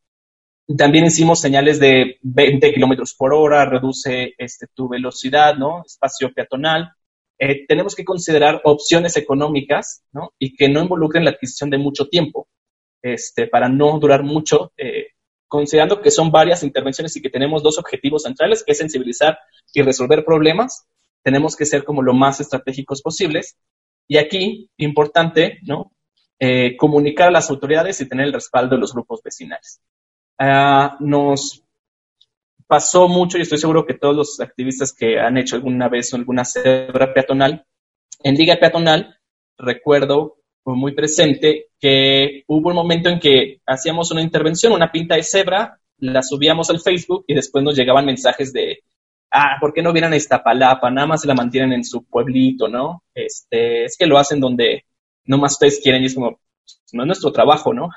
También 0.76 1.04
hicimos 1.04 1.40
señales 1.40 1.78
de 1.78 2.18
20 2.22 2.72
kilómetros 2.72 3.14
por 3.14 3.32
hora, 3.32 3.64
reduce 3.64 4.34
este, 4.36 4.66
tu 4.74 4.88
velocidad, 4.88 5.54
¿no? 5.56 5.82
Espacio 5.86 6.32
peatonal. 6.32 6.90
Eh, 7.38 7.66
tenemos 7.66 7.94
que 7.94 8.04
considerar 8.04 8.60
opciones 8.64 9.16
económicas, 9.16 10.02
¿no? 10.12 10.32
Y 10.38 10.56
que 10.56 10.68
no 10.68 10.82
involucren 10.82 11.24
la 11.24 11.30
adquisición 11.30 11.70
de 11.70 11.78
mucho 11.78 12.08
tiempo, 12.08 12.48
este, 13.02 13.46
para 13.46 13.68
no 13.68 13.98
durar 13.98 14.22
mucho 14.24 14.72
eh, 14.76 15.08
considerando 15.48 16.00
que 16.00 16.10
son 16.10 16.30
varias 16.30 16.62
intervenciones 16.62 17.14
y 17.16 17.22
que 17.22 17.30
tenemos 17.30 17.62
dos 17.62 17.78
objetivos 17.78 18.22
centrales, 18.22 18.64
que 18.64 18.72
es 18.72 18.78
sensibilizar 18.78 19.38
y 19.72 19.82
resolver 19.82 20.24
problemas, 20.24 20.86
tenemos 21.26 21.56
que 21.56 21.66
ser 21.66 21.82
como 21.82 22.02
lo 22.02 22.14
más 22.14 22.38
estratégicos 22.38 23.02
posibles. 23.02 23.56
Y 24.06 24.16
aquí, 24.16 24.70
importante, 24.76 25.58
¿no? 25.62 25.90
Eh, 26.38 26.76
comunicar 26.76 27.26
a 27.26 27.32
las 27.32 27.50
autoridades 27.50 28.00
y 28.00 28.08
tener 28.08 28.26
el 28.26 28.32
respaldo 28.32 28.76
de 28.76 28.80
los 28.80 28.92
grupos 28.92 29.22
vecinales. 29.24 29.80
Ah, 30.38 30.96
nos 31.00 31.64
pasó 32.68 33.08
mucho 33.08 33.38
y 33.38 33.40
estoy 33.40 33.58
seguro 33.58 33.84
que 33.84 33.94
todos 33.94 34.14
los 34.14 34.38
activistas 34.38 34.92
que 34.92 35.18
han 35.18 35.36
hecho 35.36 35.56
alguna 35.56 35.88
vez 35.88 36.14
alguna 36.14 36.44
cebra 36.44 37.12
peatonal, 37.12 37.66
en 38.22 38.34
Liga 38.36 38.56
Peatonal, 38.60 39.18
recuerdo 39.58 40.36
muy 40.64 40.94
presente 40.94 41.70
que 41.80 42.44
hubo 42.46 42.68
un 42.68 42.76
momento 42.76 43.08
en 43.08 43.18
que 43.18 43.60
hacíamos 43.66 44.12
una 44.12 44.22
intervención, 44.22 44.72
una 44.72 44.92
pinta 44.92 45.16
de 45.16 45.24
cebra, 45.24 45.80
la 45.98 46.22
subíamos 46.22 46.70
al 46.70 46.80
Facebook 46.80 47.24
y 47.26 47.34
después 47.34 47.64
nos 47.64 47.76
llegaban 47.76 48.06
mensajes 48.06 48.52
de, 48.52 48.75
ah, 49.36 49.56
¿por 49.60 49.72
qué 49.72 49.82
no 49.82 49.92
vienen 49.92 50.12
a 50.12 50.16
Iztapalapa? 50.16 50.90
Nada 50.90 51.06
más 51.06 51.20
se 51.20 51.28
la 51.28 51.34
mantienen 51.34 51.72
en 51.72 51.84
su 51.84 52.04
pueblito, 52.04 52.68
¿no? 52.68 53.04
Este, 53.14 53.84
es 53.84 53.96
que 53.96 54.06
lo 54.06 54.18
hacen 54.18 54.40
donde 54.40 54.84
no 55.26 55.38
más 55.38 55.52
ustedes 55.52 55.80
quieren 55.82 56.02
y 56.02 56.06
es 56.06 56.14
como, 56.14 56.40
no 56.92 57.02
es 57.02 57.06
nuestro 57.06 57.32
trabajo, 57.32 57.74
¿no? 57.74 57.90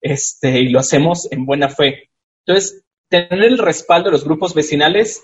Este, 0.00 0.60
y 0.60 0.68
lo 0.70 0.80
hacemos 0.80 1.30
en 1.30 1.44
buena 1.44 1.68
fe. 1.68 2.10
Entonces, 2.46 2.82
tener 3.08 3.44
el 3.44 3.58
respaldo 3.58 4.08
de 4.08 4.12
los 4.12 4.24
grupos 4.24 4.54
vecinales 4.54 5.22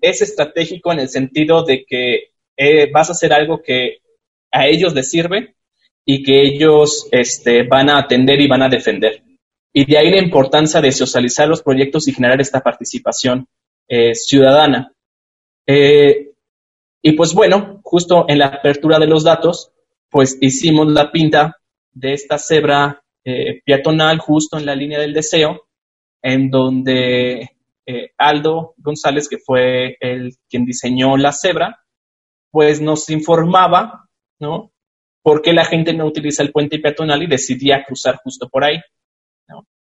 es 0.00 0.22
estratégico 0.22 0.92
en 0.92 1.00
el 1.00 1.08
sentido 1.08 1.64
de 1.64 1.84
que 1.84 2.30
eh, 2.56 2.90
vas 2.90 3.08
a 3.08 3.12
hacer 3.12 3.32
algo 3.32 3.62
que 3.62 3.98
a 4.50 4.66
ellos 4.66 4.94
les 4.94 5.10
sirve 5.10 5.54
y 6.04 6.22
que 6.22 6.42
ellos 6.42 7.08
este, 7.12 7.62
van 7.64 7.90
a 7.90 7.98
atender 7.98 8.40
y 8.40 8.48
van 8.48 8.62
a 8.62 8.68
defender. 8.68 9.22
Y 9.72 9.84
de 9.84 9.98
ahí 9.98 10.10
la 10.10 10.22
importancia 10.22 10.80
de 10.80 10.90
socializar 10.90 11.48
los 11.48 11.62
proyectos 11.62 12.08
y 12.08 12.12
generar 12.12 12.40
esta 12.40 12.60
participación 12.60 13.46
eh, 13.88 14.14
ciudadana. 14.14 14.92
Eh, 15.66 16.32
y 17.02 17.12
pues 17.12 17.34
bueno, 17.34 17.80
justo 17.82 18.24
en 18.28 18.38
la 18.38 18.46
apertura 18.46 18.98
de 18.98 19.06
los 19.06 19.24
datos, 19.24 19.72
pues 20.10 20.38
hicimos 20.40 20.90
la 20.90 21.10
pinta 21.10 21.56
de 21.92 22.12
esta 22.12 22.38
cebra 22.38 23.02
eh, 23.24 23.62
peatonal 23.64 24.18
justo 24.18 24.58
en 24.58 24.66
la 24.66 24.74
línea 24.74 24.98
del 24.98 25.12
deseo, 25.12 25.68
en 26.22 26.50
donde 26.50 27.50
Aldo 28.18 28.74
González, 28.78 29.28
que 29.28 29.38
fue 29.38 29.96
el 30.00 30.34
quien 30.48 30.64
diseñó 30.64 31.16
la 31.16 31.30
cebra, 31.30 31.84
pues 32.50 32.80
nos 32.80 33.08
informaba, 33.10 34.08
¿no? 34.40 34.72
por 35.26 35.42
qué 35.42 35.52
la 35.52 35.64
gente 35.64 35.92
no 35.92 36.06
utiliza 36.06 36.44
el 36.44 36.52
puente 36.52 36.78
peatonal 36.78 37.20
y 37.20 37.26
decidía 37.26 37.82
cruzar 37.84 38.20
justo 38.22 38.48
por 38.48 38.62
ahí. 38.62 38.76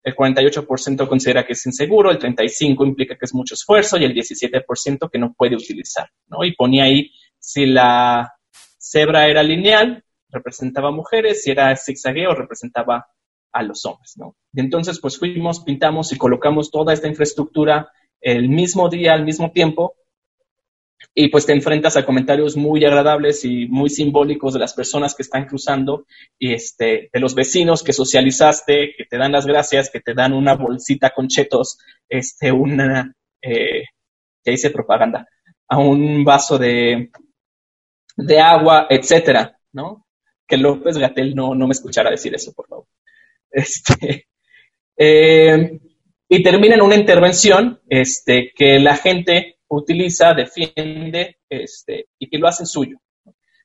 El 0.02 0.16
48% 0.16 1.08
considera 1.08 1.46
que 1.46 1.52
es 1.52 1.64
inseguro, 1.64 2.10
el 2.10 2.18
35% 2.18 2.86
implica 2.86 3.16
que 3.16 3.24
es 3.24 3.34
mucho 3.34 3.54
esfuerzo 3.54 3.96
y 3.98 4.04
el 4.04 4.14
17% 4.14 5.10
que 5.10 5.18
no 5.18 5.32
puede 5.32 5.56
utilizar. 5.56 6.08
¿no? 6.28 6.44
Y 6.44 6.54
ponía 6.54 6.84
ahí 6.84 7.10
si 7.38 7.66
la 7.66 8.32
cebra 8.78 9.28
era 9.28 9.42
lineal, 9.42 10.04
representaba 10.28 10.88
a 10.88 10.92
mujeres, 10.92 11.42
si 11.42 11.50
era 11.50 11.76
zigzagueo, 11.76 12.34
representaba 12.34 13.06
a 13.52 13.62
los 13.62 13.84
hombres. 13.84 14.14
¿no? 14.16 14.36
Y 14.52 14.60
entonces, 14.60 14.98
pues 15.00 15.18
fuimos, 15.18 15.60
pintamos 15.60 16.12
y 16.12 16.18
colocamos 16.18 16.70
toda 16.70 16.92
esta 16.92 17.08
infraestructura 17.08 17.90
el 18.20 18.48
mismo 18.48 18.88
día, 18.88 19.12
al 19.12 19.24
mismo 19.24 19.50
tiempo, 19.50 19.96
y 21.14 21.28
pues 21.28 21.46
te 21.46 21.52
enfrentas 21.52 21.96
a 21.96 22.04
comentarios 22.04 22.56
muy 22.56 22.84
agradables 22.84 23.44
y 23.44 23.66
muy 23.66 23.90
simbólicos 23.90 24.54
de 24.54 24.60
las 24.60 24.74
personas 24.74 25.14
que 25.14 25.22
están 25.22 25.46
cruzando 25.46 26.06
y 26.38 26.54
este, 26.54 27.10
de 27.12 27.20
los 27.20 27.34
vecinos 27.34 27.82
que 27.82 27.92
socializaste, 27.92 28.94
que 28.96 29.04
te 29.04 29.18
dan 29.18 29.32
las 29.32 29.46
gracias, 29.46 29.90
que 29.90 30.00
te 30.00 30.14
dan 30.14 30.32
una 30.32 30.54
bolsita 30.54 31.10
con 31.10 31.28
chetos, 31.28 31.78
este, 32.08 32.50
una, 32.50 33.12
eh, 33.42 33.84
ya 34.44 34.52
hice 34.52 34.70
propaganda, 34.70 35.26
a 35.68 35.78
un 35.78 36.24
vaso 36.24 36.58
de, 36.58 37.10
de 38.16 38.40
agua, 38.40 38.86
etcétera, 38.88 39.58
¿no? 39.72 40.06
Que 40.46 40.56
López 40.56 40.98
Gatel 40.98 41.34
no, 41.34 41.54
no 41.54 41.66
me 41.66 41.72
escuchara 41.72 42.10
decir 42.10 42.34
eso, 42.34 42.52
por 42.52 42.68
favor. 42.68 42.86
Este, 43.54 44.28
eh, 44.96 45.78
y 46.26 46.42
termina 46.42 46.74
en 46.74 46.80
una 46.80 46.96
intervención 46.96 47.82
este, 47.86 48.52
que 48.56 48.78
la 48.78 48.96
gente 48.96 49.58
utiliza, 49.76 50.34
defiende 50.34 51.38
este, 51.48 52.06
y 52.18 52.28
que 52.28 52.38
lo 52.38 52.48
hace 52.48 52.66
suyo. 52.66 52.98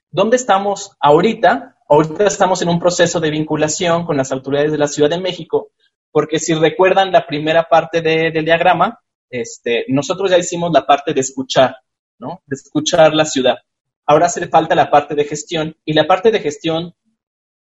¿Dónde 0.10 0.38
estamos 0.38 0.92
ahorita? 1.00 1.78
Ahorita 1.90 2.26
estamos 2.26 2.62
en 2.62 2.70
un 2.70 2.80
proceso 2.80 3.20
de 3.20 3.30
vinculación 3.30 4.06
con 4.06 4.18
las 4.18 4.32
autoridades 4.32 4.72
de 4.72 4.78
la 4.78 4.88
Ciudad 4.88 5.10
de 5.10 5.20
México, 5.20 5.72
porque 6.12 6.40
si 6.40 6.54
recuerdan 6.54 7.12
la 7.12 7.26
primera 7.28 7.64
parte 7.64 8.02
del 8.02 8.46
diagrama, 8.46 9.00
este, 9.30 9.86
nosotros 9.90 10.32
ya 10.32 10.38
hicimos 10.38 10.72
la 10.72 10.86
parte 10.86 11.14
de 11.14 11.22
escuchar, 11.22 11.76
¿no? 12.20 12.42
De 12.46 12.56
escuchar 12.56 13.14
la 13.14 13.26
ciudad. 13.26 13.58
Ahora 14.06 14.28
hace 14.28 14.48
falta 14.48 14.76
la 14.76 14.90
parte 14.90 15.16
de 15.16 15.26
gestión 15.26 15.76
y 15.84 15.94
la 15.94 16.08
parte 16.08 16.32
de 16.32 16.40
gestión 16.40 16.94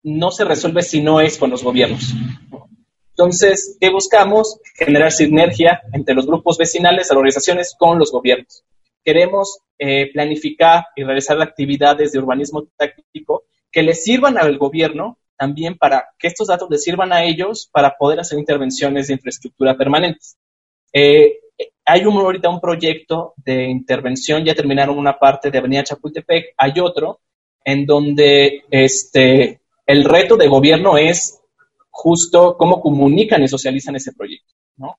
no 0.02 0.32
se 0.32 0.44
resuelve 0.44 0.82
si 0.82 1.00
no 1.00 1.20
es 1.20 1.38
con 1.38 1.50
los 1.50 1.62
gobiernos. 1.62 2.12
Entonces, 3.16 3.76
¿qué 3.80 3.90
buscamos? 3.90 4.58
Generar 4.74 5.12
sinergia 5.12 5.82
entre 5.92 6.14
los 6.14 6.26
grupos 6.26 6.56
vecinales, 6.58 7.08
las 7.08 7.10
organizaciones 7.10 7.74
con 7.78 7.98
los 7.98 8.10
gobiernos. 8.10 8.64
Queremos 9.04 9.58
eh, 9.78 10.10
planificar 10.12 10.86
y 10.96 11.04
realizar 11.04 11.40
actividades 11.40 12.12
de 12.12 12.18
urbanismo 12.18 12.66
táctico 12.76 13.44
que 13.70 13.82
les 13.82 14.02
sirvan 14.04 14.38
al 14.38 14.56
gobierno 14.58 15.18
también 15.36 15.76
para 15.76 16.06
que 16.18 16.28
estos 16.28 16.48
datos 16.48 16.68
les 16.70 16.84
sirvan 16.84 17.12
a 17.12 17.24
ellos 17.24 17.68
para 17.72 17.96
poder 17.96 18.20
hacer 18.20 18.38
intervenciones 18.38 19.08
de 19.08 19.14
infraestructura 19.14 19.76
permanentes. 19.76 20.36
Eh, 20.92 21.38
hay 21.84 22.04
un, 22.04 22.16
ahorita 22.16 22.48
un 22.48 22.60
proyecto 22.60 23.34
de 23.36 23.64
intervención, 23.64 24.44
ya 24.44 24.54
terminaron 24.54 24.98
una 24.98 25.18
parte 25.18 25.50
de 25.50 25.58
Avenida 25.58 25.84
Chapultepec, 25.84 26.54
hay 26.56 26.72
otro 26.80 27.20
en 27.64 27.86
donde 27.86 28.62
este, 28.70 29.60
el 29.86 30.04
reto 30.04 30.36
de 30.36 30.48
gobierno 30.48 30.96
es 30.96 31.41
justo 31.92 32.56
cómo 32.56 32.80
comunican 32.80 33.42
y 33.42 33.48
socializan 33.48 33.96
ese 33.96 34.12
proyecto, 34.12 34.54
¿no? 34.76 34.98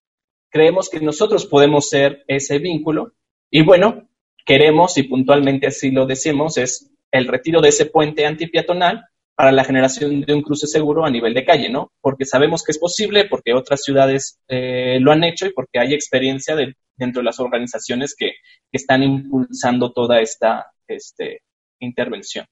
Creemos 0.49 0.89
que 0.89 0.99
nosotros 1.01 1.47
podemos 1.47 1.89
ser 1.89 2.23
ese 2.27 2.59
vínculo 2.59 3.13
y 3.49 3.63
bueno, 3.63 4.07
queremos 4.45 4.97
y 4.97 5.03
puntualmente 5.03 5.67
así 5.67 5.91
lo 5.91 6.05
decimos, 6.05 6.57
es 6.57 6.91
el 7.11 7.27
retiro 7.27 7.61
de 7.61 7.69
ese 7.69 7.87
puente 7.87 8.25
antipiatonal 8.25 9.05
para 9.35 9.51
la 9.51 9.63
generación 9.63 10.21
de 10.21 10.33
un 10.33 10.43
cruce 10.43 10.67
seguro 10.67 11.05
a 11.05 11.09
nivel 11.09 11.33
de 11.33 11.43
calle, 11.43 11.69
¿no? 11.69 11.91
Porque 12.01 12.25
sabemos 12.25 12.63
que 12.63 12.71
es 12.71 12.77
posible, 12.77 13.25
porque 13.25 13.53
otras 13.53 13.81
ciudades 13.81 14.39
eh, 14.47 14.99
lo 14.99 15.11
han 15.11 15.23
hecho 15.23 15.47
y 15.47 15.53
porque 15.53 15.79
hay 15.79 15.93
experiencia 15.93 16.55
dentro 16.95 17.21
de 17.21 17.25
las 17.25 17.39
organizaciones 17.39 18.15
que, 18.17 18.33
están 18.71 19.03
impulsando 19.03 19.91
toda 19.91 20.19
esta 20.19 20.65
este, 20.87 21.41
intervención. 21.79 22.47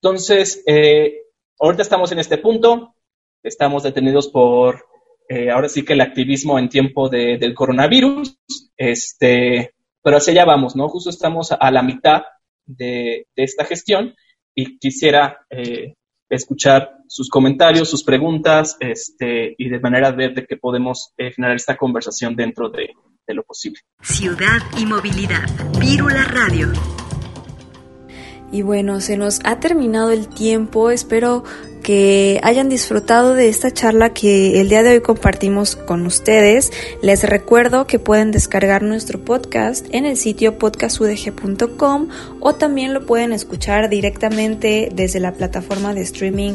Entonces, 0.00 0.62
eh, 0.64 1.22
ahorita 1.58 1.82
estamos 1.82 2.12
en 2.12 2.20
este 2.20 2.38
punto, 2.38 2.93
estamos 3.44 3.82
detenidos 3.82 4.28
por, 4.28 4.86
eh, 5.28 5.50
ahora 5.50 5.68
sí 5.68 5.84
que 5.84 5.92
el 5.92 6.00
activismo 6.00 6.58
en 6.58 6.68
tiempo 6.68 7.08
del 7.08 7.54
coronavirus, 7.54 8.36
este, 8.76 9.74
pero 10.02 10.16
hacia 10.16 10.32
allá 10.32 10.44
vamos, 10.44 10.74
¿no? 10.74 10.88
Justo 10.88 11.10
estamos 11.10 11.52
a 11.52 11.70
la 11.70 11.82
mitad 11.82 12.22
de, 12.66 13.26
esta 13.36 13.64
gestión 13.64 14.14
y 14.54 14.78
quisiera 14.78 15.46
eh, 15.50 15.94
escuchar 16.28 16.98
sus 17.06 17.28
comentarios, 17.28 17.88
sus 17.88 18.02
preguntas, 18.02 18.76
este, 18.80 19.54
y 19.58 19.68
de 19.68 19.80
manera 19.80 20.10
de 20.10 20.16
ver 20.16 20.34
de 20.34 20.46
qué 20.46 20.56
podemos 20.56 21.12
eh, 21.18 21.30
generar 21.30 21.56
esta 21.56 21.76
conversación 21.76 22.34
dentro 22.34 22.70
de, 22.70 22.90
de 23.26 23.34
lo 23.34 23.42
posible. 23.42 23.80
Ciudad 24.02 24.60
y 24.78 24.86
movilidad. 24.86 25.48
Vírula 25.78 26.24
Radio. 26.24 26.72
Y 28.52 28.62
bueno, 28.62 29.00
se 29.00 29.16
nos 29.16 29.40
ha 29.44 29.58
terminado 29.58 30.10
el 30.10 30.28
tiempo. 30.28 30.90
Espero 30.90 31.44
que 31.84 32.40
hayan 32.42 32.70
disfrutado 32.70 33.34
de 33.34 33.48
esta 33.48 33.70
charla 33.70 34.14
que 34.14 34.60
el 34.60 34.70
día 34.70 34.82
de 34.82 34.94
hoy 34.94 35.00
compartimos 35.02 35.76
con 35.76 36.06
ustedes. 36.06 36.72
Les 37.02 37.22
recuerdo 37.22 37.86
que 37.86 37.98
pueden 37.98 38.32
descargar 38.32 38.82
nuestro 38.82 39.20
podcast 39.20 39.86
en 39.92 40.06
el 40.06 40.16
sitio 40.16 40.58
podcastudg.com 40.58 42.08
o 42.40 42.54
también 42.54 42.94
lo 42.94 43.04
pueden 43.04 43.32
escuchar 43.32 43.90
directamente 43.90 44.88
desde 44.92 45.20
la 45.20 45.34
plataforma 45.34 45.92
de 45.92 46.00
streaming 46.00 46.54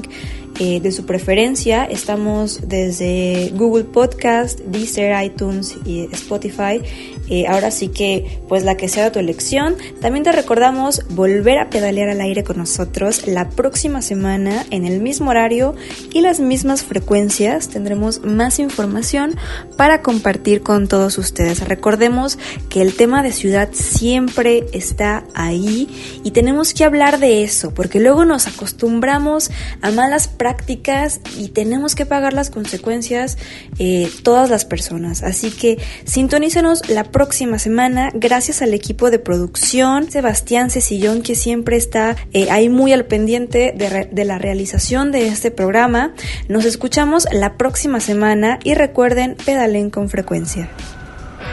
eh, 0.59 0.81
de 0.81 0.91
su 0.91 1.05
preferencia. 1.05 1.85
Estamos 1.85 2.67
desde 2.67 3.51
Google 3.53 3.85
Podcast, 3.85 4.59
Deezer, 4.61 5.23
iTunes 5.23 5.77
y 5.85 6.09
Spotify. 6.11 6.81
Eh, 7.29 7.45
ahora 7.47 7.69
sí 7.69 7.89
que, 7.89 8.39
pues 8.47 8.63
la 8.63 8.75
que 8.75 8.89
sea 8.89 9.11
tu 9.11 9.19
elección. 9.19 9.75
También 10.01 10.23
te 10.23 10.31
recordamos 10.31 11.03
volver 11.09 11.59
a 11.59 11.69
pedalear 11.69 12.09
al 12.09 12.21
aire 12.21 12.43
con 12.43 12.57
nosotros 12.57 13.27
la 13.27 13.49
próxima 13.49 14.01
semana 14.01 14.65
en 14.71 14.85
el 14.85 14.99
mismo 14.99 15.29
horario 15.29 15.75
y 16.11 16.21
las 16.21 16.39
mismas 16.39 16.83
frecuencias. 16.83 17.69
Tendremos 17.69 18.23
más 18.23 18.57
información 18.57 19.35
para 19.77 20.01
compartir 20.01 20.63
con 20.63 20.87
todos 20.87 21.17
ustedes. 21.19 21.67
Recordemos 21.67 22.39
que 22.69 22.81
el 22.81 22.95
tema 22.95 23.21
de 23.21 23.31
ciudad 23.31 23.69
siempre 23.73 24.65
está 24.73 25.23
ahí 25.35 25.87
y 26.23 26.31
tenemos 26.31 26.73
que 26.73 26.83
hablar 26.83 27.19
de 27.19 27.43
eso 27.43 27.73
porque 27.73 27.99
luego 27.99 28.25
nos 28.25 28.47
acostumbramos 28.47 29.51
a 29.81 29.91
malas 29.91 30.27
prácticas 30.27 31.21
y 31.37 31.49
tenemos 31.49 31.93
que 31.93 32.07
pagar 32.07 32.33
las 32.33 32.49
consecuencias 32.49 33.37
eh, 33.77 34.09
todas 34.23 34.49
las 34.49 34.65
personas. 34.65 35.21
Así 35.21 35.51
que 35.51 35.77
sintonícenos 36.05 36.89
la 36.89 37.03
próxima 37.03 37.18
semana 37.57 38.11
gracias 38.13 38.61
al 38.61 38.73
equipo 38.73 39.11
de 39.11 39.19
producción, 39.19 40.09
Sebastián 40.09 40.69
Cecillón 40.69 41.21
que 41.21 41.35
siempre 41.35 41.75
está 41.75 42.15
eh, 42.31 42.49
ahí 42.49 42.69
muy 42.69 42.93
al 42.93 43.05
pendiente 43.05 43.73
de, 43.75 44.07
de 44.09 44.25
la 44.25 44.37
realización 44.37 45.11
de 45.11 45.27
este 45.27 45.51
programa. 45.51 46.13
Nos 46.47 46.65
escuchamos 46.65 47.27
la 47.31 47.57
próxima 47.57 47.99
semana 47.99 48.59
y 48.63 48.73
recuerden, 48.73 49.35
pedalen 49.45 49.89
con 49.89 50.09
frecuencia. 50.09 50.69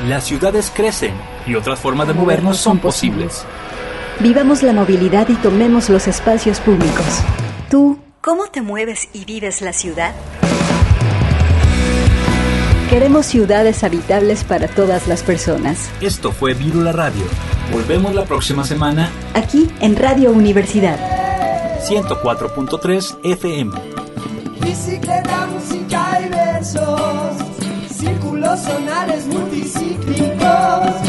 Las 0.07 0.25
ciudades 0.25 0.71
crecen 0.75 1.14
y 1.47 1.57
otras 1.57 1.81
formas 1.81 2.07
de 2.07 2.14
movernos 2.14 2.59
son 2.59 2.79
posibles. 2.79 3.45
Vivamos 4.21 4.62
la 4.62 4.73
movilidad 4.73 5.29
y 5.29 5.35
tomemos 5.35 5.89
los 5.89 6.07
espacios 6.07 6.61
públicos. 6.61 7.23
¿Tú 7.69 7.99
cómo 8.21 8.47
te 8.47 8.62
mueves 8.62 9.09
y 9.12 9.25
vives 9.25 9.62
la 9.62 9.73
ciudad? 9.73 10.14
Queremos 13.07 13.26
ciudades 13.26 13.84
habitables 13.84 14.42
para 14.42 14.66
todas 14.66 15.07
las 15.07 15.22
personas. 15.22 15.88
Esto 16.00 16.32
fue 16.32 16.54
Virula 16.54 16.90
Radio. 16.90 17.22
Volvemos 17.72 18.12
la 18.16 18.24
próxima 18.24 18.64
semana 18.64 19.12
aquí 19.32 19.70
en 19.78 19.94
Radio 19.94 20.32
Universidad 20.32 20.98
104.3 21.88 23.18
FM. 23.22 23.78
Bicicleta, 24.61 25.46
música 25.46 26.20
y 26.20 26.28
versos, 26.30 27.30
círculos 27.96 28.59
sonales 28.59 29.24
multicíclicos. 29.28 31.05